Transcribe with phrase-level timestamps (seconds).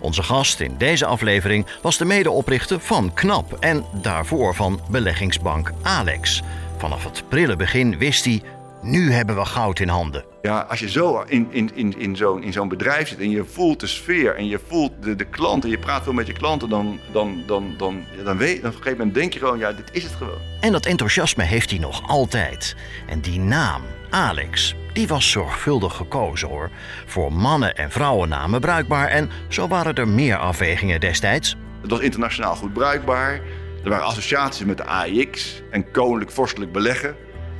[0.00, 6.42] Onze gast in deze aflevering was de medeoprichter van KNAP en daarvoor van beleggingsbank Alex.
[6.76, 8.42] Vanaf het prille begin wist hij,
[8.82, 10.24] nu hebben we goud in handen.
[10.42, 13.44] Ja, als je zo in, in, in, in zo'n in zo'n bedrijf zit en je
[13.44, 16.68] voelt de sfeer en je voelt de, de klanten, je praat veel met je klanten,
[16.68, 19.58] dan, dan, dan, dan, ja, dan weet dan op een gegeven moment denk je gewoon,
[19.58, 20.38] ja, dit is het gewoon.
[20.60, 22.76] En dat enthousiasme heeft hij nog altijd.
[23.06, 26.70] En die naam, Alex, die was zorgvuldig gekozen hoor.
[27.06, 31.56] Voor mannen- en vrouwennamen bruikbaar en zo waren er meer afwegingen destijds.
[31.80, 33.40] Het was internationaal goed bruikbaar.
[33.84, 37.16] Er waren associaties met de AIX en koninklijk vorstelijk beleggen.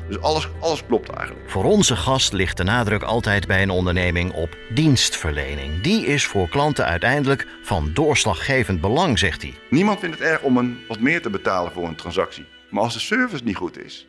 [0.08, 1.50] Dus alles, alles klopt eigenlijk.
[1.50, 5.80] Voor onze gast ligt de nadruk altijd bij een onderneming op dienstverlening.
[5.80, 9.54] Die is voor klanten uiteindelijk van doorslaggevend belang, zegt hij.
[9.70, 12.46] Niemand vindt het erg om een, wat meer te betalen voor een transactie.
[12.70, 14.06] Maar als de service niet goed is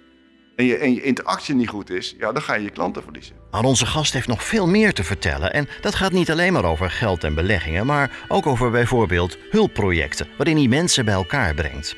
[0.59, 3.35] en je, en je interactie niet goed is, ja, dan ga je je klanten verliezen.
[3.51, 5.53] Maar onze gast heeft nog veel meer te vertellen.
[5.53, 10.27] En dat gaat niet alleen maar over geld en beleggingen, maar ook over bijvoorbeeld hulpprojecten,
[10.37, 11.95] waarin hij mensen bij elkaar brengt.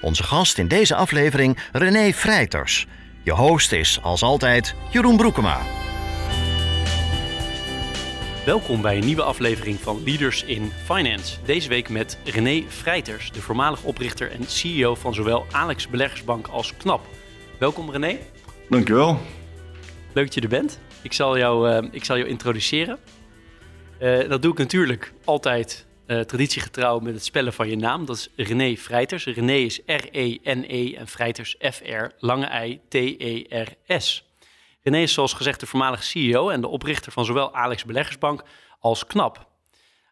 [0.00, 2.86] Onze gast in deze aflevering, René Vrijters.
[3.24, 5.60] Je host is, als altijd, Jeroen Broekema.
[8.44, 11.36] Welkom bij een nieuwe aflevering van Leaders in Finance.
[11.44, 16.76] Deze week met René Vrijters, de voormalig oprichter en CEO van zowel Alex Beleggersbank als
[16.76, 17.00] KNAP.
[17.58, 18.18] Welkom René.
[18.68, 19.18] Dankjewel.
[20.12, 20.80] Leuk dat je er bent.
[21.02, 22.98] Ik zal jou, uh, ik zal jou introduceren.
[24.00, 28.04] Uh, dat doe ik natuurlijk altijd uh, traditiegetrouw met het spellen van je naam.
[28.04, 29.24] Dat is René Vrijters.
[29.24, 34.24] René is R-E-N-E en Vrijters F-R, lange I, T-E-R-S.
[34.82, 38.44] René is zoals gezegd de voormalige CEO en de oprichter van zowel Alex Beleggersbank
[38.78, 39.46] als KNAP.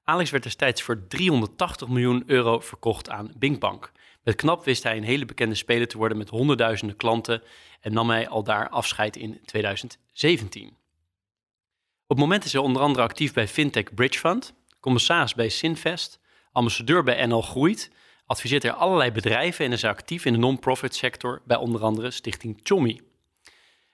[0.04, 3.92] Alex werd destijds voor 380 miljoen euro verkocht aan Binkbank.
[4.22, 7.42] Met KNAP wist hij een hele bekende speler te worden met honderdduizenden klanten
[7.80, 10.68] en nam hij al daar afscheid in 2017.
[10.68, 16.20] Op het moment is hij onder andere actief bij Fintech Bridge Fund, commissaris bij Sinvest,
[16.52, 17.90] ambassadeur bij NL Groeit,
[18.26, 22.60] adviseert hij allerlei bedrijven en is actief in de non-profit sector bij onder andere Stichting
[22.62, 23.00] Chommy.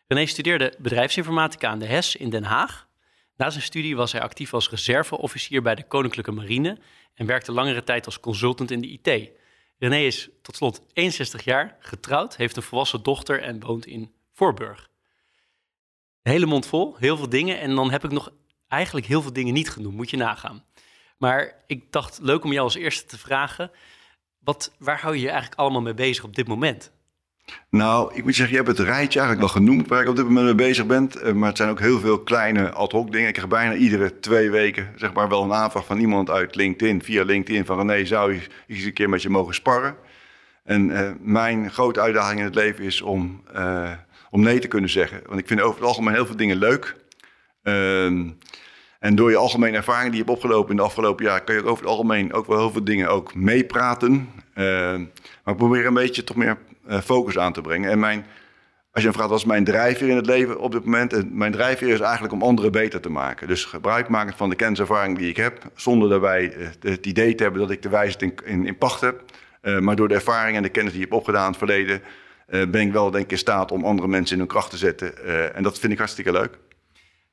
[0.07, 2.89] René studeerde bedrijfsinformatica aan de HES in Den Haag.
[3.37, 6.79] Na zijn studie was hij actief als reserveofficier bij de Koninklijke Marine
[7.15, 9.31] en werkte langere tijd als consultant in de IT.
[9.79, 14.89] René is tot slot 61 jaar, getrouwd, heeft een volwassen dochter en woont in Voorburg.
[16.23, 17.61] Een hele mond vol, heel veel dingen.
[17.61, 18.31] En dan heb ik nog
[18.69, 20.65] eigenlijk heel veel dingen niet genoemd, moet je nagaan.
[21.17, 23.71] Maar ik dacht, leuk om jou als eerste te vragen.
[24.39, 26.95] Wat, waar hou je je eigenlijk allemaal mee bezig op dit moment?
[27.71, 30.25] Nou, ik moet zeggen, je hebt het rijtje eigenlijk wel genoemd waar ik op dit
[30.25, 31.11] moment mee bezig ben.
[31.23, 33.29] Eh, maar het zijn ook heel veel kleine ad hoc dingen.
[33.29, 37.03] Ik krijg bijna iedere twee weken zeg maar, wel een aanvraag van iemand uit LinkedIn,
[37.03, 39.97] via LinkedIn, van René, zou je eens een keer met je mogen sparren?
[40.65, 43.93] En uh, mijn grote uitdaging in het leven is om, uh,
[44.31, 45.21] om nee te kunnen zeggen.
[45.27, 46.97] Want ik vind over het algemeen heel veel dingen leuk.
[47.63, 48.31] Uh,
[49.01, 51.65] en door je algemene ervaring die je hebt opgelopen in de afgelopen jaar, kun je
[51.65, 54.29] over het algemeen ook wel heel veel dingen ook meepraten.
[54.55, 56.59] maar ik probeer een beetje toch meer
[56.89, 57.91] uh, focus aan te brengen.
[57.91, 58.27] En mijn,
[58.93, 61.13] als je me vraagt, wat is mijn drijfveer in het leven op dit moment?
[61.13, 63.49] En mijn drijfveer is eigenlijk om anderen beter te maken.
[63.49, 67.43] Dus gebruik maken van de kenniservaring die ik heb, zonder daarbij uh, het idee te
[67.43, 69.23] hebben dat ik de wijsheid in, in, in pacht heb.
[69.63, 72.03] Uh, maar door de ervaring en de kennis die je hebt opgedaan in het verleden,
[72.47, 75.55] ben ik wel denk ik in staat om andere mensen in hun kracht te zetten.
[75.55, 76.59] en dat vind ik hartstikke leuk.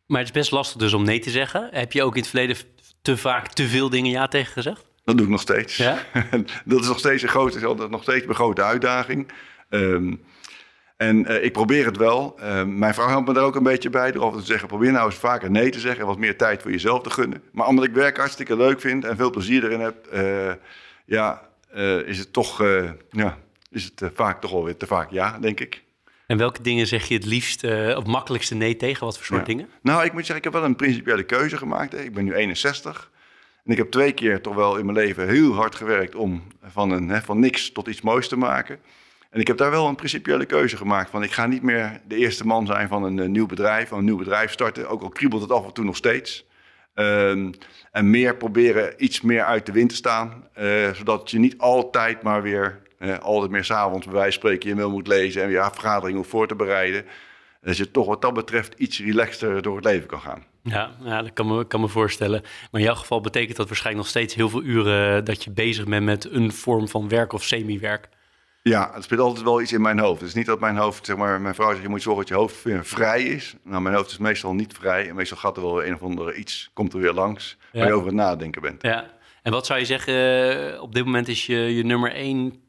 [0.06, 1.70] Maar het is best lastig dus om nee te zeggen.
[1.72, 2.58] Heb je ook in het verleden
[3.02, 4.86] te vaak te veel dingen ja tegen gezegd?
[5.04, 5.78] Dat doe ik nog steeds.
[5.78, 5.98] Ja?
[6.66, 9.32] dat is nog steeds een grote, is nog steeds een grote uitdaging.
[9.70, 10.24] Um,
[10.98, 12.40] en uh, ik probeer het wel.
[12.40, 14.12] Uh, mijn vrouw helpt me daar ook een beetje bij.
[14.12, 16.02] Door te zeggen, probeer nou eens vaker nee te zeggen.
[16.02, 17.44] En wat meer tijd voor jezelf te gunnen.
[17.52, 20.08] Maar omdat ik werk hartstikke leuk vind en veel plezier erin heb.
[20.14, 20.54] Uh,
[21.06, 21.50] ja,
[22.06, 22.64] is het toch
[23.10, 23.38] ja,
[23.72, 25.83] is het vaak toch wel weer te vaak ja, denk ik.
[26.34, 27.64] En welke dingen zeg je het liefst
[27.96, 29.06] of makkelijkste nee tegen?
[29.06, 29.46] Wat voor soort ja.
[29.46, 29.70] dingen?
[29.82, 31.92] Nou, ik moet zeggen, ik heb wel een principiële keuze gemaakt.
[31.92, 32.00] Hè.
[32.00, 33.12] Ik ben nu 61.
[33.66, 36.92] En ik heb twee keer toch wel in mijn leven heel hard gewerkt om van,
[36.92, 38.80] een, hè, van niks tot iets moois te maken.
[39.30, 41.10] En ik heb daar wel een principiële keuze gemaakt.
[41.10, 43.98] Van ik ga niet meer de eerste man zijn van een, een nieuw bedrijf, van
[43.98, 44.90] een nieuw bedrijf starten.
[44.90, 46.46] Ook al kriebelt het af en toe nog steeds.
[46.96, 47.52] Um,
[47.92, 50.48] en meer proberen iets meer uit de wind te staan.
[50.60, 54.70] Uh, zodat je niet altijd maar weer, uh, altijd meer s'avonds bij wijze van spreken
[54.70, 57.06] je mail moet lezen en weer vergadering hoeft voor te bereiden.
[57.62, 60.44] Dat je toch wat dat betreft iets relaxter door het leven kan gaan.
[60.64, 62.42] Ja, ja dat kan me, kan me voorstellen.
[62.42, 65.86] Maar in jouw geval betekent dat waarschijnlijk nog steeds heel veel uren dat je bezig
[65.86, 68.10] bent met een vorm van werk of semi-werk.
[68.62, 70.20] Ja, het speelt altijd wel iets in mijn hoofd.
[70.20, 72.32] Het is niet dat mijn hoofd, zeg maar, mijn vrouw zegt, je moet zorgen dat
[72.32, 73.56] je hoofd weer vrij is.
[73.64, 75.10] Nou, mijn hoofd is meestal niet vrij.
[75.10, 77.80] En meestal gaat er wel een of andere iets, komt er weer langs, Ja.
[77.80, 78.82] waar je over het nadenken bent.
[78.82, 79.12] Ja.
[79.42, 80.14] En wat zou je zeggen,
[80.74, 82.63] eh, op dit moment is je, je nummer één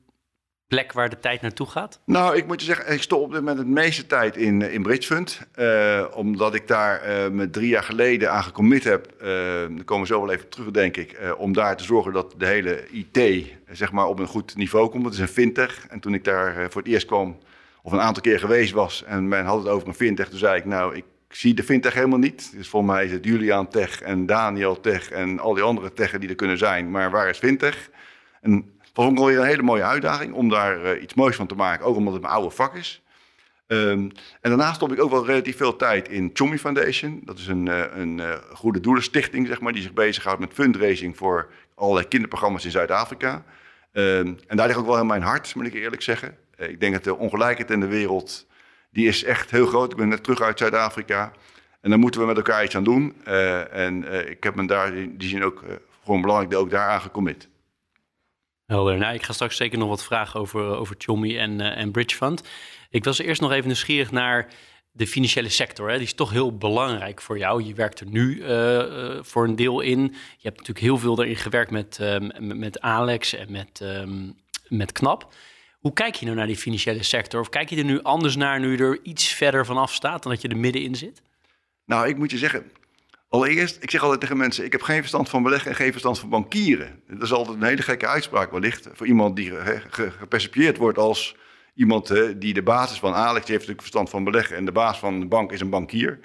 [0.68, 2.00] plek waar de tijd naartoe gaat?
[2.06, 4.74] Nou, ik moet je zeggen, ik stop op dit moment het meeste tijd in, eh,
[4.74, 5.40] in Bridge Fund.
[5.52, 9.06] Eh, omdat ik daar eh me drie jaar geleden aan gecommit heb.
[9.20, 11.18] eh daar komen we zo wel even terug, denk ik.
[11.36, 15.04] om daar te zorgen dat de hele IT zeg maar, op een goed niveau komt.
[15.04, 15.86] Het is een fintech.
[15.88, 17.38] En toen ik daar voor het eerst kwam,
[17.82, 19.04] of een aantal keer geweest was...
[19.04, 20.64] en men had het over een fintech, toen zei ik...
[20.64, 22.52] nou, ik zie de fintech helemaal niet.
[22.56, 25.10] Dus volgens mij is het Julian Tech en Daniel Tech...
[25.10, 26.90] en al die andere techen die er kunnen zijn.
[26.90, 27.90] Maar waar is fintech?
[28.40, 28.64] En dat
[28.94, 31.86] vond ik alweer een hele mooie uitdaging om daar eh, iets moois van te maken.
[31.86, 33.02] Ook omdat het mijn oude vak is.
[33.66, 33.98] Ehm,
[34.40, 37.20] en daarnaast stop ik ook wel relatief veel tijd in Chommy Foundation.
[37.24, 41.16] Dat is een, eh, een eh, goede doelenstichting, zeg maar, die zich bezighoudt met fundraising
[41.16, 43.44] voor allerlei kinderprogramma's in Zuid-Afrika.
[43.92, 46.36] Ehm, en daar ligt ook wel heel mijn hart, moet ik eerlijk zeggen.
[46.56, 48.46] Ik denk dat de ongelijkheid in de wereld,
[48.90, 49.90] die is echt heel groot.
[49.90, 51.32] Ik ben net terug uit Zuid-Afrika.
[51.80, 53.24] En daar moeten we met elkaar iets aan doen.
[53.70, 55.74] En ik heb me daar in die zin ook eh,
[56.04, 57.48] gewoon belangrijk ook daaraan gecommit.
[58.66, 58.98] Helder.
[58.98, 62.16] Nou, ik ga straks zeker nog wat vragen over, over Chommy en, eh, en Bridge
[62.16, 62.42] Fund.
[62.90, 64.48] Ik was eerst nog even nieuwsgierig naar
[64.92, 65.88] de financiële sector.
[65.90, 65.96] Hè.
[65.96, 67.62] Die is toch heel belangrijk voor jou.
[67.62, 70.00] Je werkt er nu eh, eh, voor een deel in.
[70.02, 74.30] Je hebt natuurlijk heel veel erin gewerkt met, ehm, met- met Alex en met, ehm,
[74.68, 75.34] met Knap.
[75.78, 77.40] Hoe kijk je nou naar die financiële sector?
[77.40, 80.32] Of kijk je er nu anders naar nu je er iets verder vanaf staat dan
[80.32, 81.22] dat je er middenin zit?
[81.84, 82.70] Nou, ik moet je zeggen,
[83.34, 86.18] allereerst, ik zeg altijd tegen mensen, ik heb geen verstand van beleggen en geen verstand
[86.18, 87.00] van bankieren.
[87.08, 90.98] Dat is altijd een hele gekke uitspraak wellicht, voor iemand die hè, ge- gepercipieerd wordt
[90.98, 91.36] als
[91.74, 95.20] iemand die de basis van Alex, heeft natuurlijk verstand van beleggen en de baas van
[95.20, 96.18] de bank is een bankier.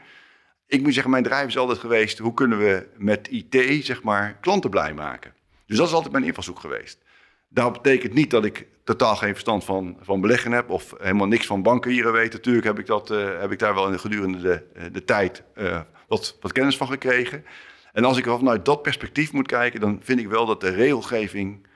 [0.68, 4.38] Ik moet zeggen, mijn drijf is altijd geweest, hoe kunnen we met IT, zeg maar,
[4.42, 5.34] klanten blij maken?
[5.66, 7.04] Dus dat is altijd mijn invalshoek geweest.
[7.50, 11.46] Dat betekent niet dat ik totaal geen verstand van, van beleggen heb of helemaal niks
[11.46, 12.34] van bankieren weet.
[12.34, 15.06] Natuurlijk heb ik, dat, eh, heb ik daar wel in de gedurende de, eh, de
[15.06, 15.80] tijd eh,
[16.10, 17.46] wat, wat kennis van gekregen.
[17.94, 20.70] En als ik er vanuit dat perspectief moet kijken, dan vind ik wel dat de
[20.70, 21.68] regelgeving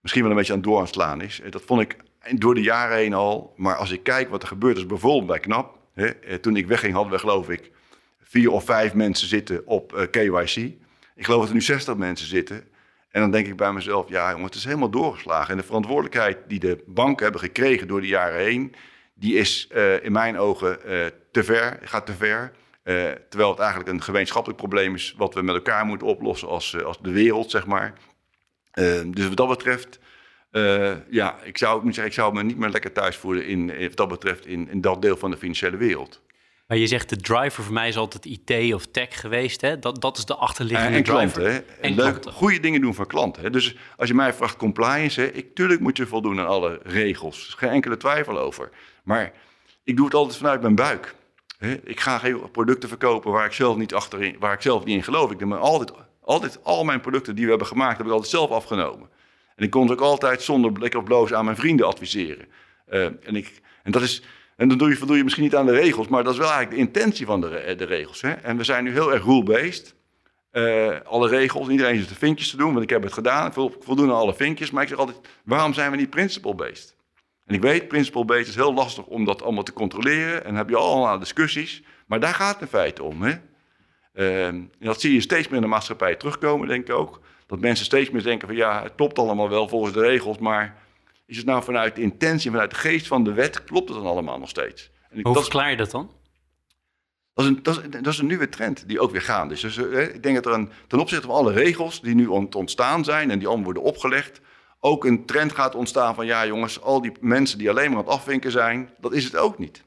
[0.00, 1.40] misschien wel een beetje aan door het slaan is.
[1.40, 1.96] Eh, Dat vond ik
[2.34, 3.52] door de jaren heen al.
[3.56, 5.78] Maar als ik kijk wat er gebeurd is, bijvoorbeeld bij KNAP.
[5.94, 7.70] Hè, eh, toen ik wegging hadden we geloof ik
[8.22, 10.56] vier of vijf mensen zitten op eh, KYC.
[11.14, 12.68] Ik geloof dat er nu 60 mensen zitten.
[13.10, 15.50] En dan denk ik bij mezelf, ja jongens, het is helemaal doorgeslagen.
[15.50, 18.74] En de verantwoordelijkheid die de banken hebben gekregen door de jaren heen...
[19.14, 19.68] die is
[20.02, 20.78] in mijn ogen
[21.30, 22.52] te ver, gaat te ver.
[22.86, 25.14] Eh, terwijl het eigenlijk een gemeenschappelijk probleem is...
[25.16, 27.92] wat we met elkaar moeten oplossen als, eh, als de wereld, zeg maar.
[28.70, 29.98] Eh, dus wat dat betreft...
[31.10, 33.96] ja, ik zou, zeggen, ik zou me niet meer lekker thuis voelen in, in- wat
[33.96, 36.22] dat betreft in, in dat deel van de financiële wereld.
[36.66, 39.60] Maar je zegt de driver voor mij is altijd IT of tech geweest.
[39.60, 39.78] Hè?
[39.78, 41.32] Dat, dat is de En, achterliggende en driver.
[41.42, 41.64] klanten?
[41.80, 42.32] En Leuk, klanten.
[42.32, 43.42] goede dingen doen voor klanten.
[43.42, 43.50] Hè?
[43.50, 45.26] Dus als je mij vraagt compliance, hè?
[45.26, 47.54] Ik, tuurlijk moet je voldoen aan alle regels.
[47.58, 48.70] Geen enkele twijfel over.
[49.04, 49.32] Maar
[49.84, 51.14] ik doe het altijd vanuit mijn buik.
[51.84, 55.02] Ik ga geen producten verkopen waar ik zelf niet, achterin, waar ik zelf niet in
[55.02, 55.30] geloof.
[55.30, 58.50] Ik me altijd, altijd al mijn producten die we hebben gemaakt, heb ik altijd zelf
[58.50, 59.08] afgenomen.
[59.56, 62.46] En ik kon ze ook altijd zonder blik of bloos aan mijn vrienden adviseren.
[62.86, 64.22] Eh, en, ik, en dat is...
[64.56, 66.50] En dan doe je, voldoe je misschien niet aan de regels, maar dat is wel
[66.50, 68.20] eigenlijk de intentie van de, de regels.
[68.20, 68.30] Hè?
[68.30, 69.94] En we zijn nu heel erg rule-based.
[70.50, 73.46] Eh, alle regels, iedereen zit de vinkjes te doen, want ik heb het gedaan.
[73.46, 76.95] Ik voldoen aan alle vinkjes, maar ik zeg altijd, waarom zijn we niet principle-based?
[77.46, 80.38] En ik weet, principle-based is heel lastig om dat allemaal te controleren.
[80.38, 83.22] En dan heb je allemaal discussies, maar daar gaat het in feite om.
[83.22, 83.34] Hè?
[84.12, 87.20] Eh, en dat zie je steeds meer in de maatschappij terugkomen, denk ik ook.
[87.46, 90.76] Dat mensen steeds meer denken van ja, het klopt allemaal wel volgens de regels, maar
[91.26, 94.06] is het nou vanuit de intentie, vanuit de geest van de wet, klopt het dan
[94.06, 94.90] allemaal nog steeds?
[95.10, 96.10] En ik- Hoe dat verklaar je dat dan?
[97.34, 99.60] dat is, een, dat, is, dat is een nieuwe trend die ook weer gaande is.
[99.60, 102.54] Dus eh, ik denk dat er een, ten opzichte van alle regels die nu ont-
[102.54, 104.40] ontstaan zijn en die allemaal worden opgelegd,
[104.86, 108.04] ook een trend gaat ontstaan van ja jongens, al die mensen die alleen maar aan
[108.04, 109.82] het afvinken zijn, dat is het ook niet.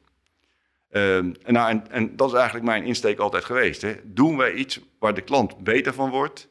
[0.90, 3.82] Ehm, en, nou, en, dat is eigenlijk mijn insteek altijd geweest.
[3.82, 3.96] Hè.
[4.04, 6.48] Doen wij iets waar de klant beter van wordt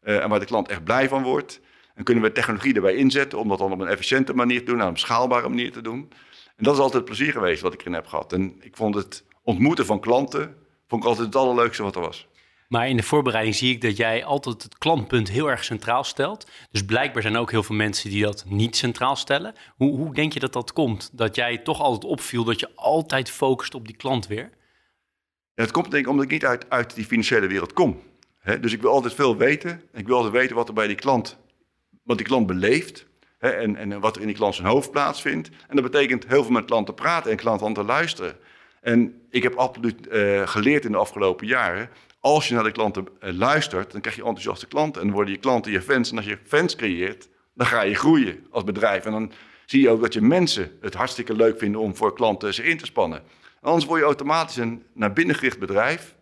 [0.00, 1.60] eh, en waar de klant echt blij van wordt,
[1.94, 4.80] en kunnen we technologie erbij inzetten om dat dan op een efficiënte manier te doen,
[4.80, 6.08] en op een schaalbare manier te doen.
[6.56, 8.32] En dat is altijd plezier geweest wat ik erin heb gehad.
[8.32, 10.56] En ik vond het ontmoeten van klanten
[10.86, 12.28] vond ik altijd het allerleukste wat er was.
[12.72, 16.50] Maar in de voorbereiding zie ik dat jij altijd het klantpunt heel erg centraal stelt.
[16.70, 19.54] Dus blijkbaar zijn er ook heel veel mensen die dat niet centraal stellen.
[19.76, 21.10] Hoe, hoe denk je dat dat komt?
[21.12, 24.50] Dat jij toch altijd opviel dat je altijd focust op die klant weer?
[25.54, 28.00] Het komt denk ik omdat ik niet uit, uit die financiële wereld kom.
[28.60, 29.82] Dus ik wil altijd veel weten.
[29.92, 31.38] Ik wil altijd weten wat er bij die klant,
[32.02, 33.06] wat die klant beleeft.
[33.38, 35.48] En, en wat er in die klant zijn hoofd plaatsvindt.
[35.68, 38.36] En dat betekent heel veel met klanten praten en klanten te luisteren.
[38.80, 41.90] En ik heb absoluut eh, geleerd in de afgelopen jaren.
[42.22, 45.00] Als je naar de klanten eh, luistert, dan krijg je enthousiaste klanten.
[45.00, 46.10] En dan worden je klanten je fans.
[46.10, 49.04] En als je fans creëert, dan ga je groeien als bedrijf.
[49.04, 49.32] En dan
[49.66, 52.78] zie je ook dat je mensen het hartstikke leuk vinden om voor klanten zich in
[52.78, 53.22] te spannen.
[53.60, 56.14] Anders word je automatisch een naar binnen gericht bedrijf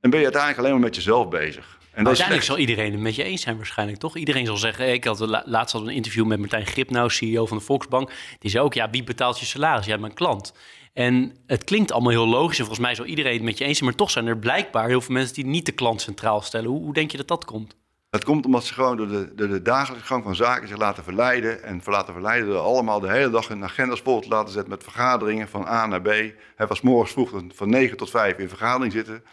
[0.00, 1.78] en ben je uiteindelijk alleen maar met jezelf bezig.
[1.92, 4.16] En uiteindelijk zal iedereen het met je eens zijn waarschijnlijk, toch?
[4.16, 7.64] Iedereen zal zeggen, ik had laatst had een interview met Martijn Gripnau, CEO van de
[7.64, 8.12] Volksbank.
[8.38, 9.86] Die zei ook, ja, wie betaalt je salaris?
[9.86, 10.54] Ja, mijn klant.
[10.94, 13.78] En het klinkt allemaal heel logisch en volgens mij zal iedereen het met je eens
[13.78, 13.88] zijn.
[13.88, 16.70] Maar toch zijn er blijkbaar heel veel mensen die niet de klant centraal stellen.
[16.70, 17.76] Hoe, denk je dat dat komt?
[18.10, 21.04] Dat komt omdat ze gewoon door de, door de dagelijkse gang van zaken zich laten
[21.04, 21.62] verleiden.
[21.62, 24.82] En laten verleiden door allemaal de hele dag hun agenda's vol te laten zetten met
[24.82, 26.08] vergaderingen van A naar B.
[26.56, 29.24] Hij was morgens vroeg van 9 tot 5 in vergadering zitten.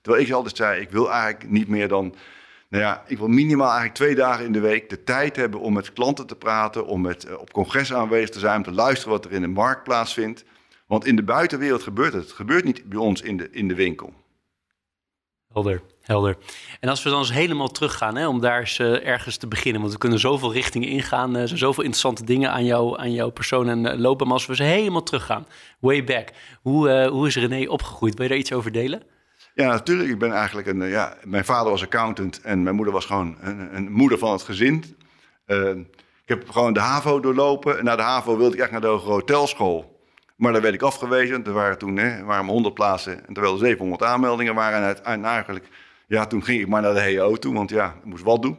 [0.00, 2.14] Terwijl ik altijd zei, ik wil eigenlijk niet meer dan...
[2.68, 5.72] Nou ja, ik wil minimaal eigenlijk twee dagen in de week de tijd hebben om
[5.72, 9.12] met klanten te praten, om met, eh, op congressen aanwezig te zijn, om te luisteren
[9.12, 10.44] wat er in de markt plaatsvindt.
[10.90, 12.22] Want in de buitenwereld gebeurt het.
[12.22, 14.12] Het gebeurt niet bij ons in de, in de winkel.
[15.52, 16.36] Helder, helder.
[16.80, 19.80] En als we dan eens helemaal teruggaan, hè, om daar eens uh, ergens te beginnen.
[19.80, 21.36] Want we kunnen zoveel richtingen ingaan.
[21.36, 24.26] Uh, zoveel interessante dingen aan, jou, aan jouw persoon en uh, lopen.
[24.26, 25.46] Maar als we eens helemaal teruggaan,
[25.80, 26.28] way back.
[26.62, 28.14] Hoe, hoe is René opgegroeid?
[28.14, 29.02] Wil je daar iets over delen?
[29.54, 30.08] Ja, natuurlijk.
[30.08, 30.88] Ik ben eigenlijk een.
[30.88, 34.42] Ja, mijn vader was accountant en mijn moeder was gewoon een, een moeder van het
[34.42, 34.84] gezin.
[36.22, 37.78] ik heb gewoon de HAVO doorlopen.
[37.78, 39.89] En na de HAVO wilde ik echt naar de Hotelschool.
[40.40, 41.44] Maar daar werd ik afgewezen.
[41.44, 45.04] Er waren toen hè, waren 100 plaatsen, en terwijl er 700 aanmeldingen waren.
[45.04, 45.68] En eigenlijk,
[46.06, 48.58] ja, toen ging ik maar naar de HEO toe, want ja, ik moest wat doen.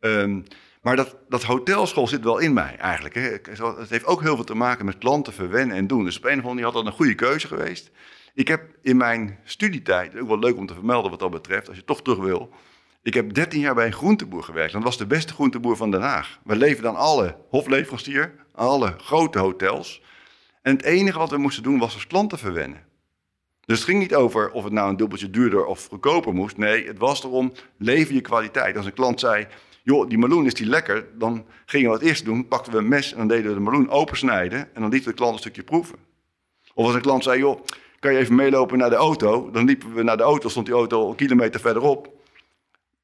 [0.00, 0.44] Um,
[0.82, 3.14] maar dat, dat hotelschool zit wel in mij eigenlijk.
[3.14, 3.20] Hè.
[3.20, 6.04] Het heeft ook heel veel te maken met klanten verwennen en doen.
[6.04, 7.90] Dus op een had dat een goede keuze geweest.
[8.34, 11.76] Ik heb in mijn studietijd, ook wel leuk om te vermelden wat dat betreft, als
[11.76, 12.50] je toch terug wil.
[13.02, 14.72] Ik heb 13 jaar bij een groenteboer gewerkt.
[14.72, 16.38] Dat was de beste groenteboer van Den Haag.
[16.44, 20.02] We leverden dan alle hofleverancier, alle grote hotels.
[20.62, 22.84] En het enige wat we moesten doen was als klanten verwennen.
[23.64, 26.56] Dus het ging niet over of het nou een dubbeltje duurder of goedkoper moest.
[26.56, 28.76] Nee, het was erom, lever je kwaliteit.
[28.76, 29.46] Als een klant zei,
[29.82, 32.88] joh, die meloen is die lekker, dan gingen we het eerst doen, pakten we een
[32.88, 35.40] mes en dan deden we de meloen opensnijden en dan lieten we de klant een
[35.40, 35.98] stukje proeven.
[36.74, 37.60] Of als een klant zei, joh,
[37.98, 39.50] kan je even meelopen naar de auto?
[39.50, 42.12] Dan liepen we naar de auto, stond die auto een kilometer verderop.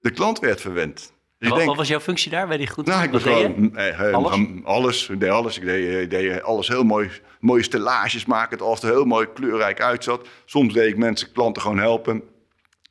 [0.01, 1.13] De klant werd verwend.
[1.39, 2.87] Dus wat, wat, was jouw functie daar bij die goed?
[2.87, 4.39] Nou, ik was gewoon eh, alles?
[4.65, 5.09] alles.
[5.09, 5.59] Ik deed alles.
[5.59, 9.81] Ik deed, ik deed alles heel mooi, mooie stellages maken, het er heel mooi kleurrijk
[9.81, 10.29] uitzat.
[10.45, 12.23] Soms deed ik mensen, klanten gewoon helpen.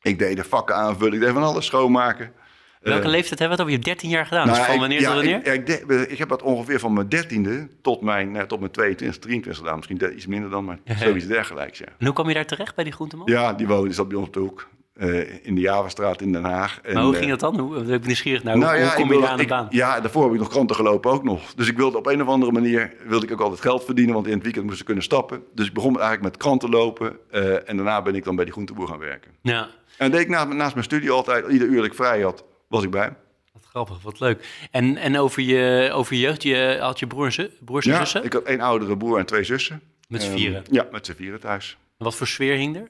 [0.02, 2.34] Ik deed de vakken aanvullen, ik deed van alles schoonmaken.
[2.82, 3.88] Welke uh, leeftijd hebben we het over?
[3.88, 4.48] Je 13 jaar gedaan.
[4.48, 5.54] Nou, dus van wanneer tot wanneer?
[5.54, 9.22] Ik, ik, ik, heb dat ongeveer van mijn dertiende tot mijn, nou, tot mijn 22,
[9.22, 9.76] 23 gedaan.
[9.76, 11.80] Misschien iets minder dan, maar zoiets dergelijks.
[11.80, 11.86] Ja.
[11.86, 13.32] En hoe kwam je daar terecht bij die groenteman?
[13.32, 14.68] Ja, die woonde zat bij ons op de hoek.
[14.98, 16.80] Uh, in de Javastraat in Den Haag.
[16.94, 17.60] Maar hoe ging eh, dat dan?
[17.60, 18.58] Hoe, ben ik nieuwsgierig naar.
[18.58, 19.68] Nou, hoe, ja, kom je daar aan de baan?
[19.70, 21.54] Ja, daarvoor heb ik nog kranten gelopen ook nog.
[21.54, 24.28] Dus ik wilde op een of andere manier wilde ik ook altijd geld verdienen, want
[24.28, 25.44] in het weekend moest ik kunnen stappen.
[25.54, 28.54] Dus ik begon eigenlijk met kranten lopen uh, en daarna ben ik dan bij die
[28.54, 29.32] groenteboer gaan werken.
[29.42, 29.70] Ja.
[29.98, 32.84] En deed ik naast, naast mijn studie altijd, ieder uur dat ik vrij had, was
[32.84, 33.14] ik bij
[33.54, 34.68] Wat grappig, wat leuk.
[34.72, 38.24] En, en over, je, over je jeugd, je, had je broers, broers en ja, zussen?
[38.24, 39.82] ik had één oudere broer en twee zussen.
[40.08, 40.58] Met z'n vieren?
[40.58, 41.78] Um, ja, met z'n vieren thuis.
[41.98, 42.88] En wat voor sfeer hing er?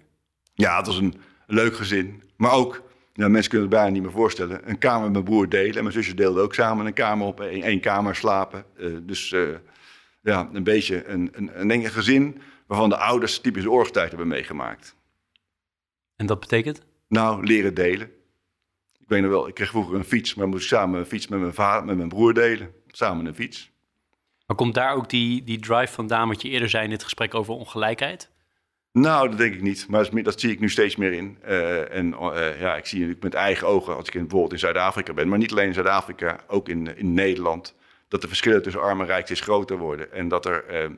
[0.53, 1.13] Ja, het was een
[1.47, 2.23] leuk gezin.
[2.35, 2.83] Maar ook,
[3.13, 5.75] mensen kunnen het bijna niet meer voorstellen, een kamer met mijn broer delen.
[5.75, 8.65] En mijn zusje deelde ook samen een kamer op, één, één kamer slapen.
[8.77, 9.55] Uh, dus uh,
[10.21, 14.95] ja, een beetje een, een, een gezin waarvan de ouders typische oorlogstijd hebben meegemaakt.
[16.15, 16.81] En dat betekent?
[17.07, 18.11] Nou, leren delen.
[18.99, 21.39] Ik weet nog wel, ik kreeg vroeger een fiets, maar moest samen een fiets met
[21.39, 22.73] mijn vader, met mijn broer delen.
[22.87, 23.71] Samen een fiets.
[24.45, 27.33] Maar komt daar ook die, die drive vandaan, wat je eerder zei in dit gesprek
[27.33, 28.31] over ongelijkheid?
[29.01, 29.87] Nou, dat denk ik niet.
[29.89, 31.37] Maar dat zie ik nu steeds meer in.
[31.47, 34.59] Uh, en uh, ja, ik zie natuurlijk met eigen ogen, als ik in, bijvoorbeeld in
[34.59, 37.75] Zuid-Afrika ben, maar niet alleen in Zuid-Afrika, ook in, in Nederland,
[38.07, 40.11] dat de verschillen tussen arm en rijk steeds groter worden.
[40.11, 40.95] En dat er, uh,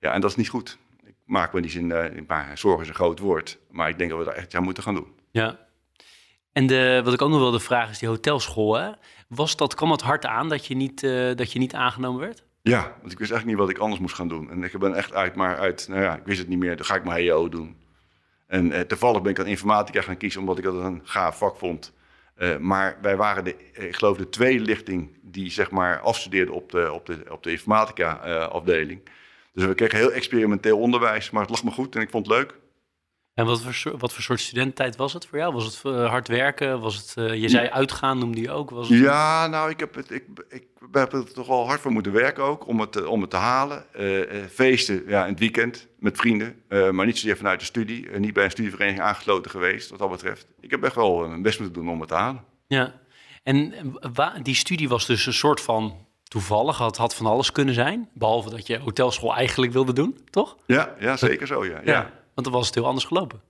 [0.00, 0.78] ja, en dat is niet goed.
[1.04, 1.86] Ik maak me die zin,
[2.26, 3.58] maar zorg is een groot woord.
[3.70, 5.12] Maar ik denk dat we daar echt aan moeten gaan doen.
[5.30, 5.58] Ja.
[6.52, 8.74] En de, wat ik ook nog wilde vragen is die hotelschool.
[8.74, 8.90] Hè?
[9.28, 11.00] Was dat, kwam het hard aan dat je niet,
[11.36, 12.44] dat je niet aangenomen werd?
[12.62, 14.50] Ja, want ik wist eigenlijk niet wat ik anders moest gaan doen.
[14.50, 16.76] En ik ben echt uit, maar uit, nou ja, ik wist het niet meer.
[16.76, 17.76] Dan ga ik mijn HEO doen.
[18.46, 21.56] En eh, toevallig ben ik dan informatica gaan kiezen, omdat ik dat een gaaf vak
[21.56, 21.92] vond.
[22.38, 26.70] Uh, maar wij waren, de, ik geloof, de tweede lichting die zeg maar afstudeerde op
[26.70, 29.00] de, op de, op de informatica-afdeling.
[29.52, 32.36] dus we kregen heel experimenteel onderwijs, maar het lag me goed en ik vond het
[32.36, 32.54] leuk.
[33.34, 35.52] En wat voor, wat voor soort studententijd was het voor jou?
[35.52, 36.80] Was het uh, hard werken?
[36.80, 38.70] Was het, uh, je zei uitgaan, noemde je ook?
[38.70, 38.98] Was het...
[38.98, 42.44] Ja, nou, ik heb, het, ik, ik heb er toch wel hard voor moeten werken
[42.44, 43.84] ook, om het, om het te halen.
[43.98, 48.18] Uh, feesten, ja, in het weekend, met vrienden, maar niet zozeer vanuit de studie.
[48.18, 50.46] niet bij een studievereniging aangesloten geweest, wat dat betreft.
[50.60, 52.44] Ik heb echt wel mijn best moeten doen om het te halen.
[52.66, 53.00] Ja,
[53.42, 53.74] en
[54.42, 58.08] die studie was dus een soort van toevallig, had, had van alles kunnen zijn.
[58.14, 60.56] Behalve dat je hotelschool eigenlijk wilde doen, toch?
[60.66, 61.80] Ja, ja zeker zo, ja.
[61.84, 61.92] ja.
[61.92, 62.21] ja.
[62.34, 63.40] Want dan was het heel anders gelopen.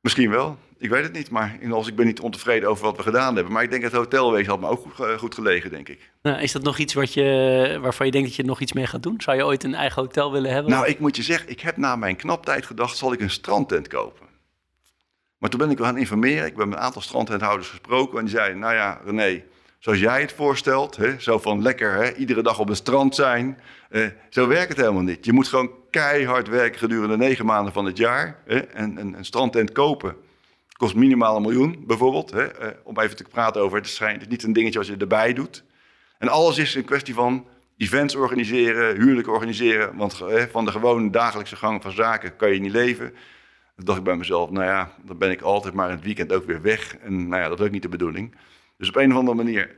[0.00, 0.58] Misschien wel.
[0.78, 3.52] Ik weet het niet, maar als ik ben niet ontevreden over wat we gedaan hebben.
[3.52, 6.10] Maar ik denk het hotelwezen had me ook goed, goed gelegen, denk ik.
[6.22, 8.86] Nou, is dat nog iets wat je, waarvan je denkt dat je nog iets mee
[8.86, 9.20] gaat doen?
[9.20, 10.72] Zou je ooit een eigen hotel willen hebben?
[10.72, 13.88] Nou, ik moet je zeggen, ik heb na mijn knaptijd gedacht, zal ik een strandtent
[13.88, 14.26] kopen?
[15.38, 16.46] Maar toen ben ik wel gaan informeren.
[16.46, 18.18] Ik ben met een aantal strandtenthouders gesproken.
[18.18, 19.44] En die zeiden, nou ja, René,
[19.78, 23.58] zoals jij het voorstelt, hè, zo van lekker hè, iedere dag op het strand zijn.
[23.88, 25.24] Eh, zo werkt het helemaal niet.
[25.24, 28.42] Je moet gewoon keihard werken gedurende negen maanden van het jaar.
[28.44, 30.16] Hè, en, een strandtent kopen
[30.76, 32.30] kost minimaal een miljoen bijvoorbeeld.
[32.30, 34.88] Hè, eh, om even te praten over, het is, het is niet een dingetje als
[34.88, 35.64] je erbij doet.
[36.18, 39.96] En alles is een kwestie van events organiseren, huwelijken organiseren.
[39.96, 43.14] Want hè, van de gewone dagelijkse gang van zaken kan je niet leven.
[43.76, 46.32] Dan dacht ik bij mezelf, nou ja, dan ben ik altijd maar in het weekend
[46.32, 46.96] ook weer weg.
[46.96, 48.34] En nou ja, dat is ook niet de bedoeling.
[48.78, 49.76] Dus op een of andere manier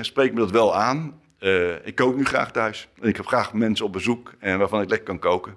[0.00, 1.20] spreek me dat wel aan.
[1.40, 2.88] Uh, ik kook nu graag thuis.
[3.00, 5.56] En ik heb graag mensen op bezoek en waarvan ik lekker kan koken.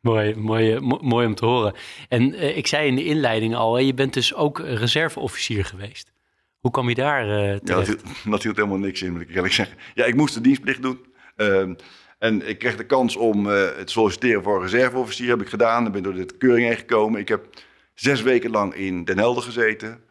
[0.00, 1.74] Mooi, mooi, mooi om te horen.
[2.08, 6.12] En uh, ik zei in de inleiding al, je bent dus ook reserveofficier geweest.
[6.58, 9.34] Hoe kwam je daar uh, Ja, dat hield, dat hield, helemaal niks in, moet ik
[9.34, 9.76] eerlijk zeggen.
[9.94, 10.98] Ja, ik moest de dienstplicht doen.
[11.36, 11.74] Ehm,
[12.18, 15.28] en ik kreeg de kans om te solliciteren voor reserveofficier.
[15.28, 15.86] Heb ik gedaan.
[15.86, 17.20] Ik ben door de keuring heen gekomen.
[17.20, 17.48] Ik heb
[17.94, 20.02] zes weken lang in Den Helder gezeten.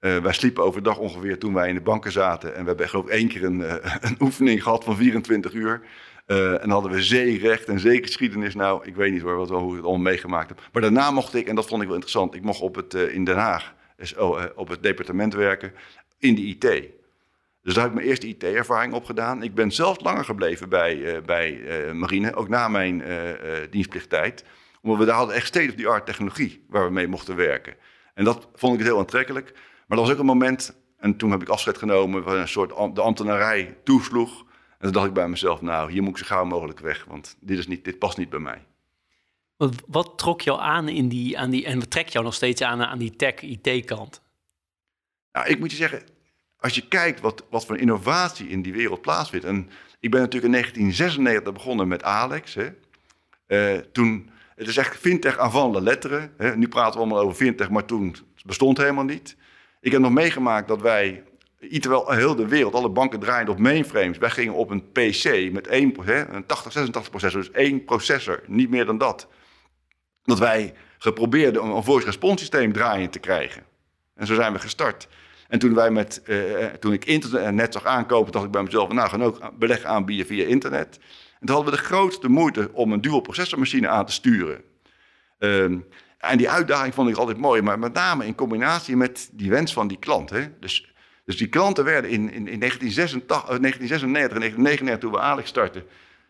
[0.00, 2.54] Uh, wij sliepen overdag ongeveer toen wij in de banken zaten.
[2.54, 5.80] En we hebben geloof ik één keer een, uh, een oefening gehad van 24 uur.
[6.26, 8.54] Uh, en hadden we zeerecht en zeegeschiedenis.
[8.54, 10.60] Nou, ik weet niet hoor, wat, hoe ik het allemaal meegemaakt heb.
[10.72, 13.24] Maar daarna mocht ik, en dat vond ik wel interessant, ik mocht op het, in
[13.24, 13.74] Den Haag
[14.54, 15.72] op het departement werken
[16.18, 16.60] in de IT.
[17.62, 19.42] Dus daar heb ik mijn eerste IT-ervaring op gedaan.
[19.42, 21.60] Ik ben zelfs langer gebleven bij, bij
[21.92, 23.02] marine, ook na mijn
[23.70, 24.44] dienstplichttijd.
[24.82, 27.74] Omdat we daar hadden echt state-of-the-art technologie waar we mee mochten werken.
[28.14, 29.52] En dat vond ik heel aantrekkelijk.
[29.86, 32.94] Maar dat was ook een moment, en toen heb ik afscheid genomen, waar een soort
[32.94, 34.44] de ambtenarij toesloeg.
[34.78, 37.36] En toen dacht ik bij mezelf, nou, hier moet ik zo gauw mogelijk weg, want
[37.40, 38.64] dit, is niet, dit past niet bij mij.
[39.56, 42.62] Wat, wat trok jou aan in die, aan die, en wat trekt jou nog steeds
[42.62, 44.22] aan aan die tech-IT-kant?
[45.32, 46.02] Nou, ik moet je zeggen,
[46.58, 49.46] als je kijkt wat, wat voor innovatie in die wereld plaatsvindt.
[49.46, 52.54] En ik ben natuurlijk in 1996 begonnen met Alex.
[52.54, 52.68] Hè.
[53.46, 56.32] Uh, toen, het is echt fintech avant la letteren.
[56.36, 56.56] Hè.
[56.56, 59.36] Nu praten we allemaal over fintech, maar toen bestond helemaal niet.
[59.80, 61.22] Ik heb nog meegemaakt dat wij,
[61.58, 64.18] terwijl heel de wereld, alle banken draaiden op mainframes.
[64.18, 65.92] Wij gingen op een PC met een
[66.46, 69.28] 80, 86 processor, dus één processor, niet meer dan dat.
[70.22, 73.62] Dat wij geprobeerd om een voice response systeem draaien te krijgen.
[74.14, 75.08] En zo zijn we gestart.
[75.48, 79.08] En toen, wij met, uh, toen ik internet zag aankopen, dacht ik bij mezelf, nou
[79.08, 80.98] gaan ook beleg aanbieden via internet.
[81.40, 84.62] En toen hadden we de grootste moeite om een dual processormachine aan te sturen.
[85.38, 85.78] Uh,
[86.18, 89.72] en die uitdaging vond ik altijd mooi, maar met name in combinatie met die wens
[89.72, 90.30] van die klant.
[90.30, 90.58] Hè?
[90.60, 95.48] Dus, dus die klanten werden in, in, in 1986, 1996 en 1999, toen we Alex
[95.48, 95.84] startten,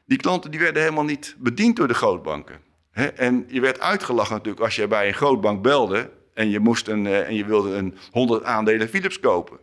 [0.07, 2.61] die klanten die werden helemaal niet bediend door de grootbanken.
[2.91, 3.07] Hè?
[3.07, 7.07] En je werd uitgelachen natuurlijk als je bij een grootbank belde en je, moest een,
[7.07, 9.59] en je wilde een 100 aandelen Philips kopen.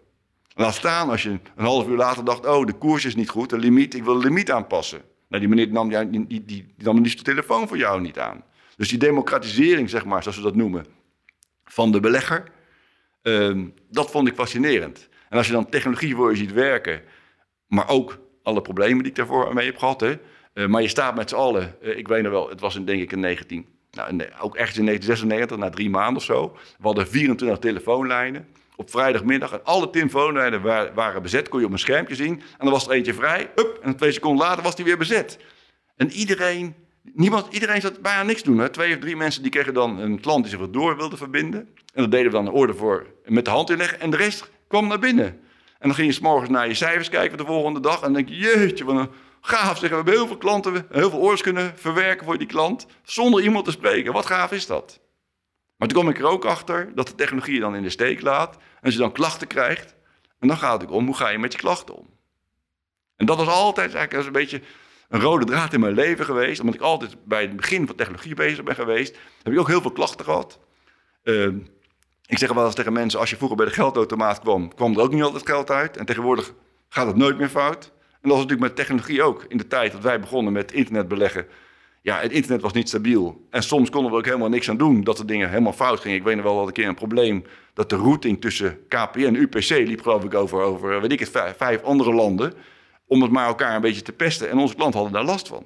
[0.55, 3.49] Laat staan als je een half uur later dacht, oh de koers is niet goed,
[3.49, 5.01] de limiet, ik wil de limiet aanpassen.
[5.27, 6.73] Nou, die meneer nam, die, die, die,
[7.15, 8.43] de telefoon voor jou niet aan.
[8.77, 10.85] Dus die democratisering, zeg maar, zoals we dat noemen,
[11.65, 12.43] van de belegger,
[13.23, 15.09] uh, dat vond ik fascinerend.
[15.29, 17.01] En als je dan technologie voor je ziet werken,
[17.67, 20.17] maar ook alle problemen die ik daarvoor mee heb gehad, hè,
[20.53, 22.85] uh, maar je staat met z'n allen, uh, ik weet nog wel, het was in,
[22.85, 26.57] denk ik in 19, nou, ook echt in 1996, na drie maanden of zo.
[26.77, 29.51] We hadden 24 telefoonlijnen op vrijdagmiddag.
[29.51, 30.61] En alle telefoonlijnen
[30.93, 32.33] waren bezet, kon je op een schermpje zien.
[32.33, 35.37] En dan was er eentje vrij, up, en twee seconden later was die weer bezet.
[35.95, 36.75] En iedereen
[37.11, 38.57] Niemand, iedereen zat bijna niks doen.
[38.57, 38.69] Hè?
[38.69, 41.59] Twee of drie mensen die kregen dan een klant die zich wat door wilde verbinden.
[41.93, 43.99] En dat deden we dan een orde voor met de hand inleggen.
[43.99, 45.25] En de rest kwam naar binnen.
[45.79, 47.95] En dan ging je morgens naar je cijfers kijken de volgende dag.
[47.95, 49.09] En dan denk je, jeetje, wat een
[49.41, 49.77] gaaf.
[49.77, 52.85] Zeg, we hebben heel veel klanten, heel veel orders kunnen verwerken voor die klant.
[53.03, 54.13] Zonder iemand te spreken.
[54.13, 54.99] Wat gaaf is dat?
[55.77, 58.21] Maar toen kom ik er ook achter dat de technologie je dan in de steek
[58.21, 58.57] laat.
[58.81, 59.95] En je dan klachten krijgt.
[60.39, 62.07] En dan gaat het om, hoe ga je met je klachten om?
[63.15, 64.61] En dat was altijd eigenlijk een beetje
[65.13, 66.59] een rode draad in mijn leven geweest.
[66.59, 69.17] Omdat ik altijd bij het begin van technologie bezig ben geweest.
[69.43, 70.59] Heb ik ook heel veel klachten gehad.
[71.23, 71.47] Uh,
[72.25, 75.01] ik zeg wel eens tegen mensen, als je vroeger bij de geldautomaat kwam, kwam er
[75.01, 75.97] ook niet altijd geld uit.
[75.97, 76.53] En tegenwoordig
[76.89, 77.85] gaat het nooit meer fout.
[77.85, 79.45] En dat was natuurlijk met technologie ook.
[79.47, 81.45] In de tijd dat wij begonnen met internet beleggen.
[82.01, 83.47] Ja, het internet was niet stabiel.
[83.49, 86.17] En soms konden we ook helemaal niks aan doen dat de dingen helemaal fout gingen.
[86.17, 89.35] Ik weet nog wel dat een keer een probleem dat de routing tussen KPN en
[89.35, 92.53] UPC liep, geloof ik, over, over weet ik het, vijf andere landen
[93.07, 94.49] om het maar elkaar een beetje te pesten.
[94.49, 95.63] En onze klanten hadden daar last van.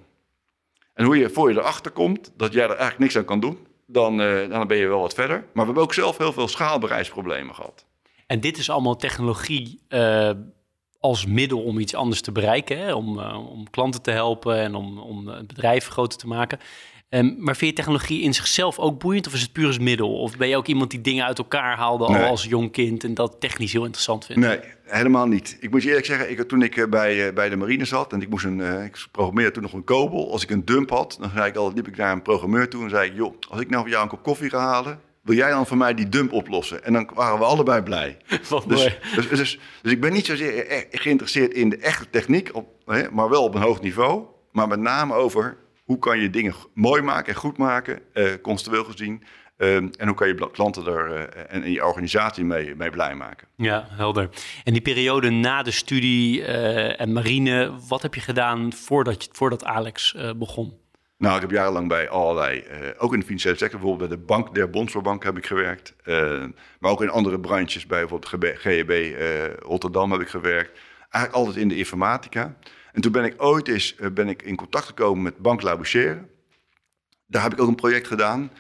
[0.94, 3.68] En hoe je voor je erachter komt dat jij er eigenlijk niks aan kan doen,
[3.86, 5.38] dan, uh, dan ben je wel wat verder.
[5.38, 7.86] Maar we hebben ook zelf heel veel schaalbereiksproblemen gehad.
[8.28, 10.32] En dit is allemaal technologie uh,
[11.00, 12.94] als middel om iets anders te bereiken, hè?
[12.94, 16.60] Om, uh, om klanten te helpen en om, om het bedrijf groter te maken.
[17.10, 20.20] Ehm, maar vind je technologie in zichzelf ook boeiend of is het puur als middel?
[20.20, 22.24] Of ben je ook iemand die dingen uit elkaar haalde Nee.
[22.24, 24.42] al als jong kind en dat technisch heel interessant vindt?
[24.42, 25.58] Nee, helemaal niet.
[25.60, 28.14] Ik moet je eerlijk zeggen, ik, toen ik eh, bij, eh, bij de marine zat
[28.14, 30.32] en ik moest een, eh, ik programmeerde toen nog een kobel.
[30.32, 32.84] Als ik een dump had, dan zei ik al, liep ik naar een programmeur toe
[32.84, 35.36] en zei ik, joh, als ik nou voor jou een kop koffie ga halen, wil
[35.36, 36.84] jij dan voor mij die dump oplossen?
[36.84, 38.18] En dan waren we allebei blij.
[38.50, 38.96] Wat Dus, mooi.
[39.16, 43.12] dus, dus, dus ik ben niet zozeer e- geïnteresseerd in de echte techniek, op, hè,
[43.12, 44.24] maar wel op een hoog niveau.
[44.52, 48.02] Maar met name over hoe kan je dingen mooi maken en goed maken,
[48.42, 49.24] conceptueel gezien.
[49.58, 53.16] eh, en hoe kan je klanten er eh, en, en je organisatie mee, mee blij
[53.16, 53.48] maken.
[53.56, 54.30] Ja, helder.
[54.64, 59.30] En die periode na de studie eh, en marine, wat heb je gedaan voordat, je,
[59.32, 60.74] voordat Alex begon?
[61.18, 62.64] Nou, ik heb jarenlang bij allerlei,
[62.98, 65.96] ook in de financiële sector, bijvoorbeeld bij de Bank der Bondsvoorbank heb ik gewerkt.
[66.80, 69.16] maar ook in andere branches, bij bijvoorbeeld GB, GEB
[69.62, 70.80] Rotterdam heb ik gewerkt.
[71.10, 72.56] Eigenlijk altijd in de informatica.
[72.98, 76.28] En toen ben ik ooit eens eh, ben ik in contact gekomen met Bank Labouchere.
[77.28, 78.52] Daar heb ik ook een project gedaan.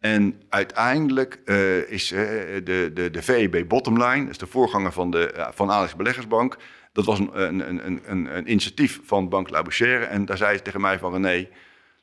[0.00, 2.20] En uiteindelijk eh, is eh,
[2.64, 6.56] de, de, de VEB Bottomline, dat is de voorganger van, de, van Alex Beleggersbank.
[6.92, 10.04] Dat was een, een, een, een, een initiatief van Bank Labouchere.
[10.04, 11.48] En daar zei ze tegen mij van René,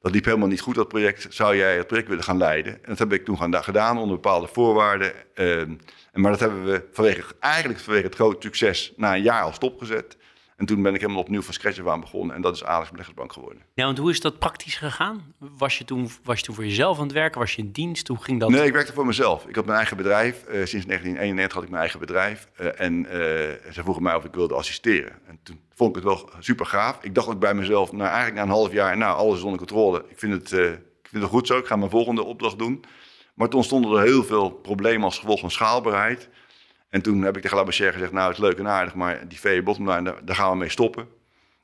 [0.02, 1.28] dat liep helemaal niet goed, dat project.
[1.30, 2.73] Zou jij het project willen gaan leiden?
[2.73, 5.13] En dat heb ik toen gaan- gedaan onder bepaalde voorwaarden.
[5.34, 5.75] Ehm,
[6.13, 10.17] maar dat hebben we vanwege, eigenlijk vanwege het grote succes na een jaar al stopgezet.
[10.60, 12.36] En toen ben ik helemaal opnieuw van scratch af aan begonnen.
[12.36, 13.62] En dat is Alex Beleggersbank geworden.
[13.74, 15.34] Ja, want hoe is dat praktisch gegaan?
[15.38, 17.39] Was je toen, was je toen voor jezelf aan het werken?
[17.39, 18.08] Was je in dienst?
[18.08, 18.50] Hoe ging dat?
[18.50, 19.45] Nee, ik werkte voor mezelf.
[19.48, 20.43] Ik had mijn eigen bedrijf.
[20.43, 22.50] Eh, sinds 1991 had ik mijn eigen bedrijf.
[22.56, 23.12] Eh, en eh,
[23.72, 25.12] ze vroegen mij of ik wilde assisteren.
[25.28, 26.98] En toen vond ik het wel super gaaf.
[27.02, 29.58] Ik dacht ook bij mezelf, nou eigenlijk na een half jaar, nou alles is onder
[29.58, 30.06] controle.
[30.10, 30.52] Ik vind het,
[31.02, 31.58] ik vind het goed zo.
[31.58, 32.84] Ik ga mijn volgende opdracht doen.
[33.34, 36.30] Maar toen stonden er heel veel problemen als gevolg van schaalbaarheid.
[36.89, 39.39] En toen heb ik tegen Labouchere gezegd, nou het is leuk en aardig, maar die
[39.39, 41.08] VE bottomline, daar, daar gaan we mee stoppen.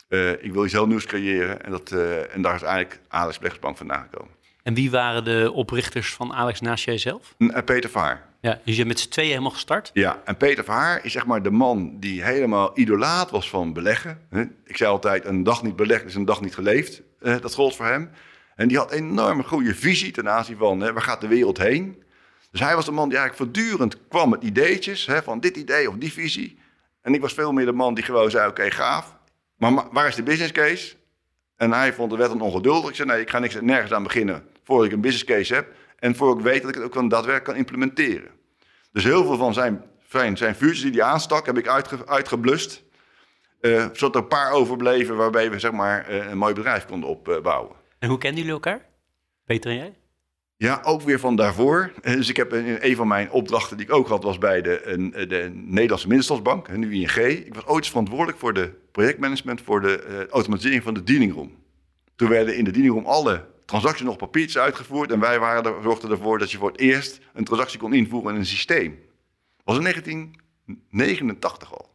[0.08, 1.64] Eh, ik wil iets heel nieuws creëren.
[1.64, 4.34] En, dat, eh, en daar is eigenlijk Alex Beleggersbank vandaan gekomen.
[4.64, 7.36] En wie waren de oprichters van Alex naast jijzelf?
[7.38, 8.34] En Peter Vaar.
[8.42, 9.90] Ja, dus je bent met z'n tweeën helemaal gestart?
[9.94, 14.20] Ja, en Peter Verhaar is zeg maar de man die helemaal idolaat was van beleggen.
[14.66, 17.02] Ik zei altijd, een dag niet belegd is een dag niet geleefd.
[17.20, 18.10] Eh, dat gold voor hem.
[18.56, 21.58] En die had een enorme goede visie ten aanzien van, hè, waar gaat de wereld
[21.58, 22.04] heen?
[22.56, 25.90] Dus hij was de man die eigenlijk voortdurend kwam met ideetjes, hè, van dit idee
[25.90, 26.60] of die visie.
[27.02, 29.18] En ik was veel meer de man die gewoon zei, oké, gaaf.
[29.58, 30.96] Maar ma- waar is de business case?
[31.56, 32.96] En hij vond de wet dan ongeduldig.
[32.96, 35.74] Zei, nee, ik ga niks, nergens aan beginnen voordat ik een business case heb.
[36.00, 38.30] En voor ik weet dat ik het ook kan daadwerkelijk kan implementeren.
[38.92, 42.84] Dus heel veel van zijn, zijn, zijn vuurtjes die hij aanstak, heb ik uitge, uitgeblust.
[43.62, 47.10] Eh, zodat er een paar overbleven waarbij we zeg maar, eh, een mooi bedrijf konden
[47.10, 47.76] opbouwen.
[48.00, 48.86] En hoe kenden jullie elkaar?
[49.46, 49.94] Peter en jij?
[50.58, 51.92] Ja, ook weer van daarvoor.
[52.02, 55.26] Dus ik heb een, een van mijn opdrachten die ik ook had, was bij de,
[55.28, 57.16] de Nederlandse Middenstandsbank, nu ING.
[57.16, 61.52] Ik was ooit verantwoordelijk voor de projectmanagement voor de eh, automatisering van de dealing room.
[62.16, 65.12] Toen werden in de dealing room alle transacties nog papiertjes uitgevoerd.
[65.12, 68.34] En wij waren er, zorgden ervoor dat je voor het eerst een transactie kon invoeren
[68.34, 69.00] in een systeem.
[69.56, 71.90] Dat was in 1989 al.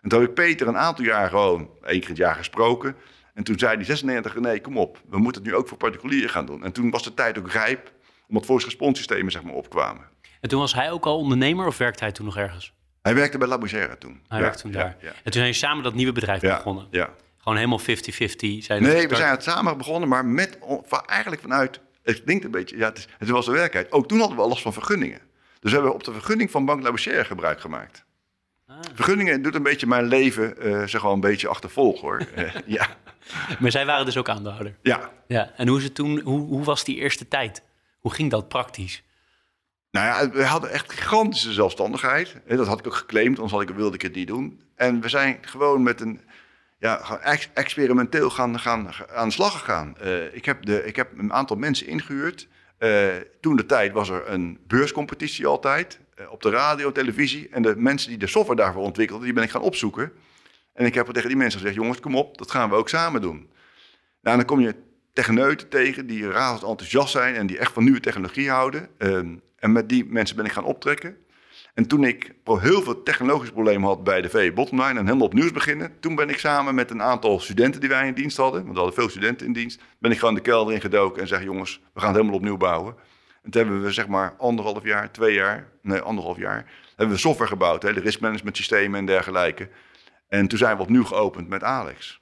[0.00, 2.96] En toen heb ik Peter een aantal jaar gewoon één keer het jaar gesproken.
[3.34, 6.30] En toen zei hij 96, nee, kom op, we moeten het nu ook voor particulieren
[6.30, 6.64] gaan doen.
[6.64, 7.91] En toen was de tijd ook rijp,
[8.32, 10.04] omdat volgens responssystemen zeg maar opkwamen.
[10.40, 12.72] En toen was hij ook al ondernemer of werkte hij toen nog ergens?
[13.02, 14.20] Hij werkte bij Labouchere toen.
[14.28, 14.96] Hij Ja, werkte toen ja, daar.
[15.00, 16.86] Ja, En toen zijn je samen dat nieuwe bedrijf begonnen.
[16.90, 17.10] ja.
[17.38, 17.84] Gewoon helemaal 50-50.
[17.84, 20.58] Zijn het Nee, we zijn het samen begonnen, maar met,
[21.06, 23.92] eigenlijk vanuit, het klinkt een beetje, ja, het, is, het was de werkelijkheid.
[23.92, 25.20] Ook toen hadden we al last van vergunningen.
[25.60, 28.04] Dus we hebben op de vergunning van Bank Labouchere gebruik gemaakt.
[28.66, 28.76] Ah.
[28.94, 32.22] Vergunningen doet een beetje mijn leven, eh zeg wel een beetje achtervolg hoor.
[32.34, 32.86] Eh, ja,
[33.58, 34.76] Maar zij waren dus ook aandeelhouder.
[34.82, 35.52] ja, Ja.
[35.56, 37.62] En hoe, is het toen, hoe, hoe was die eerste tijd?
[38.02, 39.02] Hoe ging dat praktisch?
[39.90, 42.36] Nou ja, we hadden echt gigantische zelfstandigheid.
[42.46, 44.62] Dat had ik ook geclaimd, anders had ik, wilde ik het niet doen.
[44.74, 46.20] En we zijn gewoon met een,
[46.78, 47.20] ja,
[47.54, 49.96] experimenteel gaan, gaan, aan de slag gegaan.
[49.98, 52.48] Eh, ik, heb de, ik heb een aantal mensen ingehuurd.
[52.78, 53.08] Eh,
[53.40, 57.48] toen de tijd was er een beurscompetitie altijd, eh, op de radio, televisie.
[57.50, 60.12] En de mensen die de software daarvoor ontwikkelden, die ben ik gaan opzoeken.
[60.72, 63.20] En ik heb tegen die mensen gezegd, jongens, kom op, dat gaan we ook samen
[63.20, 63.50] doen.
[64.22, 64.74] Nou, dan kom je
[65.12, 68.88] techneuten tegen die razend enthousiast zijn en die echt van nieuwe technologie houden.
[68.98, 71.16] Ehm, en met die mensen ben ik gaan optrekken.
[71.74, 75.52] En toen ik heel veel technologische problemen had bij de VE Bottomline en helemaal opnieuw
[75.52, 78.72] beginnen, toen ben ik samen met een aantal studenten die wij in dienst hadden, want
[78.72, 81.80] we hadden veel studenten in dienst, ben ik gewoon de kelder ingedoken en zeg jongens,
[81.94, 82.94] we gaan het helemaal opnieuw bouwen.
[83.42, 87.20] En toen hebben we zeg maar anderhalf jaar, twee jaar, nee anderhalf jaar, hebben we
[87.20, 89.68] software gebouwd, hè, de risk management systemen en dergelijke.
[90.28, 92.21] En toen zijn we opnieuw geopend met Alex.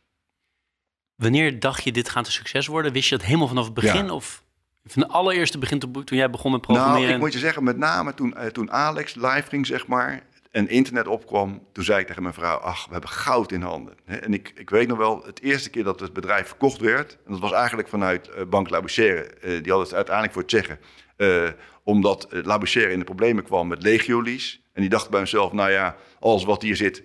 [1.20, 2.92] Wanneer dacht je dit gaat een succes worden?
[2.92, 4.04] Wist je dat helemaal vanaf het begin?
[4.04, 4.12] Ja.
[4.12, 4.44] Of
[4.84, 7.02] van de allereerste begin toen jij begon met programmeren?
[7.02, 10.28] Nou, ik moet je zeggen, met name toen, eh, toen Alex live ging, zeg maar.
[10.50, 13.94] en internet opkwam, toen zei ik tegen mijn vrouw, ach, we hebben goud in handen.
[14.04, 17.32] En ik, ik weet nog wel, het eerste keer dat het bedrijf verkocht werd, en
[17.32, 20.78] dat was eigenlijk vanuit uh, Bank Labouchere, uh, die hadden het uiteindelijk voor het zeggen,
[21.16, 21.48] uh,
[21.82, 24.58] omdat Labouchere in de problemen kwam met Legiolease.
[24.72, 27.02] En die dacht bij mezelf, nou ja, alles wat hier zit,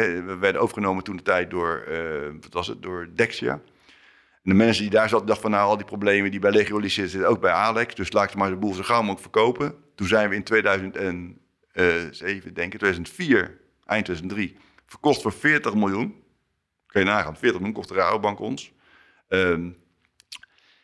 [0.00, 1.84] we werden overgenomen toen de tijd door,
[2.40, 3.60] wat was het, door Dexia.
[4.42, 6.94] En de mensen die daar zaten, dachten van nou, al die problemen die bij Legiolease
[6.94, 7.94] zitten, zitten ook bij Alex.
[7.94, 9.74] Dus laat ik maar de boel zo gauw mogelijk verkopen.
[9.94, 11.38] Toen zijn we in 2000 en
[11.74, 16.22] uh, even denken, 2004, eind 2003, verkocht voor 40 miljoen.
[16.86, 18.72] Kun je nagaan, 40 miljoen kocht de Rabobank ons.
[19.28, 19.76] Um,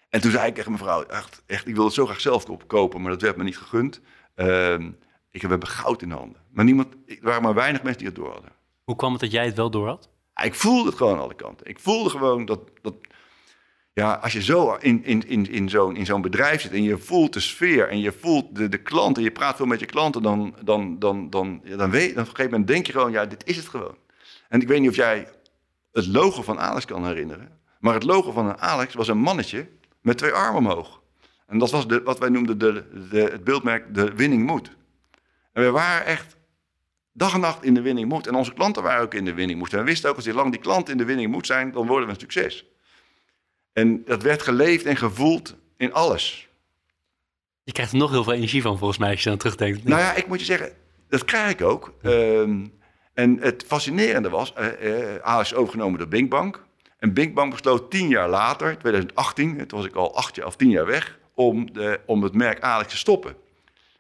[0.09, 2.66] en toen zei ik tegen mijn vrouw, echt, echt ik wilde het zo graag zelf
[2.66, 4.01] kopen, maar dat werd me niet gegund.
[4.35, 4.99] Um,
[5.31, 6.42] ik heb goud in handen.
[6.51, 8.53] Maar niemand, er waren maar weinig mensen die het door hadden.
[8.88, 10.09] Hoe kwam het dat jij het wel door had?
[10.42, 11.66] ik voelde het gewoon aan alle kanten.
[11.66, 12.94] Ik voelde gewoon dat, dat
[13.92, 16.98] ja, als je zo in, in, in, in zo'n in zo'n bedrijf zit en je
[16.98, 20.22] voelt de sfeer en je voelt de, de klanten, je praat veel met je klanten,
[20.22, 23.11] dan, dan, dan, dan, ja, dan, weet, dan op een gegeven moment denk je gewoon,
[23.11, 23.96] ja, dit is het gewoon.
[24.48, 25.29] En ik weet niet of jij
[25.92, 29.68] het logo van Alex kan herinneren, maar het logo van Alex was een mannetje
[30.01, 31.01] met twee armen omhoog.
[31.46, 34.70] En dat was de, wat wij noemden de, de, het beeldmerk de winning mood.
[35.53, 36.37] En we waren echt
[37.19, 38.27] dag en nacht in de winning mood.
[38.27, 39.73] En onze klanten waren ook in de winning mood.
[39.73, 41.87] En we wisten ook, als die lang die klanten in de winning mood zijn, dan
[41.87, 42.65] worden we een succes.
[43.73, 46.49] En dat werd geleefd en gevoeld in alles.
[47.65, 49.85] Je krijgt er nog heel veel energie van, volgens mij, als je dan terugdenkt.
[49.85, 50.73] Nou ja, ik moet je zeggen,
[51.09, 51.95] dat krijg ik ook.
[52.03, 52.67] Ehm,
[53.15, 54.67] en het fascinerende was, uh,
[55.27, 56.67] uh, is overgenomen door Binkbank.
[56.99, 60.71] En Binkbank besloot tien jaar later, 2018, toen was ik al acht jaar of tien
[60.71, 63.37] jaar weg, om, de, om het merk Alex te stoppen.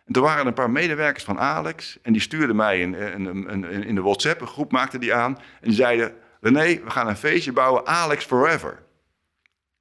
[0.08, 3.48] En toen waren er een paar medewerkers van Alex en die stuurden mij in, in,
[3.48, 5.36] in, in de WhatsApp, een groep maakte die aan.
[5.36, 8.82] En die zeiden, René, we gaan een feestje bouwen, Alex Forever.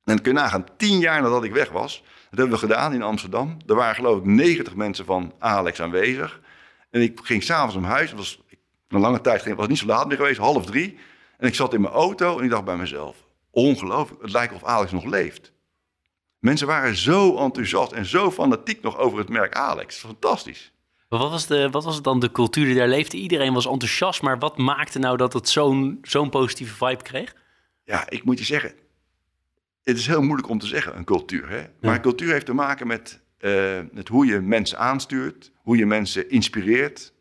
[0.04, 3.02] En kun je nagaan, tien jaar nadat ik weg was, dat hebben we gedaan in
[3.02, 3.58] Amsterdam.
[3.68, 6.40] Er waren geloof ik 90 mensen van Alex aanwezig.
[6.90, 8.42] En ik ging s'avonds om huis, het was
[8.88, 10.98] een lange tijd, was niet zo laat meer geweest, half drie.
[11.38, 13.16] En ik zat in mijn auto en ik dacht bij mezelf,
[13.52, 15.52] ongelooflijk, het lijkt of Alex nog leeft.
[16.40, 19.98] Mensen waren zo enthousiast en zo fanatiek nog over het merk Alex.
[19.98, 20.72] Fantastisch.
[21.10, 23.18] Maar wat was, de, wat was het dan de cultuur die daar leefde?
[23.18, 27.36] Iedereen was enthousiast, maar wat maakte nou dat het zo'n zo'n positieve vibe kreeg?
[27.84, 28.74] Ja, ik moet je zeggen,
[29.84, 31.50] het is heel moeilijk om te zeggen, een cultuur.
[31.50, 31.64] Hè?
[31.82, 35.86] Maar een cultuur heeft te maken met, uh, met hoe je mensen aanstuurt, hoe je
[35.86, 37.14] mensen inspireert.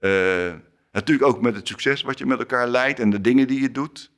[0.00, 0.52] Uh,
[0.92, 3.70] natuurlijk ook met het succes wat je met elkaar leidt en de dingen die je
[3.70, 4.10] doet.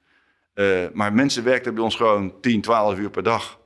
[0.54, 3.60] Uh, maar mensen werkten bij ons gewoon 10, 12 uur per dag.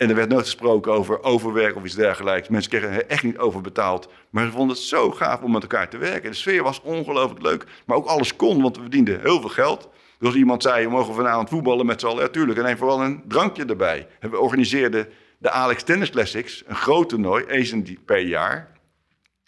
[0.00, 2.48] En er werd nooit gesproken over overwerk of iets dergelijks.
[2.48, 4.08] Mensen kregen echt niet overbetaald.
[4.30, 6.30] Maar ze vonden het zo gaaf om met elkaar te werken.
[6.30, 7.66] De sfeer was ongelooflijk leuk.
[7.86, 9.88] Maar ook alles kon, want we verdienden heel veel geld.
[10.18, 12.58] Dus als iemand zei, we mogen vanavond voetballen met z'n allen, ja, tuurlijk.
[12.58, 14.06] En vooral een drankje erbij.
[14.20, 15.08] We organiseerden
[15.38, 18.72] de Alex Tennis Classics, een groot toernooi, eens per jaar,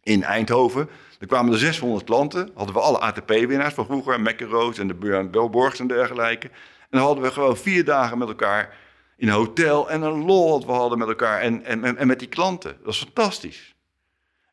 [0.03, 0.89] in Eindhoven.
[1.19, 5.31] Er kwamen er 600 klanten, hadden we alle ATP-winnaars van vroeger, McEnroe's en de Björn
[5.31, 6.47] Belborgs en dergelijke.
[6.47, 8.81] En dan hadden we gewoon vier dagen met elkaar
[9.23, 12.19] in een hotel en een lol wat we hadden met elkaar en, en, en met
[12.19, 12.73] die klanten.
[12.77, 13.75] Dat was fantastisch.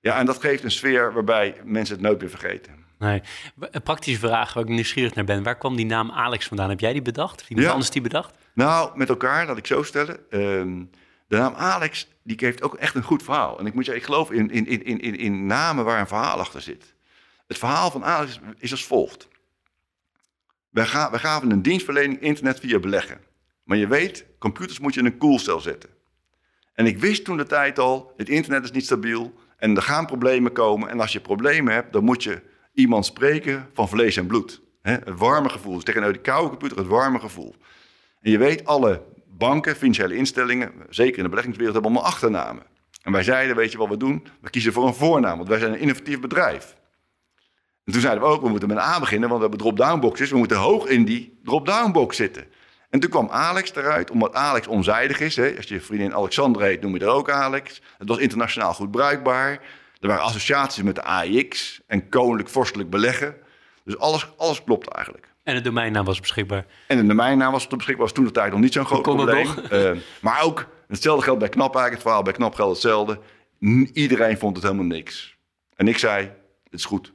[0.02, 2.86] Ja, en dat geeft een sfeer waarbij mensen het nooit meer vergeten.
[3.00, 3.22] Nee.
[3.60, 5.44] Een praktische vraag waar ik nieuwsgierig naar ben.
[5.44, 6.70] Waar kwam die naam Alex vandaan?
[6.70, 7.42] Heb jij die bedacht?
[7.42, 7.72] Of iemand ja.
[7.72, 8.36] anders die bedacht?
[8.54, 10.30] Nou, met elkaar, laat ik zo stellen.
[10.30, 10.84] Ehm,
[11.28, 13.60] de naam Alex, die heeft ook echt een goed verhaal.
[13.60, 16.40] En ik moet zeggen, ik geloof in, in, in, in, in namen waar een verhaal
[16.40, 16.94] achter zit.
[17.48, 19.28] Het verhaal van Alex is als volgt.
[20.70, 23.22] Wij, ga, wij gaven een dienstverlening internet via beleggen.
[23.64, 25.90] Maar je weet, computers moet je in een koelcel zetten.
[26.74, 30.06] En ik wist toen de tijd al, het internet is niet stabiel en er gaan
[30.06, 30.90] problemen komen.
[30.90, 32.42] En als je problemen hebt, dan moet je
[32.74, 34.62] iemand spreken van vlees en bloed.
[34.82, 35.74] Het warme gevoel.
[35.74, 37.56] Dus tegenover die koude computer het warme gevoel.
[38.22, 42.64] En je weet, alle banken, financiële instellingen, zeker in de beleggingswereld, hebben allemaal achternamen.
[43.04, 44.28] En wij zeiden, weet je wat we doen?
[44.42, 46.78] We kiezen voor een voornaam, want wij zijn een innovatief bedrijf.
[47.86, 50.30] En toen zeiden we ook, we moeten met A beginnen, want we hebben drop-down boxes.
[50.30, 52.48] We moeten hoog in die drop-down box zitten.
[52.90, 55.36] En toen kwam Alex eruit, omdat Alex onzijdig is.
[55.36, 55.54] Hè?
[55.58, 57.82] Als je vriendin Alexander heet, noem je er ook Alex.
[57.98, 59.52] Het was internationaal goed bruikbaar.
[60.00, 63.36] Er waren associaties met de AIX en koninklijk vorstelijk beleggen.
[63.84, 65.28] Dus alles, alles klopte eigenlijk.
[65.44, 66.66] En de domeinnaam was beschikbaar.
[66.88, 68.06] En de domeinnaam was beschikbaar.
[68.06, 69.48] Was toen de tijd nog niet zo'n groot probleem.
[69.72, 71.94] Uh, maar ook, hetzelfde geldt bij Knap eigenlijk.
[71.94, 73.20] Het verhaal bij Knap geldt hetzelfde.
[73.94, 75.38] Iedereen vond het helemaal niks.
[75.76, 76.32] En ik zei,
[76.64, 77.14] het is goed.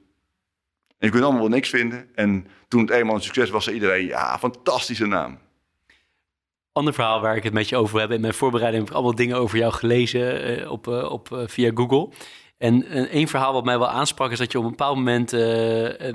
[0.98, 2.08] En je kunt allemaal wel niks vinden.
[2.14, 5.38] En toen het eenmaal een succes was, zei iedereen, ja, fantastische naam.
[6.74, 8.10] Ander verhaal waar ik het met je over heb.
[8.10, 11.70] In mijn voorbereiding heb ik allemaal dingen over jou gelezen uh, op, uh, op, via
[11.74, 12.08] Google.
[12.58, 15.32] En één verhaal wat mij wel aansprak is dat je op een bepaald moment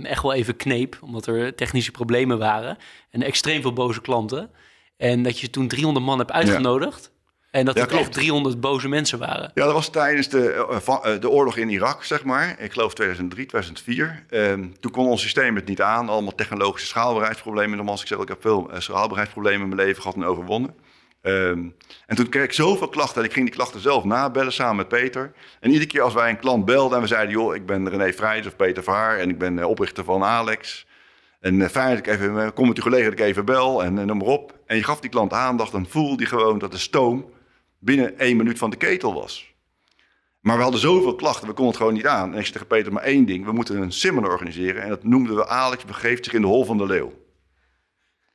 [0.05, 2.77] echt wel even kneep, omdat er technische problemen waren
[3.09, 4.51] en extreem veel boze klanten.
[4.97, 7.11] En dat je toen 300 man hebt uitgenodigd
[7.51, 8.13] En dat Ja, er toch klopt.
[8.13, 9.51] 300 boze mensen waren.
[9.53, 12.55] Ja, dat was tijdens de, eh, eh, de oorlog in Irak, zeg maar.
[12.59, 14.23] Ik geloof 2003, 2004.
[14.29, 16.09] Ehm, toen kon ons systeem het niet aan.
[16.09, 17.77] Allemaal technologische schaalbaarheidsproblemen.
[17.77, 20.75] Nogmaals, ik zeg, ik heb veel eh, schaalbaarheidsproblemen in mijn leven gehad en overwonnen.
[21.21, 21.63] Ehm,
[22.05, 24.87] en toen kreeg ik zoveel klachten en ik ging die klachten zelf nabellen samen met
[24.87, 25.31] Peter.
[25.59, 27.31] En iedere keer als wij een klant belden en we zeiden...
[27.31, 30.87] joh, ik ben René Vrijs of Peter Vaar en ik ben oprichter van Alex...
[31.39, 34.17] En fijn dat ik even, kom met uw collega dat ik even bel en noem
[34.17, 34.59] maar op.
[34.65, 37.25] En je gaf die klant aandacht, dan voelde die gewoon dat de stoom
[37.79, 39.53] binnen één minuut van de ketel was.
[40.39, 42.31] Maar we hadden zoveel klachten, we konden het gewoon niet aan.
[42.31, 44.81] En ik zei tegen Peter maar één ding, we moeten een seminar organiseren.
[44.81, 47.07] En dat noemden we Alex begeeft zich in de hol van de leeuw.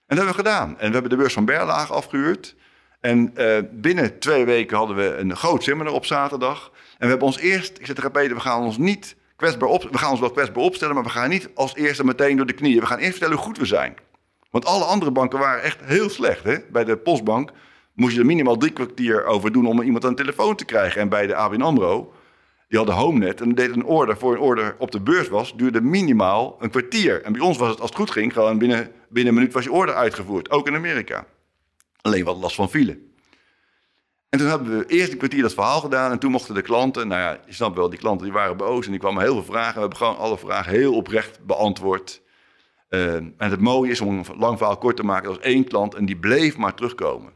[0.07, 0.69] En dat hebben we gedaan.
[0.79, 2.55] En we hebben de beurs van Berlage afgehuurd.
[3.01, 6.71] En eh, binnen twee weken hadden we een groot seminar op zaterdag.
[6.75, 9.89] En we hebben ons eerst, ik zei tegen Peter, we gaan ons niet kwetsbaar op,
[9.91, 12.53] we gaan ons wel kwetsbaar opstellen, maar we gaan niet als eerste meteen door de
[12.53, 12.81] knieën.
[12.81, 13.97] We gaan eerst vertellen hoe goed we zijn.
[14.51, 16.45] Want alle andere banken waren echt heel slecht.
[16.45, 16.57] Hè?
[16.71, 17.51] Bij de Postbank
[17.95, 21.01] moest je er minimaal drie kwartier over doen om iemand aan de telefoon te krijgen.
[21.01, 22.13] En bij de ABN AMRO,
[22.69, 25.81] die hadden HomeNet en deed een order voor een order op de beurs was, duurde
[25.81, 27.23] minimaal een kwartier.
[27.23, 29.65] En bij ons was het, als het goed ging, gewoon binnen, binnen een minuut was
[29.65, 30.51] je order uitgevoerd.
[30.51, 31.27] Ook in Amerika.
[32.01, 32.99] Alleen hadden last van file.
[34.29, 36.11] En toen hebben we eerst een kwartier dat verhaal gedaan.
[36.11, 38.85] En toen mochten de klanten, nou ja, je snapt wel, die klanten die waren boos.
[38.85, 39.75] En die kwamen heel veel vragen.
[39.75, 42.23] We hebben gewoon alle vragen heel oprecht beantwoord.
[42.89, 45.95] Eh, en het mooie is, om een lang verhaal kort te maken, was één klant
[45.95, 47.33] en die bleef maar terugkomen.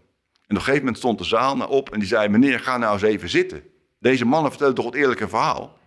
[0.48, 2.78] En op een gegeven moment stond de zaal naar op en die zei, meneer, ga
[2.78, 3.62] nou eens even zitten.
[3.98, 5.78] Deze mannen vertellen toch het eerlijke verhaal?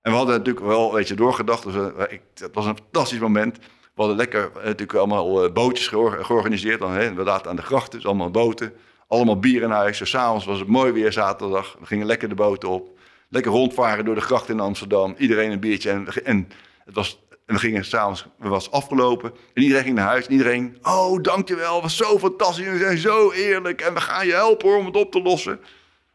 [0.00, 1.62] En we hadden natuurlijk wel, weet je, doorgedacht.
[1.62, 3.56] Dus, eh, ik, het was een fantastisch moment.
[3.58, 6.80] We hadden lekker eh, natuurlijk allemaal eh, bootjes geor- georganiseerd.
[6.80, 8.72] Dan, hè, we laten aan de grachten, dus allemaal boten.
[9.08, 9.98] Allemaal bier in huis.
[9.98, 11.76] Dus s'avonds was het mooi weer zaterdag.
[11.80, 12.98] We gingen lekker de boot op.
[13.28, 15.14] Lekker rondvaren door de gracht in Amsterdam.
[15.18, 15.90] Iedereen een biertje.
[15.90, 16.48] En, en
[16.84, 19.32] het was, en we gingen s'avonds, het was afgelopen.
[19.54, 20.26] En iedereen ging naar huis.
[20.26, 22.64] En iedereen, oh dankjewel, het was zo fantastisch.
[22.64, 23.80] Jullie zijn zo eerlijk.
[23.80, 25.60] En we gaan je helpen hoor, om het op te lossen.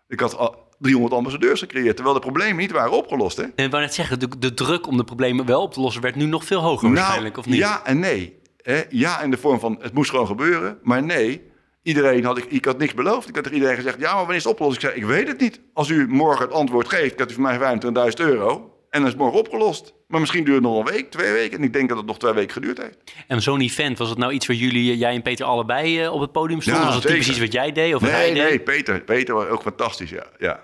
[0.08, 1.96] Ik had al 300 ambassadeurs gecreëerd.
[1.96, 3.38] Terwijl de problemen niet waren opgelost.
[3.38, 3.44] Hè?
[3.44, 6.02] En ik wou net zeggen, de, de druk om de problemen wel op te lossen
[6.02, 7.60] werd nu nog veel hoger waarschijnlijk, of niet?
[7.60, 8.40] Nou, Ja en nee.
[8.62, 8.84] Hè?
[8.90, 10.80] Ja in de vorm van het moest gewoon gebeuren.
[10.84, 11.52] Maar nee,
[11.84, 13.28] iedereen had ik, ik had niks beloofd.
[13.28, 14.76] Ik had tegen iedereen gezegd, ja, maar wanneer is het opgelost?
[14.76, 15.60] Ik zei, ik weet het niet.
[15.74, 17.80] Als u morgen het antwoord geeft, krijgt u van mij
[18.12, 18.77] 25.000 euro.
[18.97, 19.93] En dan is het morgen opgelost.
[20.07, 21.57] Maar misschien duurt het nog een week, twee weken.
[21.57, 22.97] En ik denk dat het nog twee weken geduurd heeft.
[23.27, 26.19] En zo'n event, was het nou iets waar jullie, jij en Peter allebei eh, op
[26.21, 26.83] het podium stonden?
[26.83, 27.17] Ja, was zeker.
[27.29, 28.43] iets wat jij deed of wat hij Nee, deed?
[28.43, 29.01] nee, Peter.
[29.01, 30.25] Peter was ook fantastisch, ja.
[30.39, 30.63] ja.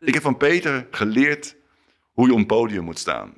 [0.00, 1.56] Ik heb van Peter geleerd
[2.12, 3.34] hoe je op een podium moet staan.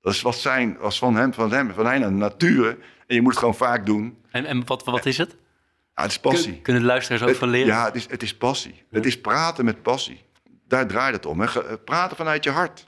[0.00, 2.78] Dat is wat zijn, was van hem, van hem, van hij naar nature.
[3.06, 4.16] En je moet het gewoon vaak doen.
[4.30, 5.36] En, en wat, wat is het?
[5.94, 6.52] Ja, het is passie.
[6.52, 7.66] Kun- Kunnen de luisteraars ook Het- van leren?
[7.66, 8.82] Ja, het is, het is passie.
[8.90, 10.24] Het is praten met passie.
[10.68, 11.40] Daar draait het om.
[11.40, 11.46] Hè.
[11.46, 12.86] Eh, Praten vanuit je hart.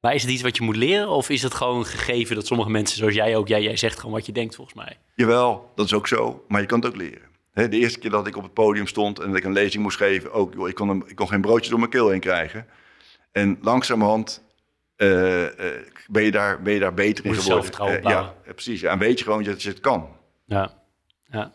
[0.00, 1.08] Maar is het iets wat je moet leren?
[1.08, 4.14] Of is het gewoon gegeven dat sommige mensen, zoals jij ook, jij, jij zegt gewoon
[4.14, 4.98] wat je denkt volgens mij?
[5.14, 6.44] Jawel, dat is ook zo.
[6.48, 7.28] Maar je kan het ook leren.
[7.52, 9.96] De eerste keer dat ik op het podium stond en dat ik een lezing moest
[9.96, 12.66] geven, ook, joh, ik, kon een, ik kon geen broodje door mijn keel heen krijgen.
[13.32, 14.42] En langzamerhand
[14.96, 15.08] eh,
[16.08, 18.02] ben, je daar, ben je daar beter in Moet geworden.
[18.02, 18.80] Eh, ja, precies.
[18.80, 20.08] Ja, en weet je gewoon dat je het kan.
[20.46, 20.82] Ja,
[21.30, 21.52] ja.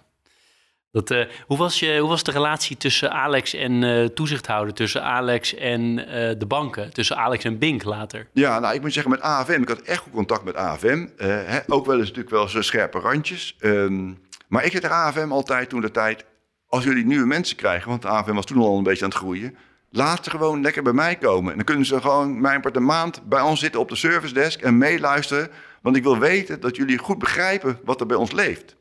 [0.96, 5.04] Dat, eh, hoe, was je, hoe was de relatie tussen Alex en eh, toezichthouder, tussen
[5.04, 8.28] Alex en eh, de banken, tussen Alex en Bink later?
[8.34, 11.08] Ja, nou, ik moet zeggen, met AFM, ik had echt goed contact met AFM.
[11.18, 13.56] Hè, ook wel eens natuurlijk wel zo scherpe randjes.
[13.60, 14.14] Ehm,
[14.48, 16.26] maar ik zei tegen AFM altijd toen de tijd,
[16.68, 19.20] als jullie nieuwe mensen krijgen, want de AFM was toen al een beetje aan het
[19.20, 19.58] groeien,
[19.90, 21.52] laat ze gewoon lekker bij mij komen.
[21.52, 24.34] En dan kunnen ze gewoon mijn part een maand bij ons zitten op de service
[24.34, 25.50] desk en meeluisteren.
[25.82, 28.76] Want ik wil weten dat jullie goed begrijpen wat er bij ons leeft.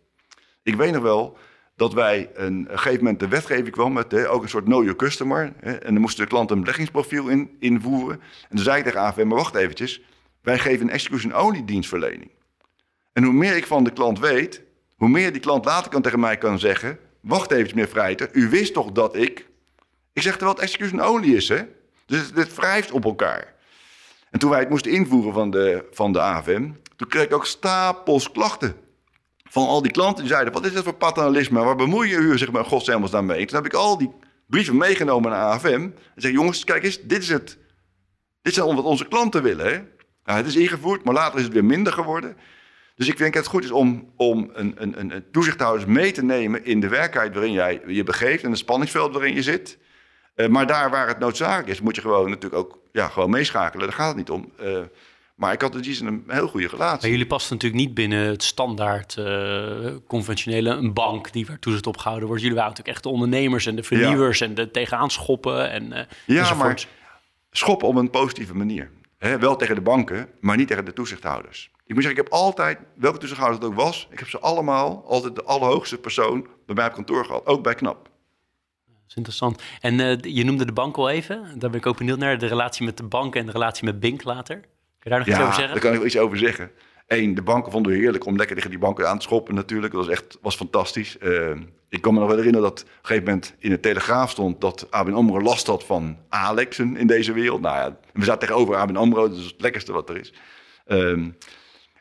[0.62, 1.38] Ik weet nog wel
[1.76, 4.96] dat wij een, gegeven moment de wetgeving kwam met hè, ook een soort know your
[4.96, 5.52] customer.
[5.60, 8.20] Hè, en dan moest de klant een beleggingsprofiel in, invoeren.
[8.20, 10.00] En toen zei ik tegen AFM, wacht eventjes.
[10.42, 12.30] Wij geven een execution-only dienstverlening.
[13.12, 14.62] En hoe meer ik van de klant weet,
[14.96, 16.98] hoe meer die klant later kan tegen mij kan zeggen...
[17.20, 19.46] wacht eventjes meneer Vrijter, u wist toch dat ik...
[20.12, 21.62] Ik zeg terwijl het execution-only is, hè.
[22.06, 23.54] Dus het wrijft op elkaar.
[24.30, 26.70] En toen wij het moesten invoeren van de, van de AFM...
[26.96, 28.83] toen kreeg ik ook stapels klachten
[29.54, 31.64] van al die klanten die zeiden: Wat is dat voor paternalisme?
[31.64, 33.46] Waar bemoei je u zich met dan mee?
[33.46, 34.10] Toen heb ik al die
[34.46, 35.66] brieven meegenomen naar AFM.
[35.66, 37.58] En zeg: Jongens, kijk eens, dit is het.
[38.42, 39.88] Dit zijn wat onze klanten willen.
[40.24, 42.36] Nou, het is ingevoerd, maar later is het weer minder geworden.
[42.94, 46.12] Dus ik denk dat het goed is om, om een, een, een, een toezichthouders mee
[46.12, 49.78] te nemen in de werkelijkheid waarin jij je begeeft en het spanningsveld waarin je zit.
[50.34, 53.86] Eh, maar daar waar het noodzakelijk is, moet je gewoon natuurlijk ook ja, gewoon meeschakelen.
[53.86, 54.52] Daar gaat het niet om.
[54.58, 54.80] Eh,
[55.34, 57.00] maar ik had dus die een heel goede relatie.
[57.00, 61.86] Maar jullie pasten natuurlijk niet binnen het standaard eh, conventionele, een bank die waar toezicht
[61.86, 62.42] op gehouden wordt.
[62.42, 66.04] Jullie waren natuurlijk echt de ondernemers en de vernieuwers en de tegenaan schoppen en eh
[66.26, 66.86] Ja, maar
[67.50, 68.90] schoppen op een positieve manier.
[69.18, 71.70] Wel tegen de banken, maar niet tegen de toezichthouders.
[71.86, 75.04] Ik moet zeggen, ik heb altijd, welke toezichthouder het ook was, ik heb ze allemaal,
[75.06, 77.46] altijd de allerhoogste persoon bij mij op kantoor gehad.
[77.46, 78.08] Ook bij KNAP.
[79.08, 79.62] is interessant.
[79.80, 81.58] En uh, je noemde de bank al even.
[81.58, 82.38] Daar ben ik ook benieuwd naar.
[82.38, 84.64] De relatie met de bank en de relatie met Bink later.
[85.04, 85.72] Je daar nog iets over zeggen?
[85.72, 86.70] daar kan ik wel iets over zeggen.
[87.06, 89.92] Eén, de banken vonden we heerlijk om lekker tegen die banken aan te schoppen natuurlijk.
[89.92, 91.16] Dat was echt was fantastisch.
[91.22, 91.50] Uh,
[91.88, 94.60] ik kan me nog wel herinneren dat op een gegeven moment in de Telegraaf stond...
[94.60, 97.60] dat ABN AMRO last had van Alexen in deze wereld.
[97.60, 100.32] Nou ja, we zaten tegenover ABN AMRO, dat is het lekkerste wat er is.
[100.86, 101.36] Um,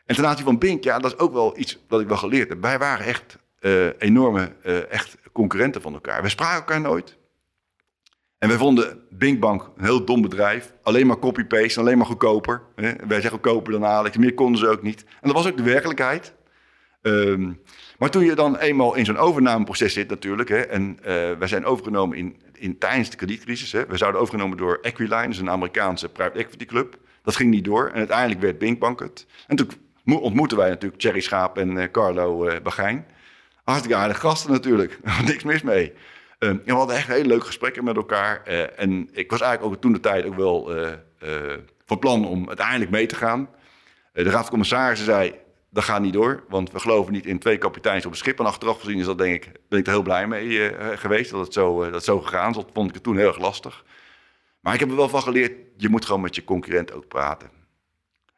[0.06, 2.48] en ten aanzien van Bink, ja, dat is ook wel iets wat ik wel geleerd
[2.48, 2.62] heb.
[2.62, 6.22] Wij waren echt uh, enorme uh, echt concurrenten van elkaar.
[6.22, 7.16] We spraken elkaar nooit.
[8.44, 10.72] En wij vonden Binkbank een heel dom bedrijf.
[10.82, 12.62] Alleen maar copy-paste, alleen maar goedkoper.
[12.74, 12.92] Hè?
[12.96, 14.16] Wij zeggen goedkoper dan Alex.
[14.16, 15.04] Meer konden ze ook niet.
[15.04, 16.34] En dat was ook de werkelijkheid.
[17.02, 17.60] Um,
[17.98, 20.48] maar toen je dan eenmaal in zo'n overnameproces zit natuurlijk...
[20.48, 21.06] Hè, en uh,
[21.38, 23.72] wij zijn overgenomen in, in, tijdens de kredietcrisis.
[23.72, 26.98] Hè, we zouden overgenomen door Equiline, dus een Amerikaanse private equity club.
[27.22, 29.26] Dat ging niet door en uiteindelijk werd Binkbank het.
[29.46, 29.68] En toen
[30.04, 33.06] ontmoetten wij natuurlijk Thierry Schaap en uh, Carlo uh, Bagijn.
[33.64, 35.92] Hartstikke aardige gasten natuurlijk, niks mis mee.
[36.44, 38.42] Uh, we hadden echt hele leuke gesprekken met elkaar.
[38.76, 40.70] en ik was eigenlijk ook toen de tijd ook wel
[41.84, 43.48] van plan om uiteindelijk mee te gaan.
[44.12, 45.34] de raad van commissarissen zei,
[45.70, 48.38] dat gaat niet door, want we geloven niet in twee kapiteins op een schip.
[48.38, 51.40] En achteraf gezien is dat denk ik, ben ik er heel blij mee geweest dat
[51.40, 52.56] het zo, dat zo gegaan is.
[52.56, 53.84] Dat vond ik het toen heel erg lastig.
[54.64, 57.50] Maar ik heb er wel van geleerd, je moet gewoon met je concurrent ook praten.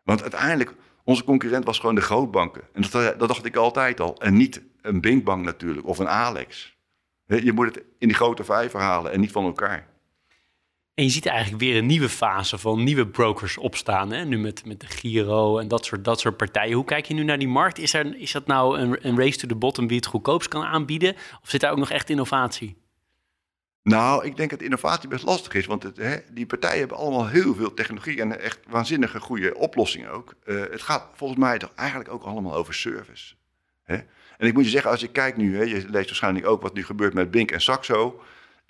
[0.02, 2.62] Want uiteindelijk, onze concurrent was gewoon de grootbanken.
[2.72, 4.16] En dat, dat dacht ik altijd al.
[4.18, 6.75] En niet een Binkbank natuurlijk, of een Alex.
[7.26, 9.88] Je moet het in die grote vijver halen en niet van elkaar.
[10.94, 14.12] En je ziet eigenlijk weer een nieuwe fase van nieuwe brokers opstaan.
[14.12, 14.24] Hè?
[14.24, 16.76] Nu met, met de Giro en dat soort, dat soort partijen.
[16.76, 17.78] Hoe kijk je nu naar die markt?
[17.78, 20.64] Is, er, is dat nou een, een race to the bottom wie het goedkoopst kan
[20.64, 21.14] aanbieden?
[21.42, 22.76] Of zit daar ook nog echt innovatie?
[23.82, 25.66] Nou, ik denk dat innovatie best lastig is.
[25.66, 30.10] Want het, hè, die partijen hebben allemaal heel veel technologie en echt waanzinnige goede oplossingen
[30.10, 30.34] ook.
[30.44, 33.34] Uh, het gaat volgens mij toch eigenlijk ook allemaal over service.
[33.82, 33.98] Hè?
[34.36, 36.74] En ik moet je zeggen, als je kijkt nu, hè, je leest waarschijnlijk ook wat
[36.74, 38.20] nu gebeurt met Bink en Saxo.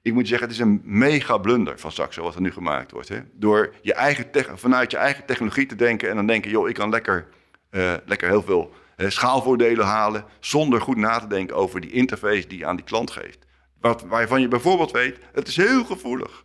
[0.02, 2.90] Ik moet je zeggen, het is een mega blunder van Saxo wat er nu gemaakt
[2.90, 3.08] wordt.
[3.08, 3.20] Hè?
[3.32, 6.90] Door je eigen vanuit je eigen technologie te denken en dan denken, joh, ik kan
[6.90, 7.26] lekker,
[7.70, 10.24] uh, lekker heel veel schaalvoordelen halen.
[10.40, 13.46] Zonder goed na te denken over die interface die je aan die klant geeft.
[13.80, 16.44] Wat, waarvan je bijvoorbeeld weet, het is heel gevoelig.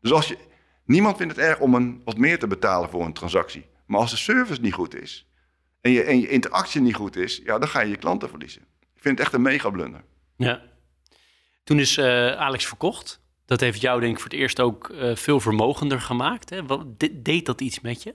[0.00, 0.36] Dus als je,
[0.84, 3.66] niemand vindt het erg om een, wat meer te betalen voor een transactie.
[3.86, 5.31] Maar als de service niet goed is
[5.82, 8.62] en je, en je interactie niet goed is, ja, dan ga je je klanten verliezen.
[8.80, 10.04] Ik vind het echt een mega blunder.
[10.36, 10.62] Ja.
[11.64, 13.20] Toen is uh, Alex verkocht.
[13.46, 16.50] Dat heeft jou denk ik voor het eerst ook uh, veel vermogender gemaakt.
[16.50, 16.66] Hè?
[16.66, 18.14] Wat, deed dat iets met je?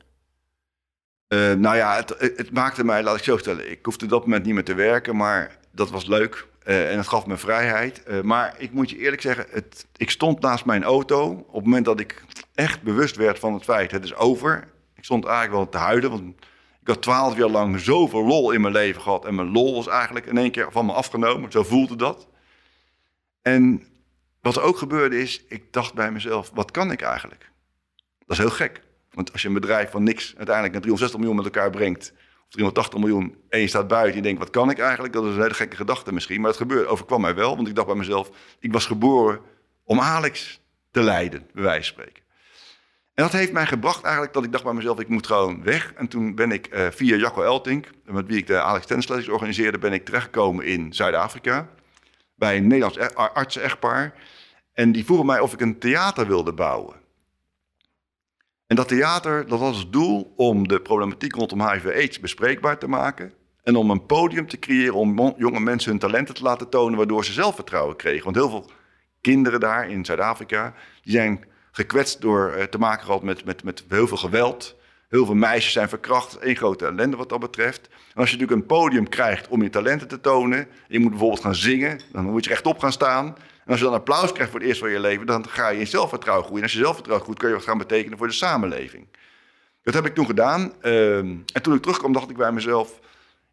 [1.27, 4.21] Uh, nou ja, het, het, maakte mij, laat ik zo stellen, ik hoefde op dat
[4.21, 6.47] moment niet meer te werken, maar dat was leuk.
[6.65, 8.03] Uh, en het gaf me vrijheid.
[8.07, 11.63] Uh, maar ik moet je eerlijk zeggen, het, ik stond naast mijn auto op het
[11.63, 14.67] moment dat ik echt bewust werd van het feit, het is over.
[14.95, 16.35] Ik stond eigenlijk wel te huilen, want
[16.87, 19.25] ik had twaalf jaar lang zoveel lol in mijn leven gehad.
[19.25, 22.27] En mijn lol was eigenlijk in één keer van me afgenomen, zo voelde dat.
[23.41, 23.83] En
[24.41, 27.51] wat er ook gebeurde is, ik dacht bij mezelf, wat kan ik eigenlijk?
[28.19, 28.81] Dat is heel gek.
[29.11, 32.13] Want als je een bedrijf van niks uiteindelijk naar 360 miljoen met elkaar brengt
[32.49, 35.13] 380 miljoen en je staat buiten en je denkt, wat kan ik eigenlijk?
[35.13, 37.55] Dat is een hele gekke gedachte misschien, maar het gebeurde, overkwam mij wel.
[37.55, 38.29] Want ik dacht bij mezelf,
[38.59, 39.39] ik was geboren
[39.83, 40.61] om Alex
[40.91, 42.23] te leiden, bij wijze van spreken.
[43.17, 45.93] En dat heeft mij gebracht eigenlijk dat ik dacht bij mezelf, ik moet gewoon weg.
[45.93, 49.77] En toen ben ik uh, via Jacco Eltink, met wie ik de Alex Tennislessons organiseerde,
[49.77, 51.69] ben ik terechtgekomen in Zuid-Afrika.
[52.35, 54.13] Bij een Nederlands e-, artsen-echtpaar.
[54.73, 56.95] En die vroegen mij of ik een theater wilde bouwen.
[58.67, 63.33] En dat theater, dat was het doel om de problematiek rondom HIV-AIDS bespreekbaar te maken.
[63.63, 67.25] En om een podium te creëren om jonge mensen hun talenten te laten tonen, waardoor
[67.25, 68.23] ze zelfvertrouwen kregen.
[68.23, 68.69] Want heel veel
[69.21, 73.83] kinderen daar in Zuid-Afrika, die zijn gekwetst door uh, te maken gehad met, met, met
[73.87, 74.75] heel veel geweld.
[75.09, 76.37] Heel veel meisjes zijn verkracht.
[76.39, 77.87] Eén grote ellende wat dat betreft.
[77.87, 80.67] En als je natuurlijk een podium krijgt om je talenten te tonen.
[80.87, 81.99] Je moet bijvoorbeeld gaan zingen.
[82.11, 83.25] Dan moet je rechtop gaan staan.
[83.25, 85.79] En als je dan applaus krijgt voor het eerst van je leven, dan ga je
[85.79, 86.63] in zelfvertrouwen groeien.
[86.63, 89.07] En als je zelfvertrouwen groeit, kun je wat gaan betekenen voor de samenleving.
[89.83, 90.73] Dat heb ik toen gedaan.
[90.81, 92.99] Ehm, en toen ik terugkwam, dacht ik bij mezelf: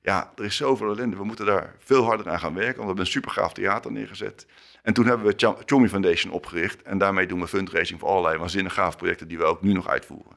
[0.02, 1.16] ja, er is zoveel ellende.
[1.16, 2.64] We moeten daar veel harder aan gaan werken.
[2.64, 4.46] Want we hebben een supergaaf theater neergezet.
[4.84, 6.82] En toen hebben we Chomi Foundation opgericht.
[6.82, 9.88] En daarmee doen we fundraising voor allerlei waanzinnig gaaf projecten die we ook nu nog
[9.88, 10.36] uitvoeren.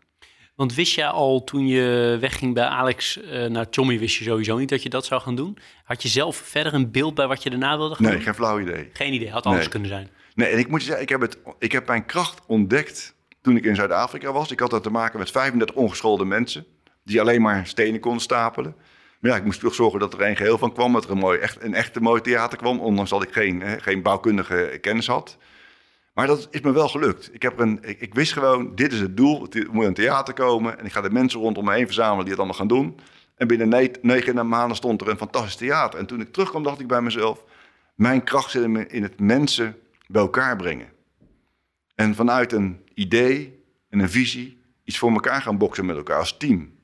[0.56, 4.58] Want wist je al toen je wegging bij Alex uh, naar Tommy, wist je sowieso
[4.58, 5.58] niet dat je dat zou gaan doen?
[5.84, 8.22] Had je zelf verder een beeld bij wat je daarna wilde gaan nee, doen?
[8.22, 8.90] geen flauw idee.
[8.94, 10.10] Geen idee, had anders kunnen zijn.
[10.36, 13.56] Nee, en ik moet je zeggen, ik heb, het, ik heb mijn kracht ontdekt toen
[13.56, 14.52] ik in Zuid-Afrika was.
[14.52, 16.66] Ik had dat te maken met 35 ongeschoolde mensen
[17.04, 18.76] die alleen maar stenen konden stapelen.
[19.20, 21.18] Maar ja, ik moest toch zorgen dat er een geheel van kwam, dat er een,
[21.18, 25.38] mooi, echt, een echte mooi theater kwam, ondanks dat ik geen, geen bouwkundige kennis had.
[26.18, 27.30] Maar dat is me wel gelukt.
[27.34, 29.42] Ik, heb een, ik, ik, wist gewoon, dit is het doel.
[29.42, 30.80] Het moet een theater komen.
[30.80, 33.00] En ik ga de mensen rondom me heen verzamelen die het allemaal gaan doen.
[33.36, 36.00] En binnen negen maanden stond er een fantastisch theater.
[36.00, 37.44] En toen ik terugkwam, dacht ik bij mezelf...
[37.96, 40.88] mijn kracht zit in het mensen bij elkaar brengen.
[41.96, 46.38] En vanuit een idee en een visie iets voor elkaar gaan boksen met elkaar als
[46.38, 46.77] team.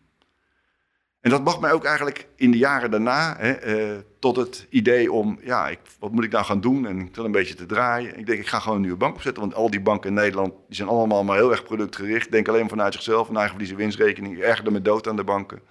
[1.23, 5.11] En dat bracht mij ook eigenlijk in de jaren daarna hè, eh, tot het idee
[5.11, 6.87] om, ja, ik, wat moet ik nou gaan doen?
[6.87, 8.17] En ik wil een beetje te draaien.
[8.17, 10.53] Ik denk, ik ga gewoon een nieuwe bank opzetten, want al die banken in Nederland
[10.67, 12.31] die zijn allemaal maar heel erg productgericht.
[12.31, 15.61] Denk alleen vanuit zichzelf, een eigen verliezen winstrekening, erger met dood aan de banken.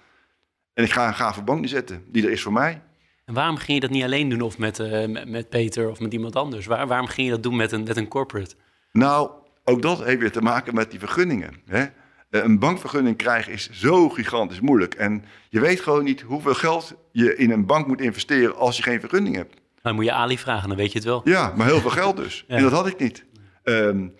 [0.73, 2.81] En ik ga een gave bank neerzetten, die er is voor mij.
[3.25, 5.99] En waarom ging je dat niet alleen doen of met, uh, met, met, Peter of
[5.99, 6.65] met iemand anders?
[6.65, 8.55] Waar, waarom ging je dat doen met een, met een corporate?
[8.91, 9.29] Nou,
[9.63, 11.53] ook dat heeft weer te maken met die vergunningen.
[11.65, 11.85] Hè?
[12.33, 14.93] Eh, een bankvergunning krijgen is zo gigantisch moeilijk.
[14.93, 18.83] En je weet gewoon niet hoeveel geld je in een bank moet investeren als je
[18.83, 19.55] geen vergunning hebt.
[19.81, 21.21] Dan moet je Ali vragen, dan weet je het wel.
[21.23, 22.43] Ja, maar heel veel geld dus.
[22.47, 23.25] En dat had ik niet.
[23.63, 24.15] Um,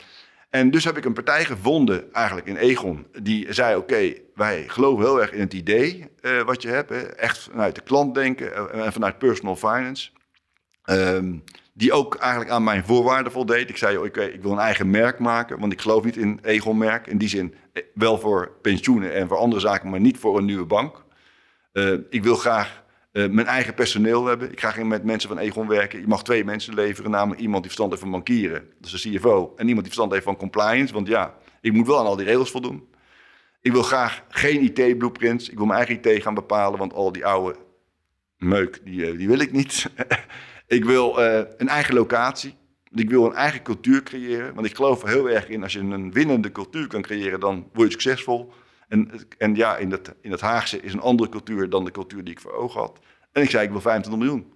[0.49, 5.05] en dus heb ik een partij gevonden, eigenlijk in Egon, die zei: Oké, wij geloven
[5.05, 6.89] heel erg in het idee uh, wat je hebt.
[6.89, 7.01] Hè.
[7.01, 10.09] Echt vanuit de klant denken uh, en vanuit personal finance.
[10.85, 11.43] Um,
[11.73, 13.69] die ook eigenlijk aan mijn voorwaarden voldeed.
[13.69, 17.07] Ik zei, oké, ik wil een eigen merk maken, want ik geloof niet in Egon-merk.
[17.07, 17.59] In die zin eh,
[17.93, 21.03] wel voor pensioenen en voor andere zaken, maar niet voor een nieuwe bank.
[21.73, 24.51] Uh, ik wil graag uh, mijn eigen personeel hebben.
[24.51, 25.99] Ik ga geen met mensen van Egon werken.
[25.99, 29.09] Je mag twee mensen leveren, namelijk iemand die verstand heeft van bankieren, dat is de
[29.09, 32.15] CFO, en iemand die verstand heeft van compliance, want ja, ik moet wel aan al
[32.15, 32.87] die regels voldoen.
[33.61, 35.49] Ik wil graag geen IT-blueprints.
[35.49, 37.55] Ik wil mijn eigen IT gaan bepalen, want al die oude
[38.37, 39.85] meuk, die, die wil ik niet.
[40.67, 41.19] Ik wil
[41.57, 42.55] een eigen locatie.
[42.95, 44.53] Ik wil een eigen cultuur creëren.
[44.53, 47.69] Want ik geloof er heel erg in, als je een winnende cultuur kan creëren, dan
[47.73, 48.53] word je succesvol.
[48.87, 52.23] En, en ja, in het, in het Haagse is een andere cultuur dan de cultuur
[52.23, 52.99] die ik voor ogen had.
[53.31, 54.51] En ik zei, ik wil 25 miljoen.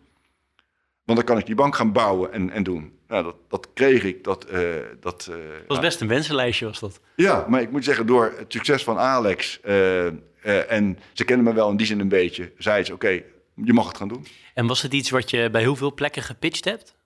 [1.04, 2.94] Want dan kan ik die bank gaan bouwen en, en doen.
[3.08, 4.24] Nou, dat, dat kreeg ik.
[4.24, 4.70] Dat, uh,
[5.00, 7.00] dat, uh, dat was best een wensenlijstje, was dat?
[7.16, 9.60] Ja, maar ik moet zeggen, door het succes van Alex...
[9.62, 12.52] en ze kennen me wel in die zin een beetje...
[12.58, 13.22] zei ze, oké,
[13.54, 14.26] je mag het gaan doen.
[14.54, 16.97] En was het iets wat je bij heel veel plekken gepitcht hebt?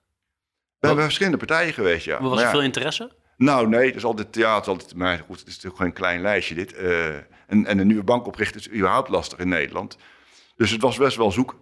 [0.82, 2.22] We hebben verschillende partijen geweest, ja.
[2.22, 3.12] Was er veel interesse?
[3.36, 6.20] Nou, nee, het is altijd, is altijd, maar goed, het is natuurlijk gewoon een klein
[6.20, 6.74] lijstje dit.
[6.78, 7.14] Uh,
[7.46, 9.96] en, en een nieuwe bank oprichten is überhaupt lastig in Nederland.
[10.56, 11.56] Dus het was best wel zoek.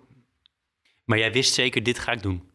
[1.04, 2.50] Maar jij wist zeker, dit ga ik doen?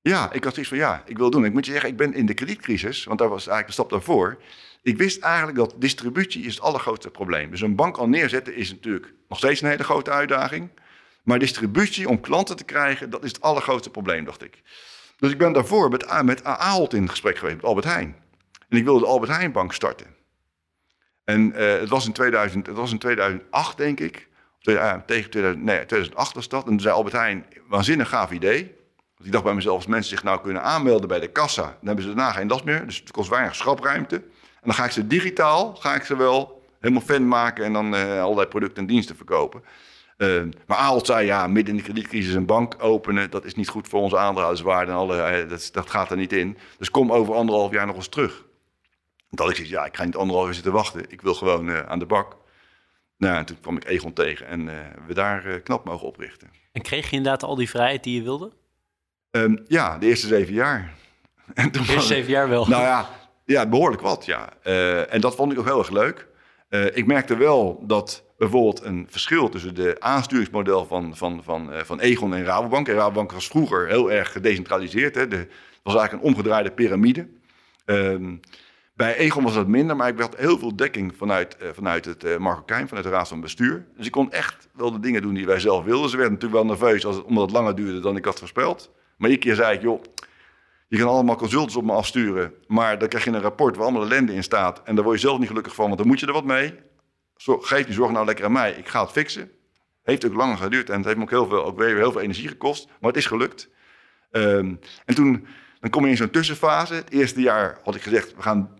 [0.00, 1.44] Ja, ik had zoiets van, ja, ik wil doen.
[1.44, 3.90] Ik moet je zeggen, ik ben in de kredietcrisis, want daar was eigenlijk de stap
[3.90, 4.42] daarvoor.
[4.82, 7.50] Ik wist eigenlijk dat distributie is het allergrootste probleem.
[7.50, 10.70] Dus een bank al neerzetten is natuurlijk nog steeds een hele grote uitdaging.
[11.22, 14.62] Maar distributie om klanten te krijgen, dat is het allergrootste probleem, dacht ik.
[15.16, 18.16] Dus ik ben daarvoor met, met Ahold in gesprek geweest, met Albert Heijn.
[18.68, 20.06] En ik wilde de Albert Heijnbank starten.
[21.24, 24.28] En uh, het, was in 2000, het was in 2008, denk ik.
[24.62, 26.62] Uh, tegen 2000, nee, 2008 was dat.
[26.62, 28.74] En toen zei Albert Heijn, waanzinnig gaaf idee.
[29.14, 31.62] Want ik dacht bij mezelf, als mensen zich nou kunnen aanmelden bij de kassa...
[31.62, 34.16] dan hebben ze daarna geen das meer, dus het kost weinig schapruimte.
[34.16, 37.64] En dan ga ik ze digitaal, ga ik ze wel helemaal fan maken...
[37.64, 39.62] en dan uh, allerlei producten en diensten verkopen.
[40.16, 43.68] Uh, maar Ahold zei ja, midden in de kredietcrisis een bank openen, dat is niet
[43.68, 46.56] goed voor onze aandeelhouderswaarde en alle, uh, dat, dat, gaat er niet in.
[46.78, 48.44] Dus kom over anderhalf jaar nog eens terug.
[49.30, 51.80] Dat ik zei, ja, ik ga niet anderhalf jaar zitten wachten, ik wil gewoon uh,
[51.80, 52.36] aan de bak.
[53.16, 54.66] Nou, en toen kwam ik Egon tegen en
[55.06, 56.50] we daar knap mogen oprichten.
[56.72, 58.52] En kreeg je inderdaad al die vrijheid die je wilde?
[59.30, 60.94] Um, ja, de eerste zeven jaar.
[61.54, 62.68] En toen de eerste zeven jaar wel?
[62.68, 63.08] Nou ja,
[63.44, 64.52] ja behoorlijk wat, ja.
[65.08, 66.26] en dat vond ik ook heel erg leuk.
[66.94, 72.00] ik merkte wel dat bijvoorbeeld een verschil tussen de aansturingsmodel van, van, van, uh, van
[72.00, 72.88] Egon en Rabobank.
[72.88, 75.14] En Rabobank was vroeger heel erg gedecentraliseerd.
[75.14, 75.48] Het
[75.82, 77.28] was eigenlijk een omgedraaide piramide.
[77.84, 78.40] Um,
[78.94, 82.24] bij Egon was dat minder, maar ik had heel veel dekking vanuit, uh, vanuit het
[82.24, 83.86] uh, Marokkaan, vanuit de Raad van Bestuur.
[83.96, 86.10] Dus ik kon echt wel de dingen doen die wij zelf wilden.
[86.10, 88.90] Ze werden natuurlijk wel nerveus als omdat het langer duurde dan ik had voorspeld.
[89.16, 90.02] Maar een keer zei ik, joh,
[90.88, 94.02] je kan allemaal consultants op me afsturen, maar dan krijg je een rapport waar allemaal
[94.02, 94.82] ellende in staat.
[94.84, 96.74] En daar word je zelf niet gelukkig van, want dan moet je er wat mee
[97.36, 98.72] geef die zorg nou lekker aan mij.
[98.72, 99.50] Ik ga het fixen.
[100.02, 102.20] Heeft ook langer geduurd en het heeft me ook heel veel, ook weer heel veel
[102.20, 102.86] energie gekost.
[102.86, 103.68] Maar het is gelukt.
[104.30, 105.46] Um, en toen
[105.80, 106.94] dan kom je in zo'n tussenfase.
[106.94, 108.70] Het eerste jaar had ik gezegd, we gaan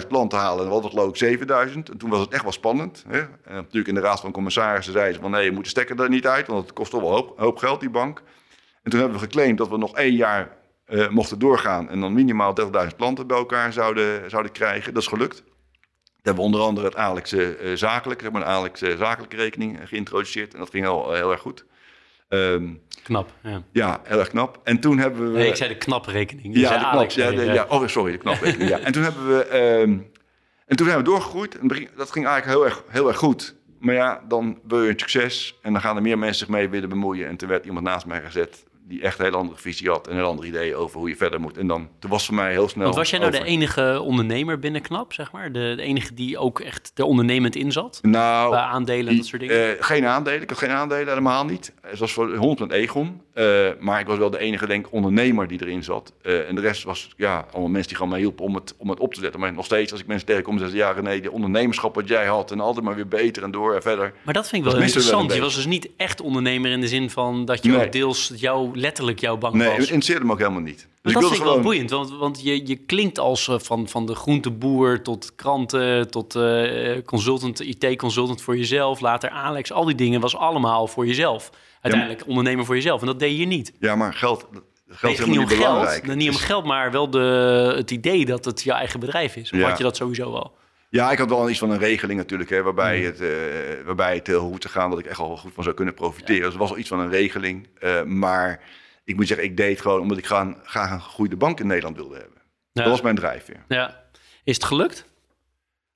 [0.00, 0.58] 30.000 klanten halen.
[0.58, 1.46] En we hadden geloof ik 7.000.
[1.74, 3.04] En toen was het echt wel spannend.
[3.08, 3.18] Hè?
[3.18, 5.30] En natuurlijk in de raad van commissarissen zeiden ze van...
[5.30, 7.56] nee, je moet de stekker er niet uit, want het kost toch wel hoop, hoop
[7.56, 8.22] geld, die bank.
[8.82, 10.56] En toen hebben we geclaimd dat we nog één jaar
[10.88, 11.88] uh, mochten doorgaan...
[11.88, 14.94] en dan minimaal 30.000 klanten bij elkaar zouden, zouden krijgen.
[14.94, 15.42] Dat is gelukt
[16.22, 20.52] hebben we onder andere het Alex uh, zakelijk, zeg maar een Alex zakelijke rekening geïntroduceerd.
[20.52, 21.64] En dat ging heel, heel erg goed.
[22.28, 23.62] Um, knap, ja.
[23.72, 24.60] Ja, heel erg knap.
[24.64, 25.38] En toen hebben we...
[25.38, 26.56] Nee, ik zei de knappe rekening.
[26.56, 28.78] Ja, de knap, ja, de, ja, Oh, sorry, de knappe rekening, ja.
[28.86, 29.60] En toen hebben we...
[29.80, 30.10] Um,
[30.66, 31.58] en toen zijn we doorgegroeid.
[31.58, 33.54] En dat ging eigenlijk heel erg, heel erg goed.
[33.78, 35.58] Maar ja, dan wil je een succes.
[35.62, 37.28] En dan gaan er meer mensen zich mee willen bemoeien.
[37.28, 40.16] En toen werd iemand naast mij gezet die echt een hele andere visie had en
[40.16, 41.58] een andere idee over hoe je verder moet.
[41.58, 42.84] En dan toen was voor mij heel snel.
[42.84, 45.52] Want was jij nou de enige ondernemer binnen Knap, zeg maar?
[45.52, 47.98] De, de, enige die ook echt er ondernemend in zat?
[48.02, 49.68] Nou, Bij aandelen en dat soort dingen?
[49.68, 50.42] Uh, geen aandelen.
[50.42, 51.72] Ik had geen aandelen, helemaal niet.
[51.80, 53.20] Het was voor 100% Egon.
[53.32, 56.12] Eh, maar ik was wel de enige, denk ik, ondernemer die erin zat.
[56.22, 58.90] Eh, en de rest was, ja, allemaal mensen die gewoon mij hielpen om het, om
[58.90, 59.40] het op te zetten.
[59.40, 60.82] Maar nog steeds, als ik mensen tegenkom, zeggen ze...
[60.82, 63.82] Ja, René, de ondernemerschap wat jij had en altijd maar weer beter en door en
[63.82, 64.14] verder.
[64.22, 65.34] Maar dat vind ik wel wel interessant.
[65.34, 67.86] je was dus niet echt ondernemer in de zin van dat je Nee.
[67.86, 69.76] ook deels jouw, letterlijk jouw bank Nee, was.
[69.76, 70.88] het interesseerde me ook helemaal niet.
[71.02, 71.62] Dus dat vind ik wel gewoon...
[71.64, 76.38] boeiend, want, want je, je klinkt als eh, van, van de groenteboer tot kranten, tot
[77.04, 81.50] consultant, IT-consultant voor jezelf, later Alex, al die dingen was allemaal voor jezelf.
[81.82, 83.00] Uiteindelijk ondernemer voor jezelf.
[83.00, 83.72] En dat deed je niet.
[83.78, 84.48] Ja, maar geld,
[84.88, 86.06] geld Nee, niet niet om geld, belangrijk.
[86.14, 87.18] niet om Dus- geld, maar wel de,
[87.76, 89.52] het idee dat het je eigen bedrijf is.
[89.52, 89.68] Of Ja.
[89.68, 90.56] had je dat sowieso wel?
[90.88, 93.06] Ja, ik had wel iets van een regeling natuurlijk, hè, waarbij, Hmm.
[93.06, 93.28] het, eh,
[93.84, 95.94] waarbij het heel goed te gaan, dat ik echt al wel goed van zou kunnen
[95.94, 96.42] profiteren.
[96.42, 97.68] Dus er was wel iets van een regeling.
[97.78, 98.60] eh, maar
[99.04, 101.66] ik moet zeggen, ik deed het gewoon omdat ik gaan, graag een gegroeide bank in
[101.66, 102.38] Nederland wilde hebben.
[102.72, 102.82] Ja.
[102.82, 103.64] Dat was mijn drijfveer.
[103.68, 104.00] Ja.
[104.44, 105.04] Is het gelukt?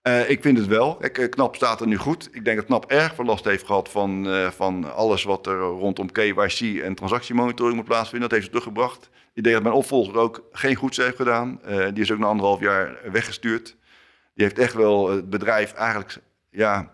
[0.07, 1.01] Eh, ik vind het wel.
[1.01, 2.29] Eh, KNAP staat er nu goed.
[2.33, 5.59] Ik denk dat KNAP erg veel last heeft gehad van, eh, van alles wat er
[5.59, 8.29] rondom KYC en transactiemonitoring moet plaatsvinden.
[8.29, 9.11] Dat heeft ze teruggebracht.
[9.35, 11.61] Ik denk dat mijn opvolger ook geen goeds heeft gedaan.
[11.93, 13.77] Die is ook na anderhalf jaar weggestuurd.
[14.35, 16.19] Die heeft echt wel het bedrijf eigenlijk,
[16.51, 16.91] ja,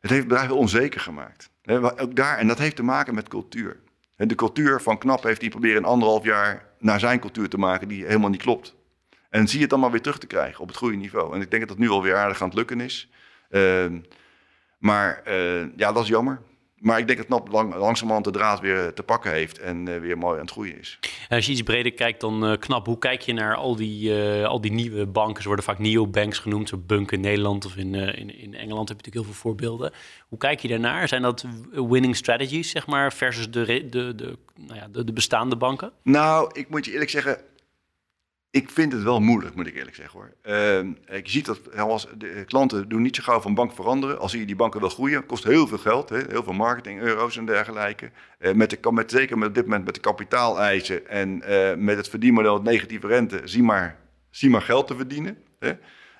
[0.00, 1.50] het heeft het bedrijf wel onzeker gemaakt.
[1.96, 3.80] Ook daar, en dat heeft te maken met cultuur.
[4.16, 7.88] De cultuur van KNAP heeft hij proberen in anderhalf jaar naar zijn cultuur te maken
[7.88, 8.75] die helemaal niet klopt.
[9.36, 11.34] En zie je het dan maar weer terug te krijgen op het goede niveau.
[11.34, 13.08] En ik denk dat het nu alweer aardig aan het lukken is.
[13.50, 13.98] Ehm,
[14.78, 16.40] maar eh, ja, dat is jammer.
[16.76, 20.00] Maar ik denk dat NAP lang, langzamerhand de draad weer te pakken heeft en eh,
[20.00, 20.98] weer mooi aan het groeien is.
[21.28, 24.14] En als je iets breder kijkt dan eh, knap, hoe kijk je naar al die,
[24.44, 25.42] al die nieuwe banken?
[25.42, 29.00] Ze worden vaak neobanks genoemd, zo Bunk in Nederland of in, in, in Engeland heb
[29.00, 29.92] je natuurlijk heel veel voorbeelden.
[30.28, 31.08] Hoe kijk je daarnaar?
[31.08, 35.56] Zijn dat winning strategies, zeg maar, versus de, de, de, nou ja, de, de bestaande
[35.56, 35.92] banken?
[36.02, 37.40] Nou, ik moet je eerlijk zeggen,
[38.56, 40.32] ik vind het wel moeilijk, moet ik eerlijk zeggen hoor.
[40.42, 40.86] Ehm,
[41.22, 41.60] je ziet dat
[42.18, 44.18] de klanten doen niet zo gauw van bank veranderen.
[44.18, 47.00] Als zie je die banken wel groeien, kost heel veel geld, hè, heel veel marketing,
[47.00, 48.10] euro's en dergelijke.
[48.38, 51.96] Eh, met de, met, zeker met, op dit moment met de kapitaaleisen en eh, met
[51.96, 53.98] het verdienmodel negatieve rente, zie maar,
[54.30, 55.38] zie maar geld te verdienen.
[55.58, 55.72] Hè.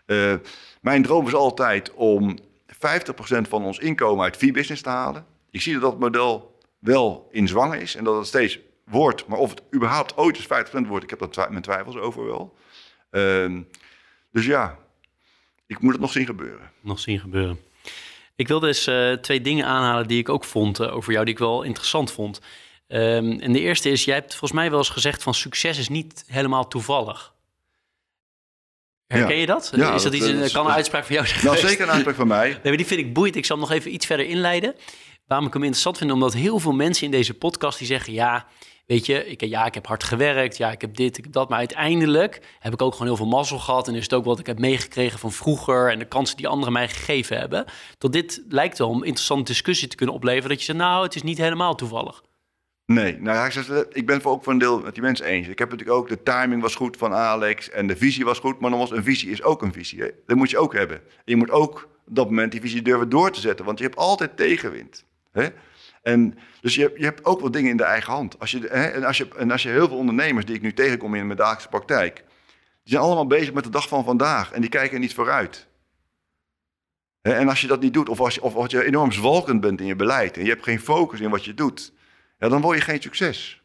[0.06, 0.38] Eh,
[0.80, 5.26] mijn droom is altijd om 50% van ons inkomen uit fee-business te halen.
[5.50, 8.60] Ik zie dat dat model wel in zwang is en dat het steeds
[8.90, 9.26] wordt.
[9.26, 12.24] Maar of het überhaupt ooit eens 50% wordt, ik heb daar twi- mijn twijfels over
[12.26, 12.56] wel.
[13.10, 13.62] Ehm,
[14.32, 14.78] dus ja,
[15.66, 16.70] ik moet het nog zien gebeuren.
[16.80, 17.60] Nog zien gebeuren.
[18.36, 21.34] Ik wilde eens eh, twee dingen aanhalen die ik ook vond eh, over jou, die
[21.34, 22.40] ik wel interessant vond.
[22.88, 25.88] Ehm, en de eerste is, jij hebt volgens mij wel eens gezegd van succes is
[25.88, 27.34] niet helemaal toevallig.
[29.06, 29.40] Herken Ja.
[29.40, 29.72] je dat?
[29.76, 31.56] Ja, is dat, dat, iets, eh, dat is- kan een uitspraak van jou zijn Nou,
[31.56, 31.72] geweest?
[31.72, 32.58] zeker een aanspraak van mij.
[32.62, 33.36] Nee, die vind ik boeiend.
[33.36, 34.74] Ik zal hem nog even iets verder inleiden.
[35.26, 38.12] Waarom ik hem interessant vind, omdat heel veel mensen in deze podcast die zeggen...
[38.12, 38.46] ja,
[38.86, 41.48] weet je, ik, ja, ik heb hard gewerkt, ja, ik heb dit, ik heb dat.
[41.48, 43.88] Maar uiteindelijk heb ik ook gewoon heel veel mazzel gehad...
[43.88, 45.90] en is het ook wat ik heb meegekregen van vroeger...
[45.90, 47.64] en de kansen die anderen mij gegeven hebben.
[47.98, 50.48] Dat dit lijkt wel een interessante discussie te kunnen opleveren...
[50.48, 52.22] dat je zegt, nou, het is niet helemaal toevallig.
[52.86, 55.48] Nee, nou ja, ik, ben voor ook voor een deel met die mensen eens.
[55.48, 58.60] Ik heb natuurlijk ook, de timing was goed van Alex en de visie was goed.
[58.60, 60.00] Maar was een visie is ook een visie.
[60.00, 60.08] Hè?
[60.26, 60.96] Dat moet je ook hebben.
[60.96, 63.64] En je moet ook op dat moment die visie durven door te zetten.
[63.64, 65.04] Want je hebt altijd tegenwind.
[65.32, 65.48] Hè?
[66.06, 68.38] En dus je, je hebt ook wat dingen in de eigen hand.
[68.38, 70.72] Als je, hè, en, als je, en als je heel veel ondernemers die ik nu
[70.72, 72.16] tegenkom in mijn dagelijkse praktijk...
[72.16, 72.24] die
[72.82, 75.66] zijn allemaal bezig met de dag van vandaag en die kijken niet vooruit.
[77.20, 79.80] En als je dat niet doet, of als je, of als je enorm zwalkend bent
[79.80, 80.36] in je beleid...
[80.36, 81.92] en je hebt geen focus in wat je doet...
[82.38, 83.62] ja, dan word je geen succes.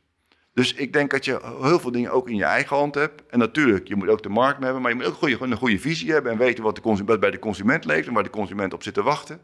[0.53, 3.21] Dus ik denk dat je heel veel dingen ook in je eigen hand hebt.
[3.29, 4.81] En natuurlijk, je moet ook de markt hebben...
[4.81, 6.31] maar je moet ook goede, een goede visie hebben...
[6.31, 8.07] en weten wat, de consument, bij de consument leeft...
[8.07, 9.41] en waar de consument op zit te wachten.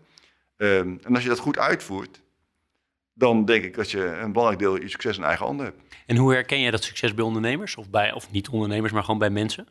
[0.57, 2.25] Ehm, en als je dat goed uitvoert...
[3.17, 5.81] dan denk ik dat je een belangrijk deel je succes in eigen handen hebt.
[6.05, 7.75] En hoe herken jij dat succes bij ondernemers?
[7.75, 9.67] Of, bij, of niet ondernemers, maar gewoon bij mensen?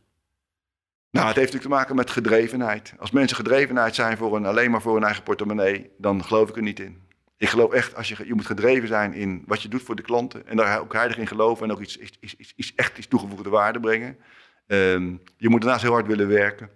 [1.11, 2.95] Nou, het heeft natuurlijk te maken met gedrevenheid.
[2.99, 6.57] Als mensen gedrevenheid zijn voor een, alleen maar voor hun eigen portemonnee, dan geloof ik
[6.57, 7.05] er niet in.
[7.37, 10.03] Ik geloof echt, als je, je moet gedreven zijn in wat je doet voor de
[10.03, 10.47] klanten.
[10.47, 13.07] En daar ook heilig in geloven en ook iets, iets, iets, iets- iets echt iets
[13.07, 14.17] toegevoegde waarde brengen.
[14.67, 16.71] Ehm, je moet daarnaast heel hard willen werken.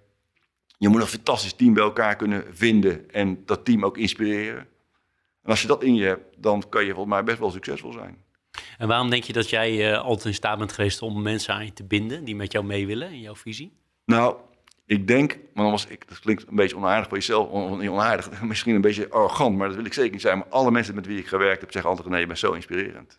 [0.79, 4.66] Je moet een fantastisch team bij elkaar kunnen vinden en dat team ook inspireren.
[5.51, 8.16] Als je dat in je hebt, dan kan je volgens mij best wel succesvol zijn.
[8.78, 11.64] En waarom denk je dat jij eh, altijd in staat bent geweest om mensen aan
[11.64, 12.24] je te binden...
[12.24, 13.72] die met jou mee willen in jouw visie?
[14.05, 14.36] Nou,
[14.86, 17.88] ik denk, maar dan was ik, dat klinkt een beetje onaardig voor jezelf, on, on-
[17.88, 20.38] onaardig, misschien een beetje arrogant, maar dat wil ik zeker niet zijn.
[20.38, 23.18] Maar alle mensen met wie ik gewerkt heb zeggen altijd: nee, je bent zo inspirerend.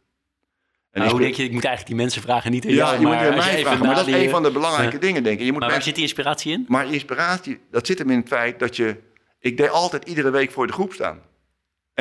[0.91, 2.91] En Nou, hoe denk je, ik moet eigenlijk die mensen vragen, niet aan Ja, jou,
[2.99, 5.39] je moet maar als mij vragen, maar dat is een van de belangrijke dingen, denk
[5.39, 5.45] ik.
[5.45, 6.65] Je moet Maar waar mensen- zit die inspiratie in?
[6.67, 8.95] maar inspiratie, dat zit hem in het feit dat je.
[9.39, 11.19] Ik deed altijd iedere week voor de groep staan.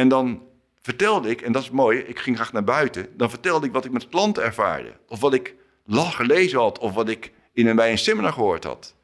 [0.01, 0.43] En dan
[0.81, 3.07] vertelde ik, en dat is mooi, ik ging graag naar buiten.
[3.17, 4.93] Dan vertelde ik wat ik met klanten ervaarde.
[5.09, 8.65] Of wat ik lag gelezen had, of wat ik in een, bij een seminar gehoord
[8.65, 8.97] had.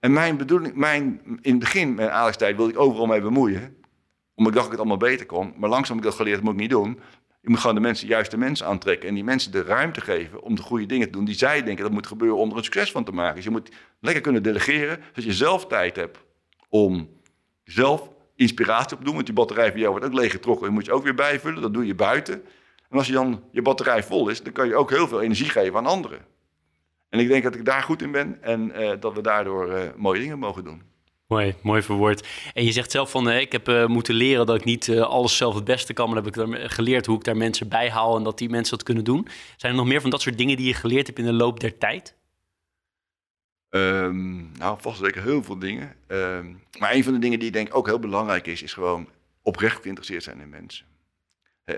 [0.00, 3.76] En mijn bedoeling, mijn, in het begin, mijn Alex-tijd, wilde ik overal mee bemoeien.
[4.34, 5.54] Omdat ik dacht ik het allemaal beter kon.
[5.56, 7.00] Maar langzaam heb ik dat geleerd, dat moet ik niet doen.
[7.40, 10.62] Je moet gewoon de mensen, mensen aantrekken en die mensen de ruimte geven om de
[10.62, 13.04] goede dingen te doen die zij denken dat moet gebeuren om er een succes van
[13.04, 13.34] te maken.
[13.34, 13.70] Dus je moet
[14.00, 16.18] lekker kunnen delegeren, zodat je zelf tijd hebt
[16.68, 17.08] om
[17.64, 19.14] zelf inspiratie op doen.
[19.14, 20.64] Want die batterij van jou wordt ook leeggetrokken.
[20.66, 21.62] Die moet je ook weer bijvullen.
[21.62, 22.42] Dat doe je buiten.
[22.90, 25.48] En als je dan je batterij vol is, dan kan je ook heel veel energie
[25.48, 26.18] geven aan anderen.
[27.10, 29.80] En ik denk dat ik daar goed in ben en uh, dat we daardoor uh,
[29.96, 30.82] mooie dingen mogen doen.
[31.26, 32.26] Mooi, mooi verwoord.
[32.54, 35.54] En je zegt zelf van, uh, ik heb moeten leren dat ik niet alles zelf
[35.54, 38.38] het beste kan, maar heb ik geleerd hoe ik daar mensen bij haal en dat
[38.38, 39.28] die mensen dat kunnen doen.
[39.56, 41.60] Zijn er nog meer van dat soort dingen die je geleerd hebt in de loop
[41.60, 42.16] der tijd?
[43.74, 45.96] Um, nou, vast zeker heel veel dingen.
[46.08, 49.08] Um, maar een van de dingen die ik denk ook heel belangrijk is, is gewoon
[49.42, 50.86] oprecht geïnteresseerd zijn in mensen.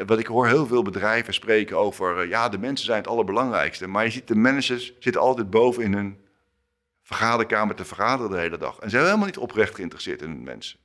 [0.07, 3.87] Wat ik hoor heel veel bedrijven spreken over, uh, ja, de mensen zijn het allerbelangrijkste.
[3.87, 6.21] Maar je ziet, de managers zitten altijd boven in hun
[7.03, 8.79] vergaderkamer te vergaderen de hele dag.
[8.79, 10.79] En ze zijn helemaal niet oprecht geïnteresseerd in mensen.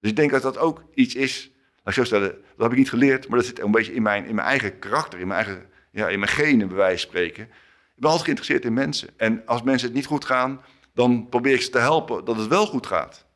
[0.00, 2.78] Dus ik denk dat dat ook iets is, laat ik zo stellen, dat heb ik
[2.78, 5.44] niet geleerd, maar dat zit een beetje in mijn, in mijn eigen karakter, in mijn
[5.44, 7.48] eigen, ja, in mijn genen, bij wijze van spreken.
[8.02, 9.08] Ben altijd geïnteresseerd in mensen.
[9.16, 10.60] En als mensen het niet goed gaan,
[10.94, 13.26] dan probeer ik ze te helpen dat het wel goed gaat.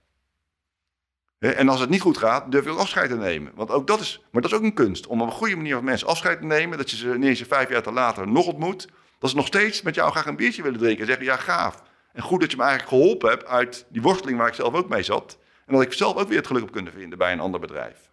[1.38, 3.52] En als het niet goed gaat, durf je afscheid te nemen.
[3.54, 5.06] Want ook dat is, maar dat is ook een kunst.
[5.06, 6.78] Om op een goede manier van mensen afscheid te nemen.
[6.78, 8.88] Dat je ze ineens vijf jaar te later nog ontmoet.
[9.18, 11.00] Dat ze nog steeds met jou graag een biertje willen drinken.
[11.00, 11.82] En zeggen, ja gaaf.
[12.12, 14.88] En goed dat je me eigenlijk geholpen hebt uit die worsteling waar ik zelf ook
[14.88, 15.38] mee zat.
[15.66, 18.10] En dat ik zelf ook weer het geluk op kunnen vinden bij een ander bedrijf.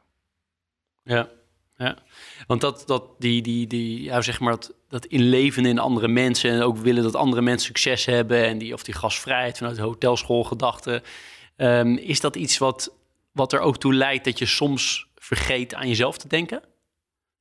[1.04, 1.30] Ja,
[1.78, 1.98] ja.
[2.48, 6.52] Want dat, dat, die, die, die, ja, zeg maar dat, dat inleven in andere mensen
[6.52, 9.82] en ook willen dat andere mensen succes hebben en die, of die gastvrijheid vanuit de
[9.82, 11.04] hotelschoolgedachte.
[11.58, 12.96] Um, is dat iets wat,
[13.32, 16.60] wat er ook toe leidt dat je soms vergeet aan jezelf te denken?
[16.60, 16.72] Dat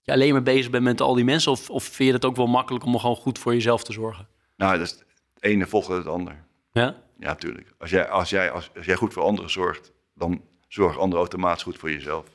[0.02, 2.36] je alleen maar bezig bent met al die mensen of, of vind je het ook
[2.36, 4.28] wel makkelijk om gewoon goed voor jezelf te zorgen?
[4.56, 5.04] Nou, dat is het
[5.40, 6.44] ene volgt het ander.
[6.72, 6.96] Ja?
[7.18, 7.74] Ja, tuurlijk.
[7.78, 11.62] Als jij, als, jij, als, als jij goed voor anderen zorgt, dan zorgen anderen automatisch
[11.62, 12.26] goed voor jezelf.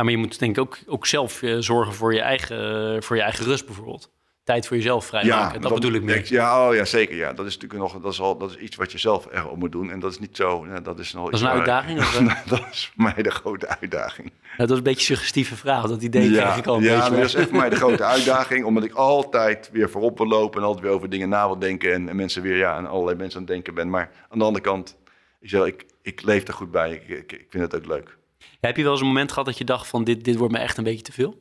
[0.00, 3.16] Ja, maar je moet denk ik ook, ook zelf uh, zorgen voor je, eigen, voor
[3.16, 4.10] je eigen rust bijvoorbeeld.
[4.44, 6.32] Tijd voor jezelf vrijmaken, ja, dat bedoel ik meer.
[6.32, 7.16] Ja, oh, ja, zeker.
[7.16, 7.32] Ja.
[7.32, 9.72] Dat is natuurlijk nog dat is al, dat is iets wat je zelf erop moet
[9.72, 9.90] doen.
[9.90, 10.66] En dat is niet zo.
[10.82, 11.98] dat is, nog dat is een uitdaging?
[12.26, 14.32] Waar, dat is voor mij de grote uitdaging.
[14.42, 15.86] Ja, dat is een beetje een suggestieve vraag.
[15.86, 16.80] Dat idee ja, krijg ik al.
[16.80, 18.64] Ja, dat is echt voor mij de grote uitdaging.
[18.64, 21.92] Omdat ik altijd weer voorop wil lopen en altijd weer over dingen na wil denken.
[21.92, 23.90] En, en mensen weer, ja, en allerlei mensen aan het denken ben.
[23.90, 24.96] Maar aan de andere kant,
[25.40, 26.92] ik, zeg, ik, ik leef er goed bij.
[26.92, 28.18] Ik, ik, ik vind het ook leuk.
[28.60, 30.58] Heb je wel eens een moment gehad dat je dacht van dit, dit wordt me
[30.58, 31.36] echt een beetje te veel?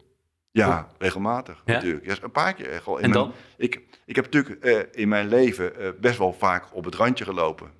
[0.52, 1.74] Ja, regelmatig ja?
[1.74, 2.06] natuurlijk.
[2.06, 3.00] Ja, een paar keer echt wel.
[3.00, 3.34] En dan?
[3.58, 7.24] ik, ik heb natuurlijk uh, in mijn leven uh, best wel vaak op het randje
[7.24, 7.72] gelopen.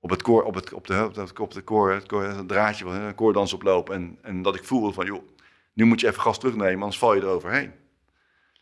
[0.00, 2.48] Op het koor, op het, op de, op de, op de koor, het, koor, het
[2.48, 3.94] draadje van een koordans oplopen.
[3.94, 5.22] En, en dat ik voelde van, joh,
[5.72, 7.72] nu moet je even gas terugnemen, anders val je eroverheen.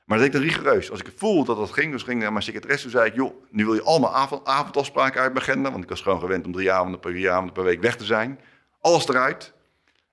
[0.05, 0.90] Maar dat deed ik dan rigoureus.
[0.90, 3.34] Als ik voelde dat dat ging, dus ging naar mijn secretaresse, toen zei ik, joh,
[3.51, 5.70] nu wil je allemaal avond, avondafspraken uit mijn agenda.
[5.70, 8.05] Want ik was gewoon gewend om drie avonden per, vier avonden per week weg te
[8.05, 8.40] zijn.
[8.80, 9.53] Alles eruit.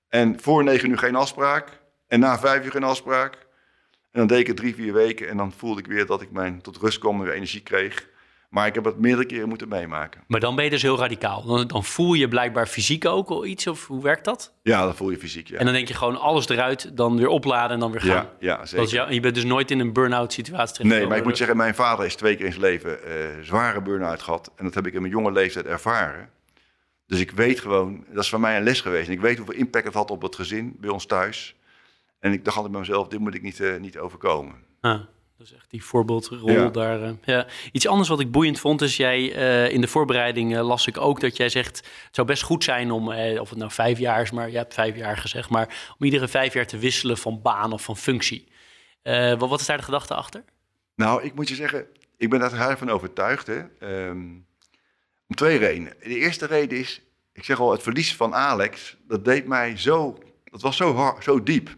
[0.09, 1.81] En voor negen uur geen afspraak.
[2.07, 3.33] En na vijf uur geen afspraak.
[4.11, 5.29] En dan deed ik het drie, vier weken.
[5.29, 8.07] En dan voelde ik weer dat ik mijn tot rust kwam en weer energie kreeg.
[8.49, 10.23] Maar ik heb het meerdere keren moeten meemaken.
[10.27, 11.45] Maar dan ben je dus heel radicaal.
[11.45, 14.53] Dan, dan voel je blijkbaar fysiek ook al iets, of hoe werkt dat?
[14.61, 15.57] Ja, dan voel je fysiek, ja.
[15.57, 18.27] En dan denk je gewoon alles eruit, dan weer opladen en dan weer gaan.
[18.39, 18.97] Ja, ja zeker.
[18.97, 21.75] Dat je bent dus nooit in een burn-out situatie Nee, maar ik moet zeggen, mijn
[21.75, 24.51] vader is twee keer in zijn leven uh, zware burn-out gehad.
[24.55, 26.29] En dat heb ik in mijn jonge leeftijd ervaren.
[27.07, 29.07] Dus ik weet gewoon, dat is voor mij een les geweest.
[29.07, 31.55] En ik weet hoeveel impact het had op het gezin bij ons thuis.
[32.19, 34.55] En ik dacht altijd bij mezelf, dit moet ik niet, uh, niet overkomen.
[34.81, 34.99] Ah,
[35.37, 36.69] dat is echt die voorbeeldrol ja.
[36.69, 37.01] daar.
[37.01, 37.47] Uh, ja.
[37.71, 41.19] Iets anders wat ik boeiend vond, is jij uh, in de voorbereiding las ik ook
[41.19, 43.07] dat jij zegt, het zou best goed zijn om,
[43.39, 46.27] of het nou vijf jaar is, maar je hebt vijf jaar gezegd, maar om iedere
[46.27, 48.47] vijf jaar te wisselen van baan of van functie.
[49.03, 50.43] wat, wat is daar de gedachte achter?
[50.95, 51.87] Nou, ik moet je zeggen,
[52.17, 53.47] ik ben daar van overtuigd.
[53.47, 53.61] Hè.
[54.07, 54.46] Um,
[55.27, 55.93] om twee redenen.
[55.99, 57.01] De eerste reden is,
[57.33, 61.23] ik zeg al, het verlies van Alex, dat deed mij zo, dat was zo, hard,
[61.23, 61.75] zo diep.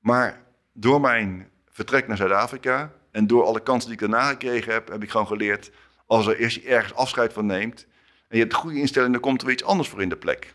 [0.00, 4.88] Maar door mijn vertrek naar Zuid-Afrika en door alle kansen die ik daarna gekregen heb,
[4.88, 5.70] heb ik gewoon geleerd,
[6.06, 7.86] als er eerst ergens afscheid van neemt
[8.28, 10.54] en je hebt goede instelling, dan komt er weer iets anders voor in de plek.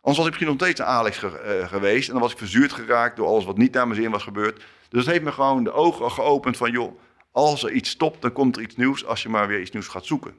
[0.00, 2.38] Anders was ik misschien nog steeds een Alex ge uh, geweest en dan was ik
[2.38, 4.64] verzuurd geraakt door alles wat niet naar mijn zin was gebeurd.
[4.88, 7.00] Dus het heeft me gewoon de ogen geopend van, joh,
[7.30, 9.88] als er iets stopt, dan komt er iets nieuws als je maar weer iets nieuws
[9.88, 10.34] gaat zoeken.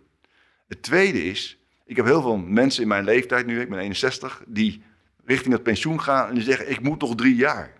[0.67, 4.43] Het tweede is, ik heb heel veel mensen in mijn leeftijd nu, ik ben 61,
[4.47, 4.83] die
[5.25, 7.71] richting het pensioen gaan en die zeggen, ik moet nog drie jaar.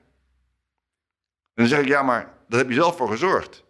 [1.54, 3.64] En dan zeg ik, ja, maar daar heb je zelf voor gezorgd.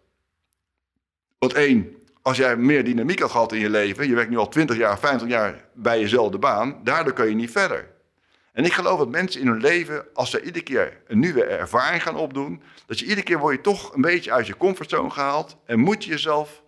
[1.38, 4.48] Want één, als jij meer dynamiek had gehad in je leven, je werkt nu al
[4.48, 7.92] 20 jaar, 50 jaar bij jezelfde baan, daardoor kun je niet verder.
[8.52, 12.02] En ik geloof dat mensen in hun leven, als ze iedere keer een nieuwe ervaring
[12.02, 15.56] gaan opdoen, dat je iedere keer word je toch een beetje uit je comfortzone gehaald
[15.66, 16.62] en moet je jezelf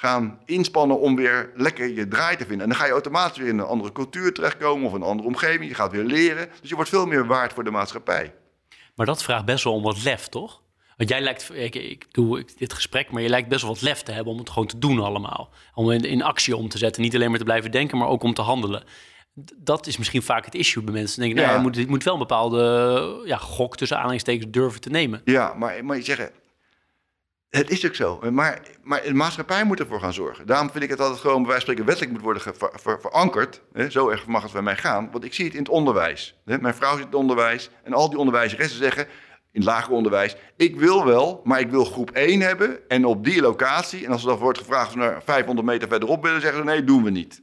[0.00, 2.62] gaan inspannen om weer lekker je draai te vinden.
[2.62, 5.68] En dan ga je automatisch weer in een andere cultuur terechtkomen of een andere omgeving.
[5.68, 6.48] Je gaat weer leren.
[6.60, 8.34] Dus je wordt veel meer waard voor de maatschappij.
[8.94, 10.62] Maar dat vraagt best wel om wat lef, toch?
[10.96, 14.02] Want jij lijkt, ik, ik doe dit gesprek, maar je lijkt best wel wat lef
[14.02, 15.50] te hebben om het gewoon te doen allemaal.
[15.74, 17.02] Om in, in actie om te zetten.
[17.02, 18.82] Niet alleen maar te blijven denken, maar ook om te handelen.
[19.56, 21.20] Dat is misschien vaak het issue bij mensen.
[21.20, 21.62] Dan denk ik, nou, Ja.
[21.62, 25.20] je, moet, je moet wel een bepaalde ja, gok tussen aanhalingstekens durven te nemen.
[25.24, 26.30] Ja, maar, maar je zegt,
[27.50, 28.20] het is ook zo.
[28.30, 30.46] Maar, maar de maatschappij moet ervoor gaan zorgen.
[30.46, 33.62] Daarom vind ik het altijd gewoon bij wijze van spreken wettelijk moet worden verankerd.
[33.72, 35.10] Hè, zo erg mag het bij mij gaan.
[35.10, 36.38] Want ik zie het in het onderwijs.
[36.44, 37.70] Mijn vrouw zit in het onderwijs.
[37.82, 39.06] En al die onderwijzeressen zeggen
[39.52, 40.36] in het lager onderwijs...
[40.56, 44.04] ik wil wel, maar ik wil groep 1 hebben en op die locatie.
[44.04, 46.40] En als er dan wordt gevraagd of ze naar 500 meter verderop willen...
[46.40, 47.42] zeggen ze nee, doen we niet.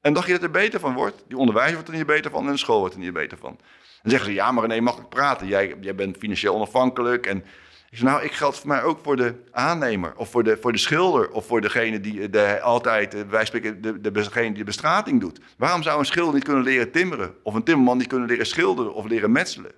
[0.00, 1.24] En dacht je dat er beter van wordt?
[1.28, 3.58] Die onderwijzer wordt er niet beter van en de school wordt er niet beter van.
[4.02, 5.46] Dan zeggen ze, ja, maar nee, makkelijk praten.
[5.46, 7.26] Jij, jij bent financieel onafhankelijk.
[7.26, 7.44] En
[7.90, 10.12] ik zeg, nou, ik geldt voor mij ook voor de aannemer.
[10.16, 11.30] Of voor de, voor de schilder.
[11.30, 14.64] Of voor degene die eh, de, altijd, eh, wij spreken, de, de, degene die de
[14.64, 15.40] bestrating doet.
[15.56, 17.34] Waarom zou een schilder niet kunnen leren timmeren?
[17.42, 19.72] Of een timmerman niet kunnen leren schilderen of leren metselen?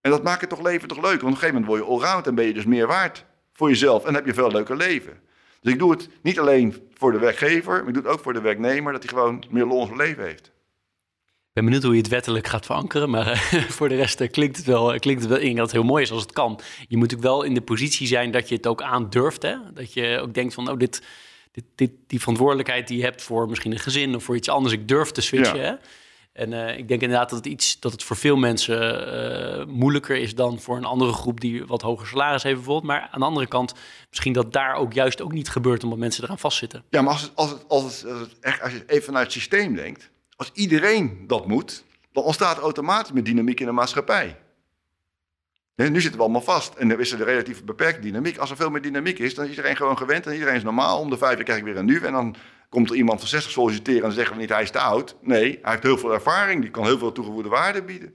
[0.00, 1.20] En dat maakt het toch leven toch leuk.
[1.20, 3.68] Want op een gegeven moment word je allround en ben je dus meer waard voor
[3.68, 4.04] jezelf.
[4.04, 5.20] En heb je veel leuker leven.
[5.60, 8.32] Dus ik doe het niet alleen voor de werkgever, maar ik doe het ook voor
[8.32, 10.52] de werknemer, dat hij gewoon meer lol leven heeft.
[11.54, 13.10] Ik ben benieuwd hoe je het wettelijk gaat verankeren.
[13.10, 15.72] Maar eh, voor de rest eh, klinkt het wel, klinkt het wel in dat het
[15.72, 16.60] heel mooi is als het kan.
[16.88, 19.42] Je moet natuurlijk wel in de positie zijn dat je het ook aandurft.
[19.42, 19.56] Hè?
[19.74, 21.02] Dat je ook denkt van, oh, dit,
[21.52, 24.74] dit, dit, die verantwoordelijkheid die je hebt voor misschien een gezin of voor iets anders.
[24.74, 25.56] Ik durf te switchen.
[25.56, 25.62] Ja.
[25.62, 25.74] Hè?
[26.32, 29.06] En eh, ik denk inderdaad dat het, iets, dat het voor veel mensen
[29.60, 32.86] eh, moeilijker is dan voor een andere groep die wat hoger salaris heeft bijvoorbeeld.
[32.86, 33.74] Maar aan de andere kant,
[34.08, 36.84] misschien dat daar ook juist ook niet gebeurt omdat mensen eraan vastzitten.
[36.90, 39.24] Ja, maar als, het, als, het, als, het, als, het echt, als je even vanuit
[39.24, 44.38] het systeem denkt, als iedereen dat moet, dan ontstaat automatisch meer dynamiek in de maatschappij.
[45.74, 48.38] Hè, nu zitten we allemaal vast en dan is er een relatief beperkte dynamiek.
[48.38, 51.00] Als er veel meer dynamiek is, dan is iedereen gewoon gewend en iedereen is normaal.
[51.00, 52.36] Om de vijf jaar krijg ik weer een nu en dan
[52.68, 55.16] komt er iemand van 60 solliciteren en zeggen we niet hij is te oud.
[55.20, 58.12] Nee, hij heeft heel veel ervaring, die kan heel veel toegevoegde waarde bieden.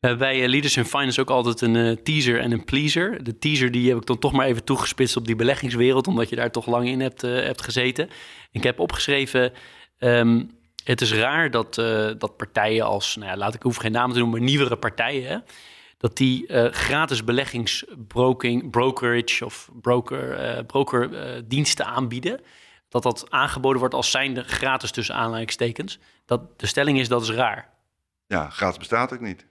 [0.00, 3.24] Bij eh, Leaders in Finance ook altijd een eh, teaser en een pleaser.
[3.24, 6.36] De teaser die heb ik dan toch maar even toegespitst op die beleggingswereld, omdat je
[6.36, 8.08] daar toch lang in hebt, eh, hebt gezeten.
[8.52, 9.52] Ik heb opgeschreven,
[9.98, 10.44] ehm,
[10.88, 14.12] het is raar dat, eh, dat partijen als, nou ja, laat ik hoef geen namen
[14.12, 15.38] te noemen, maar nieuwere partijen, hè,
[15.98, 22.40] dat die eh, gratis beleggingsbroking, brokerage of broker, eh brokerdiensten aanbieden.
[22.88, 25.98] Dat dat aangeboden wordt als zijnde gratis tussen aanleidingstekens.
[26.24, 27.70] Dat, de stelling is dat is raar.
[28.26, 29.46] Ja, gratis bestaat ook niet.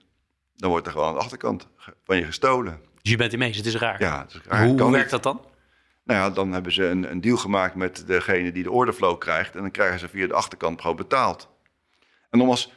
[0.56, 1.68] Dan wordt er gewoon aan de achterkant
[2.04, 2.80] van je gestolen.
[3.02, 4.00] Dus je bent ermee eens, het is raar.
[4.00, 4.66] Ja, het is raar.
[4.66, 5.40] Hoe, werkt dat dan?
[6.06, 9.54] Nou ja, dan hebben ze een, een deal gemaakt met degene die de orderflow krijgt.
[9.54, 11.48] En dan krijgen ze via de achterkant gewoon betaald.
[12.30, 12.72] En nogmaals,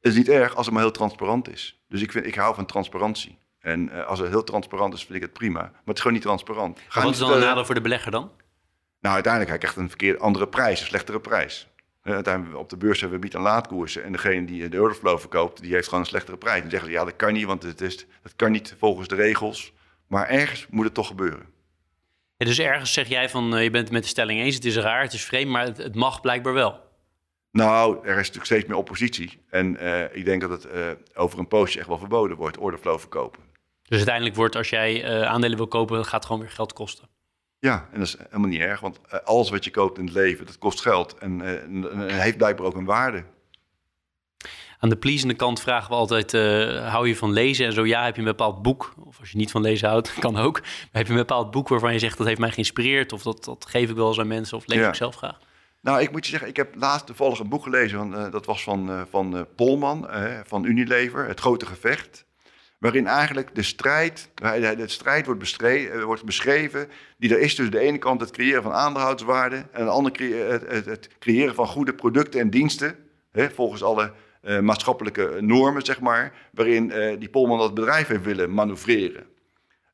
[0.00, 1.82] het is niet erg als het maar heel transparant is.
[1.88, 3.38] Dus ik, vind, ik hou van transparantie.
[3.58, 5.60] En eh, als het heel transparant is, vind ik het prima.
[5.60, 6.78] Maar het is gewoon niet transparant.
[6.78, 8.30] Ga Maar wat is dan een nadeel voor de belegger dan?
[9.00, 11.68] Nou, uiteindelijk hij krijgt een verkeerde andere prijs, een slechtere prijs.
[12.02, 14.04] Eh, uiteindelijk op de beurs hebben we bied- en laadkoersen.
[14.04, 16.60] En degene die de orderflow verkoopt, die heeft gewoon een slechtere prijs.
[16.60, 19.14] Dan zeggen ze, ja, dat kan niet, want het is, dat kan niet volgens de
[19.14, 19.72] regels.
[20.06, 21.53] Maar ergens moet het toch gebeuren.
[22.44, 24.64] Ja, dus ergens zeg jij van, eh, je bent het met de stelling eens, het
[24.64, 26.80] is raar, het is vreemd, maar het, het mag blijkbaar wel.
[27.50, 29.40] Nou, er is natuurlijk steeds meer oppositie.
[29.50, 32.98] En eh, ik denk dat het eh, over een poosje echt wel verboden wordt, orderflow
[32.98, 33.42] verkopen.
[33.82, 37.08] Dus uiteindelijk wordt, als jij aandelen wil kopen, gaat het gewoon weer geld kosten.
[37.58, 40.46] Ja, en dat is helemaal niet erg, want alles wat je koopt in het leven,
[40.46, 41.18] dat kost geld.
[41.18, 43.24] En, en, en heeft blijkbaar ook een waarde.
[44.84, 47.66] Aan de pleasende kant vragen we altijd, eh, hou je van lezen?
[47.66, 50.14] En zo ja, heb je een bepaald boek, of als je niet van lezen houdt,
[50.18, 50.60] kan ook.
[50.60, 53.44] Maar heb je een bepaald boek waarvan je zegt, dat heeft mij geïnspireerd, of dat,
[53.44, 54.88] dat geef ik wel eens aan mensen, of lees Ja.
[54.88, 55.38] ik zelf graag?
[55.80, 57.98] Nou, ik moet je zeggen, ik heb laatst toevallig een boek gelezen.
[57.98, 60.08] Van, eh, dat was van, eh, van Polman,
[60.46, 62.24] van Unilever, Het Grote Gevecht.
[62.78, 65.56] Waarin eigenlijk de strijd, de, strijd wordt,
[66.04, 66.88] wordt beschreven.
[67.18, 69.66] die er is tussen de ene kant het creëren van aandeelhouderswaarde.
[69.72, 72.96] en de andere het, het, het creëren van goede producten en diensten.
[73.32, 74.12] Hè, volgens alle
[74.44, 76.32] eh, maatschappelijke normen, zeg maar.
[76.52, 79.26] Waarin eh, die Polman dat bedrijf heeft willen manoeuvreren.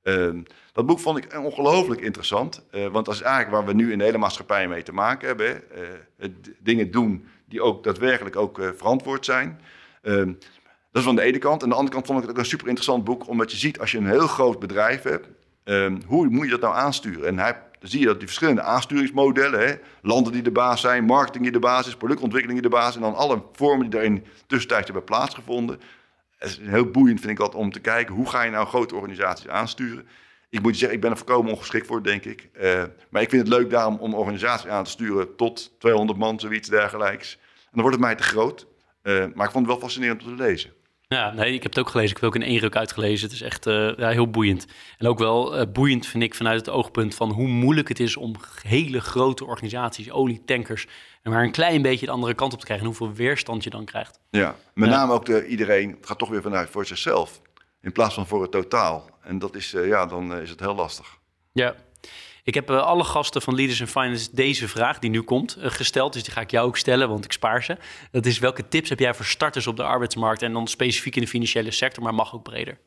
[0.03, 0.43] Ehm,
[0.73, 2.67] dat boek vond ik ongelooflijk interessant.
[2.71, 5.27] eh, want dat is eigenlijk waar we nu in de hele maatschappij mee te maken
[5.27, 5.63] hebben.
[6.59, 9.61] dingen doen die ook daadwerkelijk ook verantwoord zijn.
[10.03, 10.27] Ehm,
[10.93, 11.57] dat is van de ene kant.
[11.57, 13.29] En aan de andere kant vond ik het ook een super interessant boek.
[13.29, 15.29] Omdat je ziet, als je een heel groot bedrijf hebt,
[15.65, 17.27] ehm, hoe moet je dat nou aansturen?
[17.27, 21.05] En hij, dan zie je dat die verschillende aansturingsmodellen, hè, landen die de baas zijn,
[21.05, 23.91] marketing die de baas is, productontwikkeling die de baas is, en dan alle vormen die
[23.91, 25.81] daarin tussentijds hebben plaatsgevonden.
[26.39, 28.95] Het is heel boeiend, vind ik dat, om te kijken hoe ga je nou grote
[28.95, 30.07] organisaties aansturen.
[30.51, 32.49] Ik moet je zeggen, ik ben er volkomen ongeschikt voor, denk ik.
[32.53, 36.41] Eh, maar ik vind het leuk daarom om organisaties aan te sturen tot 200 man,
[36.41, 37.39] zoiets dergelijks.
[37.43, 38.67] En dan wordt het mij te groot.
[39.03, 40.73] Eh, maar ik vond het wel fascinerend om te lezen.
[41.15, 42.17] Ja, nee, ik heb het ook gelezen.
[42.17, 43.27] Ik heb het ook in één ruk uitgelezen.
[43.27, 44.67] Het is echt uh, ja, heel boeiend.
[44.99, 48.17] En ook wel uh, boeiend vind ik vanuit het oogpunt van hoe moeilijk het is
[48.17, 50.87] om hele grote organisaties, olietankers,
[51.23, 52.87] en maar een klein beetje de andere kant op te krijgen.
[52.87, 54.21] En hoeveel weerstand je dan krijgt.
[54.31, 57.41] Ja, met name ook de, iedereen gaat toch weer vanuit voor zichzelf.
[57.81, 59.11] In plaats van voor het totaal.
[59.23, 61.19] En dat is, uh, ja, dan is het heel lastig.
[61.53, 61.75] Ja,
[62.51, 65.65] ik heb uh, alle gasten van Leaders in Finance deze vraag die nu komt uh,
[65.67, 66.13] gesteld.
[66.13, 67.77] Dus die ga ik jou ook stellen, want ik spaar ze.
[68.11, 71.23] Dat is welke tips heb jij voor starters op de arbeidsmarkt en dan specifiek in
[71.23, 72.79] de financiële sector, maar mag ook breder?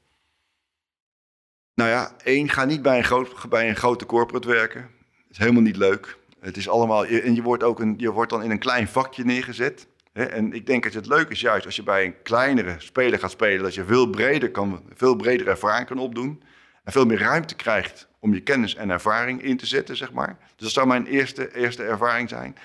[1.76, 4.82] Nou ja, één, ga niet bij een, groot, bij een grote corporate werken.
[4.82, 6.18] Dat is helemaal niet leuk.
[6.40, 9.24] Het is allemaal, en je wordt, ook een, je wordt dan in een klein vakje
[9.24, 9.88] neergezet.
[10.14, 10.24] Hè?
[10.24, 13.32] En ik denk dat het leuk is juist als je bij een kleinere speler gaat
[13.32, 16.44] spelen, dat je veel breder, kan, veel breder ervaring kan opdoen.
[16.84, 20.38] En veel meer ruimte krijgt om je kennis en ervaring in te zetten, zeg maar.
[20.40, 22.58] Dus dat zou mijn eerste, eerste ervaring zijn.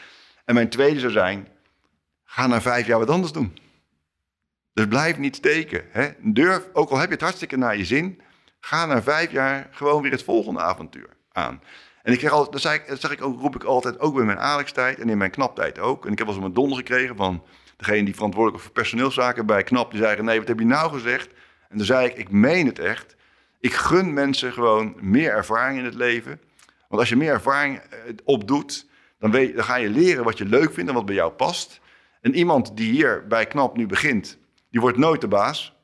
[0.45, 1.49] En mijn tweede zou zijn,
[2.25, 3.59] ga na vijf jaar wat anders doen.
[4.73, 5.85] Dus blijf niet steken.
[5.91, 6.09] Hè?
[6.19, 8.21] Durf, ook al heb je het hartstikke naar je zin,
[8.61, 11.63] ga na vijf jaar gewoon weer het volgende avontuur aan.
[12.03, 14.39] En ik krijg altijd, dat, ik, zeg ik ook, roep ik altijd, ook bij mijn
[14.39, 16.07] Alex-tijd en in mijn knaptijd ook.
[16.07, 17.45] En ik heb wel eens een donder gekregen van
[17.77, 19.91] degene die verantwoordelijk was voor personeelszaken bij KNAP.
[19.91, 21.33] Die zei, nee, wat heb je nou gezegd?
[21.69, 23.17] En toen zei ik, ik meen het echt.
[23.61, 26.41] Ik gun mensen gewoon meer ervaring in het leven.
[26.89, 27.81] Want als je meer ervaring
[28.25, 28.87] opdoet,
[29.19, 31.81] dan, weet, dan ga je leren wat je leuk vindt en wat bij jou past.
[32.21, 34.39] En iemand die hier bij KNAP nu begint,
[34.71, 35.77] die wordt nooit de baas.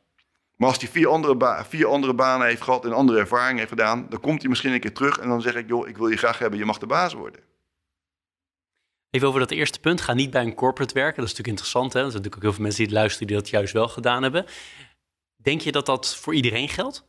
[0.57, 4.07] Maar als hij vier andere, vier andere banen heeft gehad en andere ervaringen heeft gedaan,
[4.09, 6.17] dan komt hij misschien een keer terug en dan zeg ik, joh, ik wil je
[6.17, 7.41] graag hebben, je mag de baas worden.
[9.11, 10.01] Even over dat eerste punt.
[10.01, 11.17] Ga niet bij een corporate werken.
[11.17, 11.93] Dat is natuurlijk interessant.
[11.93, 11.99] Hè?
[11.99, 14.23] Er zijn natuurlijk ook heel veel mensen die het luisteren die dat juist wel gedaan
[14.23, 14.47] hebben.
[15.37, 17.05] Denk je dat dat voor iedereen geldt?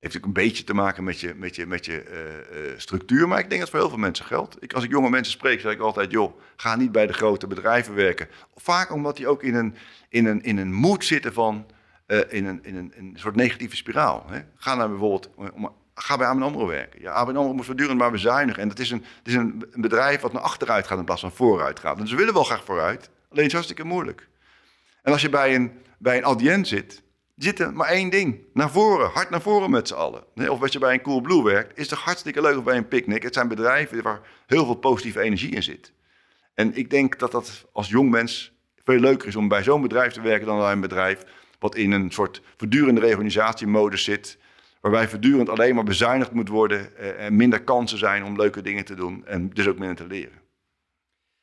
[0.00, 3.28] Heeft ook een beetje te maken met je, met je, met je uh, uh, structuur.
[3.28, 4.56] Maar ik denk dat voor heel veel mensen geldt.
[4.60, 7.46] Ik, als ik jonge mensen spreek, zeg ik altijd: joh, ga niet bij de grote
[7.46, 8.28] bedrijven werken.
[8.54, 9.74] Vaak omdat die ook in een,
[10.08, 11.66] in een, in een moed zitten van.
[12.06, 14.26] Uh, in, een, in, een, een soort negatieve spiraal.
[14.28, 14.40] Hè.
[14.56, 15.30] Ga naar bijvoorbeeld.
[15.94, 17.00] Ga bij ABN AMRO werken.
[17.00, 18.62] Ja, ABN AMRO moet voortdurend maar bezuinigen.
[18.62, 21.32] En het is, een, het is een, bedrijf wat naar achteruit gaat in plaats van
[21.32, 21.98] vooruit gaat.
[21.98, 23.00] En ze willen wel graag vooruit.
[23.02, 24.28] Alleen het is hartstikke moeilijk.
[25.02, 27.02] En als je bij een, bij een zit
[27.42, 28.40] zitten maar één ding.
[28.52, 30.24] Naar voren, hard naar voren met z'n allen.
[30.48, 33.22] Of als je bij een Cool Blue werkt, is toch hartstikke leuk bij een picknick.
[33.22, 35.92] Het zijn bedrijven waar heel veel positieve energie in zit.
[36.54, 38.52] En ik denk dat dat als jong mens
[38.84, 41.24] veel leuker is om bij zo'n bedrijf te werken dan bij een bedrijf
[41.58, 44.38] wat in een soort voortdurende reorganisatiemodus zit.
[44.80, 48.84] Waarbij voortdurend alleen maar bezuinigd moet worden eh, en minder kansen zijn om leuke dingen
[48.84, 50.40] te doen en dus ook minder te leren.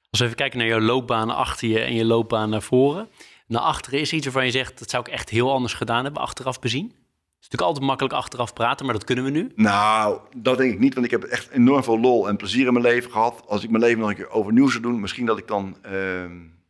[0.09, 3.09] Als we even kijken naar jouw loopbaan achter je en je loopbaan naar voren
[3.47, 6.21] naar achteren is iets waarvan je zegt, dat zou ik echt heel anders gedaan hebben,
[6.21, 6.85] achteraf bezien?
[6.85, 9.51] Het is natuurlijk altijd makkelijk achteraf praten, maar dat kunnen we nu.
[9.55, 12.73] Nou, dat denk ik niet, want ik heb echt enorm veel lol en plezier in
[12.73, 13.43] mijn leven gehad.
[13.47, 16.25] Als ik mijn leven nog een keer overnieuw zou doen, misschien dat ik dan uh,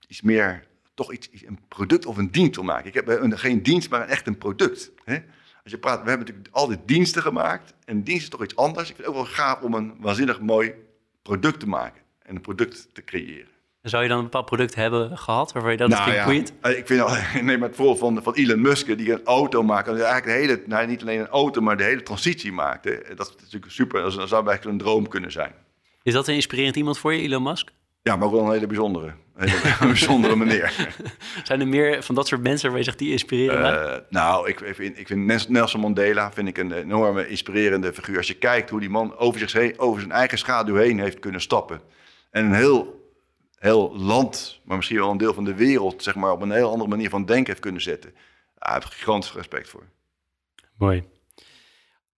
[0.08, 2.88] iets meer, toch iets, een product of een dienst wil maken.
[2.88, 4.92] Ik heb een, geen dienst, maar echt een product.
[5.04, 5.18] Hè?
[5.64, 8.90] Als je praat, we hebben natuurlijk altijd diensten gemaakt en dienst is toch iets anders.
[8.90, 10.74] Ik vind het ook wel gaaf om een waanzinnig mooi
[11.22, 13.57] product te maken en een product te creëren.
[13.90, 16.26] Zou je dan een bepaald product hebben gehad waarvan je dat nou, ja.
[16.62, 17.04] Ik vind,
[17.42, 19.88] neem het voorbeeld van, van Elon Musk, die een auto maakt.
[19.88, 22.86] En eigenlijk de hele, nou, niet alleen een auto, maar de hele transitie maakt.
[22.86, 22.98] Hè.
[23.16, 24.02] Dat is natuurlijk super.
[24.02, 25.52] Dat zou eigenlijk een droom kunnen zijn.
[26.04, 27.70] Is dat een inspirerend iemand voor je, Elon Musk?
[28.02, 30.74] Ja, maar ook wel een hele bijzondere, een hele bijzondere meneer.
[31.44, 34.62] Zijn er meer van dat soort mensen waar je zegt die inspireren uh, Nou, ik,
[34.62, 38.18] ik, vind, ik vind Nelson Mandela vind ik een enorme inspirerende figuur.
[38.18, 41.20] Als je kijkt hoe die man over, zich heen, over zijn eigen schaduw heen heeft
[41.20, 41.82] kunnen stappen.
[42.32, 42.97] En een heel
[43.60, 46.70] heel land, maar misschien wel een deel van de wereld, zeg maar, op een heel
[46.72, 48.14] andere manier van denken heeft kunnen zetten.
[48.56, 49.84] Daar heb ik gigantisch respect voor.
[50.78, 51.04] Mooi.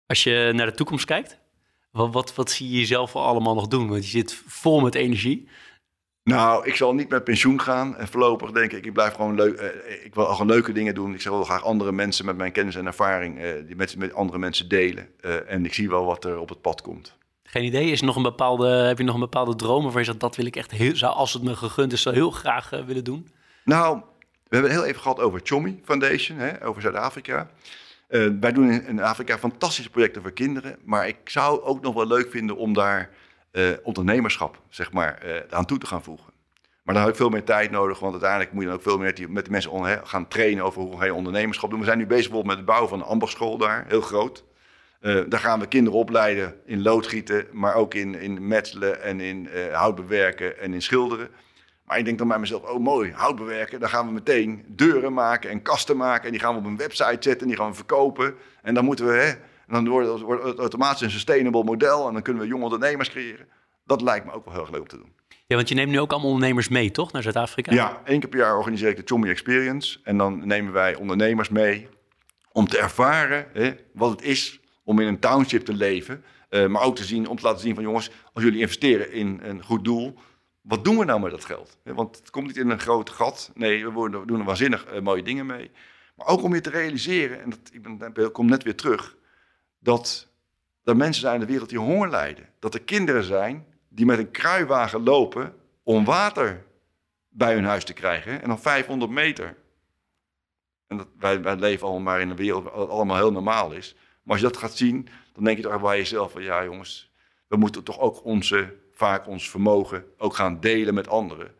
[0.05, 1.39] Als je naar de toekomst kijkt,
[1.91, 3.87] wat, wat, wat zie je jezelf allemaal nog doen?
[3.89, 5.49] Want je zit vol met energie.
[6.23, 7.97] Nou, ik zal niet met pensioen gaan.
[7.97, 9.55] En voorlopig denk ik, ik blijf gewoon leuk.
[9.55, 11.13] Eh, ik wil gewoon leuke dingen doen.
[11.13, 14.39] Ik zal graag andere mensen met mijn kennis en ervaring, eh, die met, met andere
[14.39, 15.09] mensen delen.
[15.21, 17.17] Uh, en ik zie wel wat er op het pad komt.
[17.51, 17.91] Geen idee.
[17.91, 20.45] Is nog een bepaalde, heb je nog een bepaalde droom waarvan je zegt, dat wil
[20.45, 23.29] ik echt heel, zou, als het me gegund is, zou heel graag uh, willen doen?
[23.63, 27.49] Nou, we hebben het heel even gehad over Chomi Foundation, hè, over Zuid-Afrika.
[28.09, 32.07] Uh, wij doen in Afrika fantastische projecten voor kinderen, maar ik zou ook nog wel
[32.07, 33.09] leuk vinden om daar
[33.51, 36.33] uh, ondernemerschap, zeg maar, aan toe te gaan voegen.
[36.83, 38.97] Maar dan heb ik veel meer tijd nodig, want uiteindelijk moet je dan ook veel
[38.97, 41.79] meer met de mensen gaan trainen over hoe ga je ondernemerschap doen.
[41.79, 44.43] We zijn nu bezig met het bouwen van een ambachtschool daar, heel groot.
[45.01, 49.49] Uh, daar gaan we kinderen opleiden in loodgieten, maar ook in, in metselen en in
[49.53, 51.29] uh, hout bewerken en in schilderen.
[51.85, 55.13] Maar ik denk dan bij mezelf, oh mooi, hout bewerken, dan gaan we meteen deuren
[55.13, 56.25] maken en kasten maken.
[56.25, 58.35] En die gaan we op een website zetten en die gaan we verkopen.
[58.61, 59.33] En dan moeten we, hè,
[59.67, 63.09] dan wordt het, wordt het automatisch een sustainable model en dan kunnen we jonge ondernemers
[63.09, 63.47] creëren.
[63.85, 65.13] Dat lijkt me ook wel heel erg leuk om te doen.
[65.45, 67.11] Ja, want je neemt nu ook allemaal ondernemers mee, toch?
[67.11, 67.73] Naar Zuid-Afrika?
[67.73, 69.99] Ja, één keer per jaar organiseer ik de Chommy Experience.
[70.03, 71.87] En dan nemen wij ondernemers mee
[72.51, 76.23] om te ervaren hè, wat het is om in een township te leven.
[76.49, 79.39] Uh, maar ook te zien, om te laten zien van jongens, als jullie investeren in
[79.43, 80.15] een goed doel,
[80.61, 81.77] wat doen we nou met dat geld?
[81.83, 83.51] Want het komt niet in een groot gat.
[83.53, 85.71] Nee, we, doen er waanzinnig uh, mooie dingen mee.
[86.15, 89.17] Maar ook om je te realiseren, en dat, ik, ben, ik kom net weer terug,
[89.79, 90.27] dat
[90.83, 92.49] er mensen zijn in de wereld die honger lijden.
[92.59, 96.65] Dat er kinderen zijn die met een kruiwagen lopen om water
[97.29, 98.41] bij hun huis te krijgen.
[98.41, 99.55] En dan 500 meter.
[100.87, 103.71] En dat, wij, wij leven allemaal maar in een wereld waar het allemaal heel normaal
[103.71, 103.95] is.
[104.29, 107.11] Als je dat gaat zien, dan denk je toch bij jezelf van ja jongens,
[107.47, 111.51] we moeten toch ook onze, vaak ons vermogen ook gaan delen met anderen.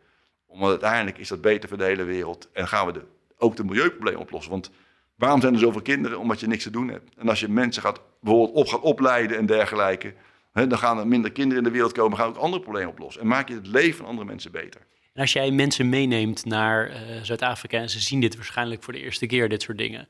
[0.46, 3.02] Omdat uiteindelijk is dat beter voor de hele wereld en gaan we de,
[3.38, 4.50] ook de milieuproblemen oplossen.
[4.50, 4.70] Want
[5.14, 6.18] waarom zijn er zoveel kinderen?
[6.18, 7.14] Omdat je niks te doen hebt.
[7.16, 10.14] En als je mensen gaat, bijvoorbeeld op gaat opleiden en dergelijke,
[10.52, 13.22] hè, dan gaan er minder kinderen in de wereld komen, gaan ook andere problemen oplossen.
[13.22, 14.80] En maak je het leven van andere mensen beter.
[15.12, 19.00] En als jij mensen meeneemt naar uh, Zuid-Afrika en ze zien dit waarschijnlijk voor de
[19.00, 20.08] eerste keer, dit soort dingen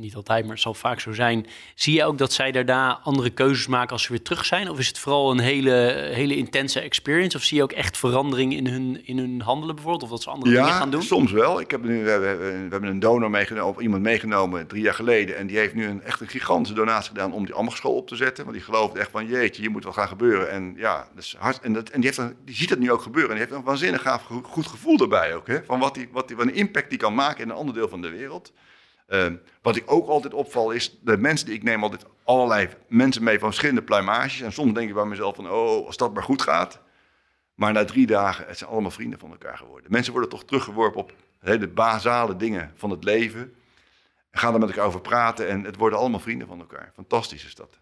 [0.00, 1.46] niet altijd, maar het zal vaak zo zijn.
[1.74, 4.70] Zie je ook dat zij daarna andere keuzes maken als ze weer terug zijn?
[4.70, 7.36] Of is het vooral een hele, hele intense experience?
[7.36, 10.04] Of zie je ook echt verandering in hun, in hun handelen bijvoorbeeld?
[10.04, 11.02] Of dat ze andere dingen gaan doen?
[11.02, 11.60] soms wel.
[11.60, 14.94] Ik heb nu, we, hebben, we hebben een donor meegenomen, of iemand meegenomen drie jaar
[14.94, 15.36] geleden.
[15.36, 18.16] En die heeft nu een, echt een gigantische donatie gedaan om die ambachtschool op te
[18.16, 18.44] zetten.
[18.44, 20.50] Want die gelooft echt van, jeetje, hier moet wel gaan gebeuren.
[20.50, 23.30] En ja, dus hard, en, dat, en die, heeft die ziet het nu ook gebeuren.
[23.30, 25.46] En die heeft een waanzinnig gaaf, goed gevoel erbij ook.
[25.46, 25.64] Hè?
[25.64, 27.88] Van wat die, wat die, wat een impact die kan maken in een ander deel
[27.88, 28.52] van de wereld.
[29.06, 29.34] Ehm,
[29.68, 33.38] wat ik ook altijd opval is, de mensen die ik neem altijd allerlei mensen mee
[33.38, 34.40] van verschillende pluimages.
[34.40, 36.80] En soms denk ik bij mezelf van, oh, als dat maar goed gaat.
[37.54, 39.90] Maar na drie dagen, het zijn allemaal vrienden van elkaar geworden.
[39.90, 43.54] Mensen worden toch teruggeworpen op hele basale dingen van het leven.
[44.30, 46.92] En gaan er met elkaar over praten en het worden allemaal vrienden van elkaar.
[46.94, 47.78] Fantastisch is dat.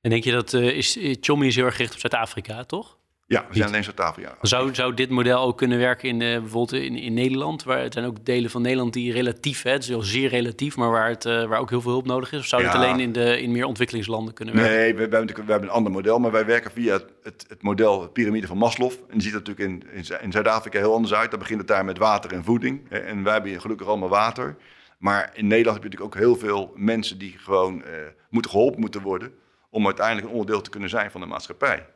[0.00, 2.98] En denk je dat, uh, is, Chommy is heel erg gericht op Zuid-Afrika, toch?
[3.30, 4.34] Ja, we zijn alleen zo tafel, ja.
[4.42, 7.62] Zou, zou dit model ook kunnen werken in uh, bijvoorbeeld in, in Nederland?
[7.62, 10.76] Waar het zijn ook delen van Nederland die relatief, hè, het is wel zeer relatief,
[10.76, 12.38] maar waar, het, uh, waar ook heel veel hulp nodig is.
[12.38, 14.74] Of zou het alleen in, de, in meer ontwikkelingslanden kunnen werken?
[14.74, 17.44] Nee, we, we, hebben, we hebben een ander model, maar wij werken via het, het,
[17.48, 18.90] het model, het piramide van Maslow.
[18.90, 21.30] En die ziet er natuurlijk in, in, in Zuid-Afrika heel anders uit.
[21.30, 22.90] Dan begint het daar met water en voeding.
[22.90, 24.56] En wij hebben hier gelukkig allemaal water.
[24.98, 27.84] Maar in Nederland heb je natuurlijk ook heel veel mensen die gewoon uh,
[28.30, 29.32] moeten geholpen moeten worden.
[29.70, 31.86] om uiteindelijk een onderdeel te kunnen zijn van de maatschappij.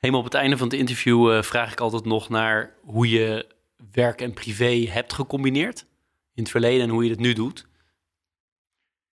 [0.00, 3.46] Helemaal op het einde van het interview uh, vraag ik altijd nog naar hoe je
[3.92, 5.86] werk en privé hebt gecombineerd
[6.34, 7.66] in het verleden en hoe je het nu doet.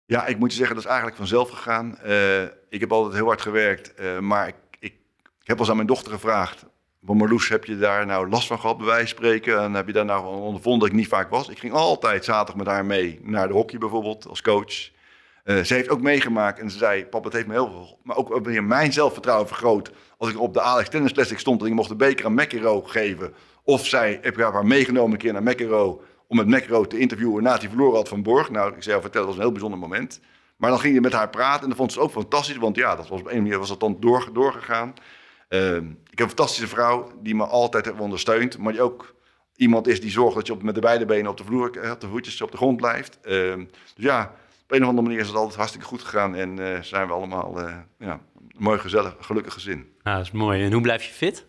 [0.05, 1.97] Ja, ik moet je zeggen, dat is eigenlijk vanzelf gegaan.
[2.05, 5.69] Uh, ik heb altijd heel hard gewerkt, uh, maar ik, ik, ik, heb wel eens
[5.69, 6.65] aan mijn dochter gevraagd...
[6.99, 9.61] Marloes, heb je daar nou last van gehad, bij wijze van spreken?
[9.61, 11.49] En heb je daar nou ondervonden dat ik niet vaak was?
[11.49, 14.89] Ik ging altijd zaterdag met haar mee naar de hockey bijvoorbeeld, als coach.
[15.47, 17.99] Uh, ze heeft ook meegemaakt en ze zei, papa, het heeft me heel veel...
[18.03, 19.91] maar ook weer mijn zelfvertrouwen vergroot...
[20.17, 22.87] als ik op de Alex Tennis Classic stond en ik mocht de beker aan McEnroe
[22.87, 23.33] geven...
[23.63, 25.99] of zij, heb ik haar meegenomen een keer naar McEnroe...
[26.27, 28.49] om met McEnroe te interviewen nadat hij verloren had van Borg.
[28.49, 30.19] Nou, ik zei, vertel, dat was een heel bijzonder moment.
[30.57, 32.57] Maar dan ging je met haar praten en dat vond ze ook fantastisch...
[32.57, 34.93] want ja, dat was op een manier was dat dan door, doorgegaan.
[35.49, 38.57] Uh, ik heb een fantastische vrouw die me altijd heeft ondersteund...
[38.57, 39.15] maar die ook
[39.55, 41.91] iemand is die zorgt dat je op, met de beide benen op de vloer...
[41.91, 43.19] op de voetjes op de grond blijft.
[43.23, 44.35] Uh, dus ja
[44.67, 46.35] op een of andere manier is het altijd hartstikke goed gegaan.
[46.35, 48.19] En uh, zijn we allemaal uh, ja, een
[48.57, 49.87] mooi, gezellig, gelukkig gezin.
[50.03, 50.63] Ja, dat is mooi.
[50.63, 51.45] En hoe blijf je fit?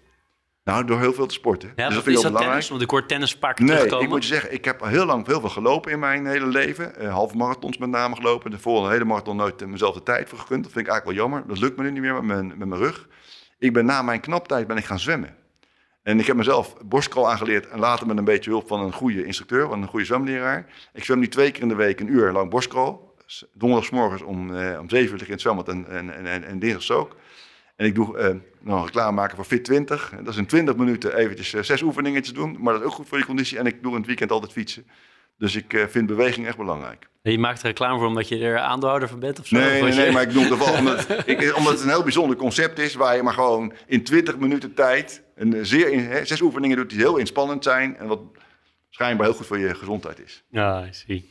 [0.65, 1.73] Nou, door heel veel te sporten.
[1.77, 2.51] Ja, dus dat vind ik belangrijk.
[2.51, 2.69] Tennis?
[2.69, 4.05] Want ik hoor tennis keer nee, terugkomen.
[4.05, 6.93] ik moet je zeggen, ik heb heel lang heel veel gelopen in mijn hele leven.
[7.01, 8.51] Uh, halve marathons met name gelopen.
[8.51, 10.63] De volgende hele marathon nooit mezelf de tijd voor gekund.
[10.63, 11.49] Dat vind ik eigenlijk wel jammer.
[11.49, 13.09] Dat lukt me nu niet meer met mijn, met mijn rug.
[13.59, 15.37] Ik ben na mijn knaptijd ben ik gaan zwemmen.
[16.03, 19.25] En ik heb mezelf borstkrol aangeleerd en later met een beetje hulp van een goede
[19.25, 20.67] instructeur, van een goede zwemleraar.
[20.93, 23.08] Ik zwem nu twee keer in de week een uur lang borstkrol
[23.55, 26.91] donderdagsmorgens om, uh, om 7 uur lig in het zwembad en, en, en, en dinsdags
[26.91, 27.17] ook.
[27.79, 28.29] En ik doe uh,
[28.61, 30.13] nog reclame maken voor Fit 20.
[30.17, 32.57] Dat is in 20 minuten eventjes uh, zes oefeningetjes doen.
[32.61, 33.59] Maar dat is ook goed voor je conditie.
[33.59, 34.87] En ik doe in het weekend altijd fietsen.
[35.39, 37.09] Dus ik uh, vind beweging echt belangrijk.
[37.23, 39.39] En je maakt er reclame voor omdat je er aandeelhouder van bent?
[39.41, 39.57] Of zo?
[39.57, 42.03] Nee, of nee, nee, maar ik doe het wel omdat, ik, omdat het een heel
[42.03, 42.95] bijzonder concept is...
[42.95, 45.23] waar je maar gewoon in 20 minuten tijd...
[45.35, 47.97] Een zeer in, hè, zes oefeningen doet die heel inspannend zijn...
[47.97, 48.21] en wat
[48.91, 50.45] schijnbaar heel goed voor je gezondheid is.
[50.51, 51.31] Ja, ik zie.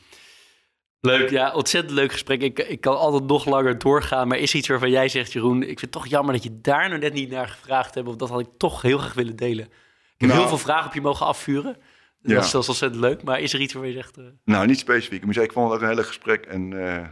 [1.00, 2.42] Leuk, ja, ontzettend leuk gesprek.
[2.42, 5.60] Ik, ik kan altijd nog langer doorgaan, maar is er iets waarvan jij zegt, Jeroen,
[5.60, 8.16] ik vind het toch jammer dat je daar nou net niet naar gevraagd hebt, of
[8.16, 9.64] dat had ik toch heel graag willen delen.
[9.64, 9.70] Ik
[10.16, 11.76] heb nou, heel veel vragen op je mogen afvuren.
[12.22, 12.58] Dat ja.
[12.58, 14.18] was ontzettend leuk, maar is er iets waar je zegt...
[14.18, 14.24] Uh...
[14.44, 15.18] Nou, niet specifiek.
[15.18, 17.06] Ik moet zeggen, ik vond het ook een heel gesprek en uh,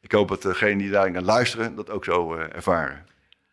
[0.00, 3.06] ik hoop dat degenen die daarin gaan luisteren dat ook zo uh, ervaren.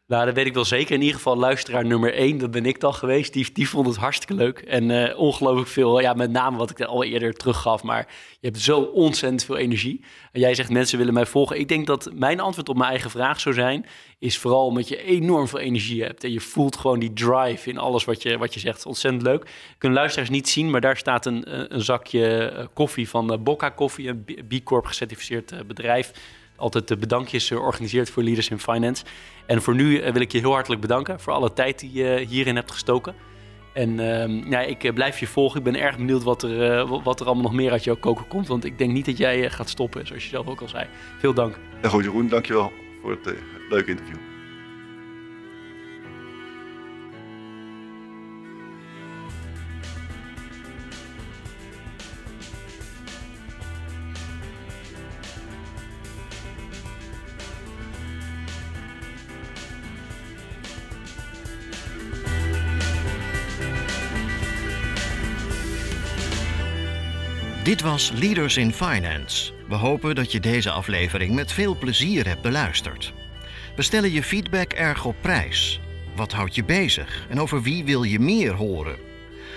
[0.08, 0.94] Nou, dat weet ik wel zeker.
[0.94, 3.34] In ieder geval luisteraar nummer één, dat ben ik dan geweest.
[3.34, 4.60] Die, die vond het hartstikke leuk.
[4.60, 7.84] En uh, ongelooflijk veel, ja, met name wat ik al eerder teruggaf.
[7.84, 8.08] Maar
[8.40, 10.04] je hebt zo ontzettend veel energie.
[10.32, 11.60] En jij zegt mensen willen mij volgen.
[11.60, 13.86] Ik denk dat mijn antwoord op mijn eigen vraag zou zijn...
[14.20, 16.24] is vooral omdat je enorm veel energie hebt.
[16.24, 18.86] En je voelt gewoon die drive in alles wat je, wat je zegt.
[18.86, 19.50] Ontzettend leuk.
[19.78, 24.08] Kunnen luisteraars niet zien, maar daar staat een, een zakje eh, koffie van Bocca Koffie.
[24.08, 26.12] Een B Corp gecertificeerd bedrijf
[26.56, 29.04] altijd de bedankjes organiseert voor Leaders in Finance.
[29.46, 32.26] En voor nu eh, wil ik je heel hartelijk bedanken voor alle tijd die je
[32.30, 33.16] hierin hebt gestoken.
[33.74, 35.58] En uh, ja, ik eh, blijf je volgen.
[35.58, 38.48] Ik ben erg benieuwd wat er, wat er allemaal nog meer uit jouw koken komt.
[38.48, 40.88] Want ik denk niet dat jij gaat stoppen, zoals je zelf ook al zei.
[41.20, 41.60] Veel dank.
[41.82, 42.72] Ja, goed Jeroen, dankjewel
[43.02, 43.36] voor het
[43.70, 44.33] leuke interview.
[67.74, 69.54] Dit was Leaders in Finance.
[69.68, 73.14] We hopen dat je deze aflevering met veel plezier hebt beluisterd.
[73.76, 75.80] We stellen je feedback erg op prijs.
[76.16, 78.98] Wat houdt je bezig en over wie wil je meer horen?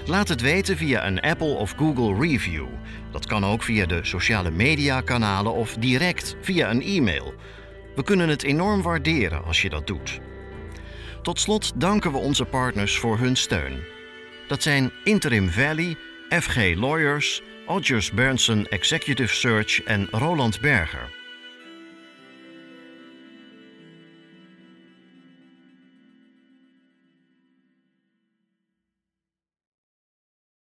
[0.06, 2.66] Laat het weten via een Apple of Google review.
[3.10, 7.34] Dat kan ook via de sociale media kanalen of direct via een e-mail.
[7.94, 10.20] We kunnen het enorm waarderen als je dat doet.
[11.22, 13.84] Tot slot danken we onze partners voor hun steun.
[14.48, 15.96] Dat zijn Interim Valley,
[16.28, 21.15] FG Lawyers, Odgers Berndsen Executive Search en Roland Berger.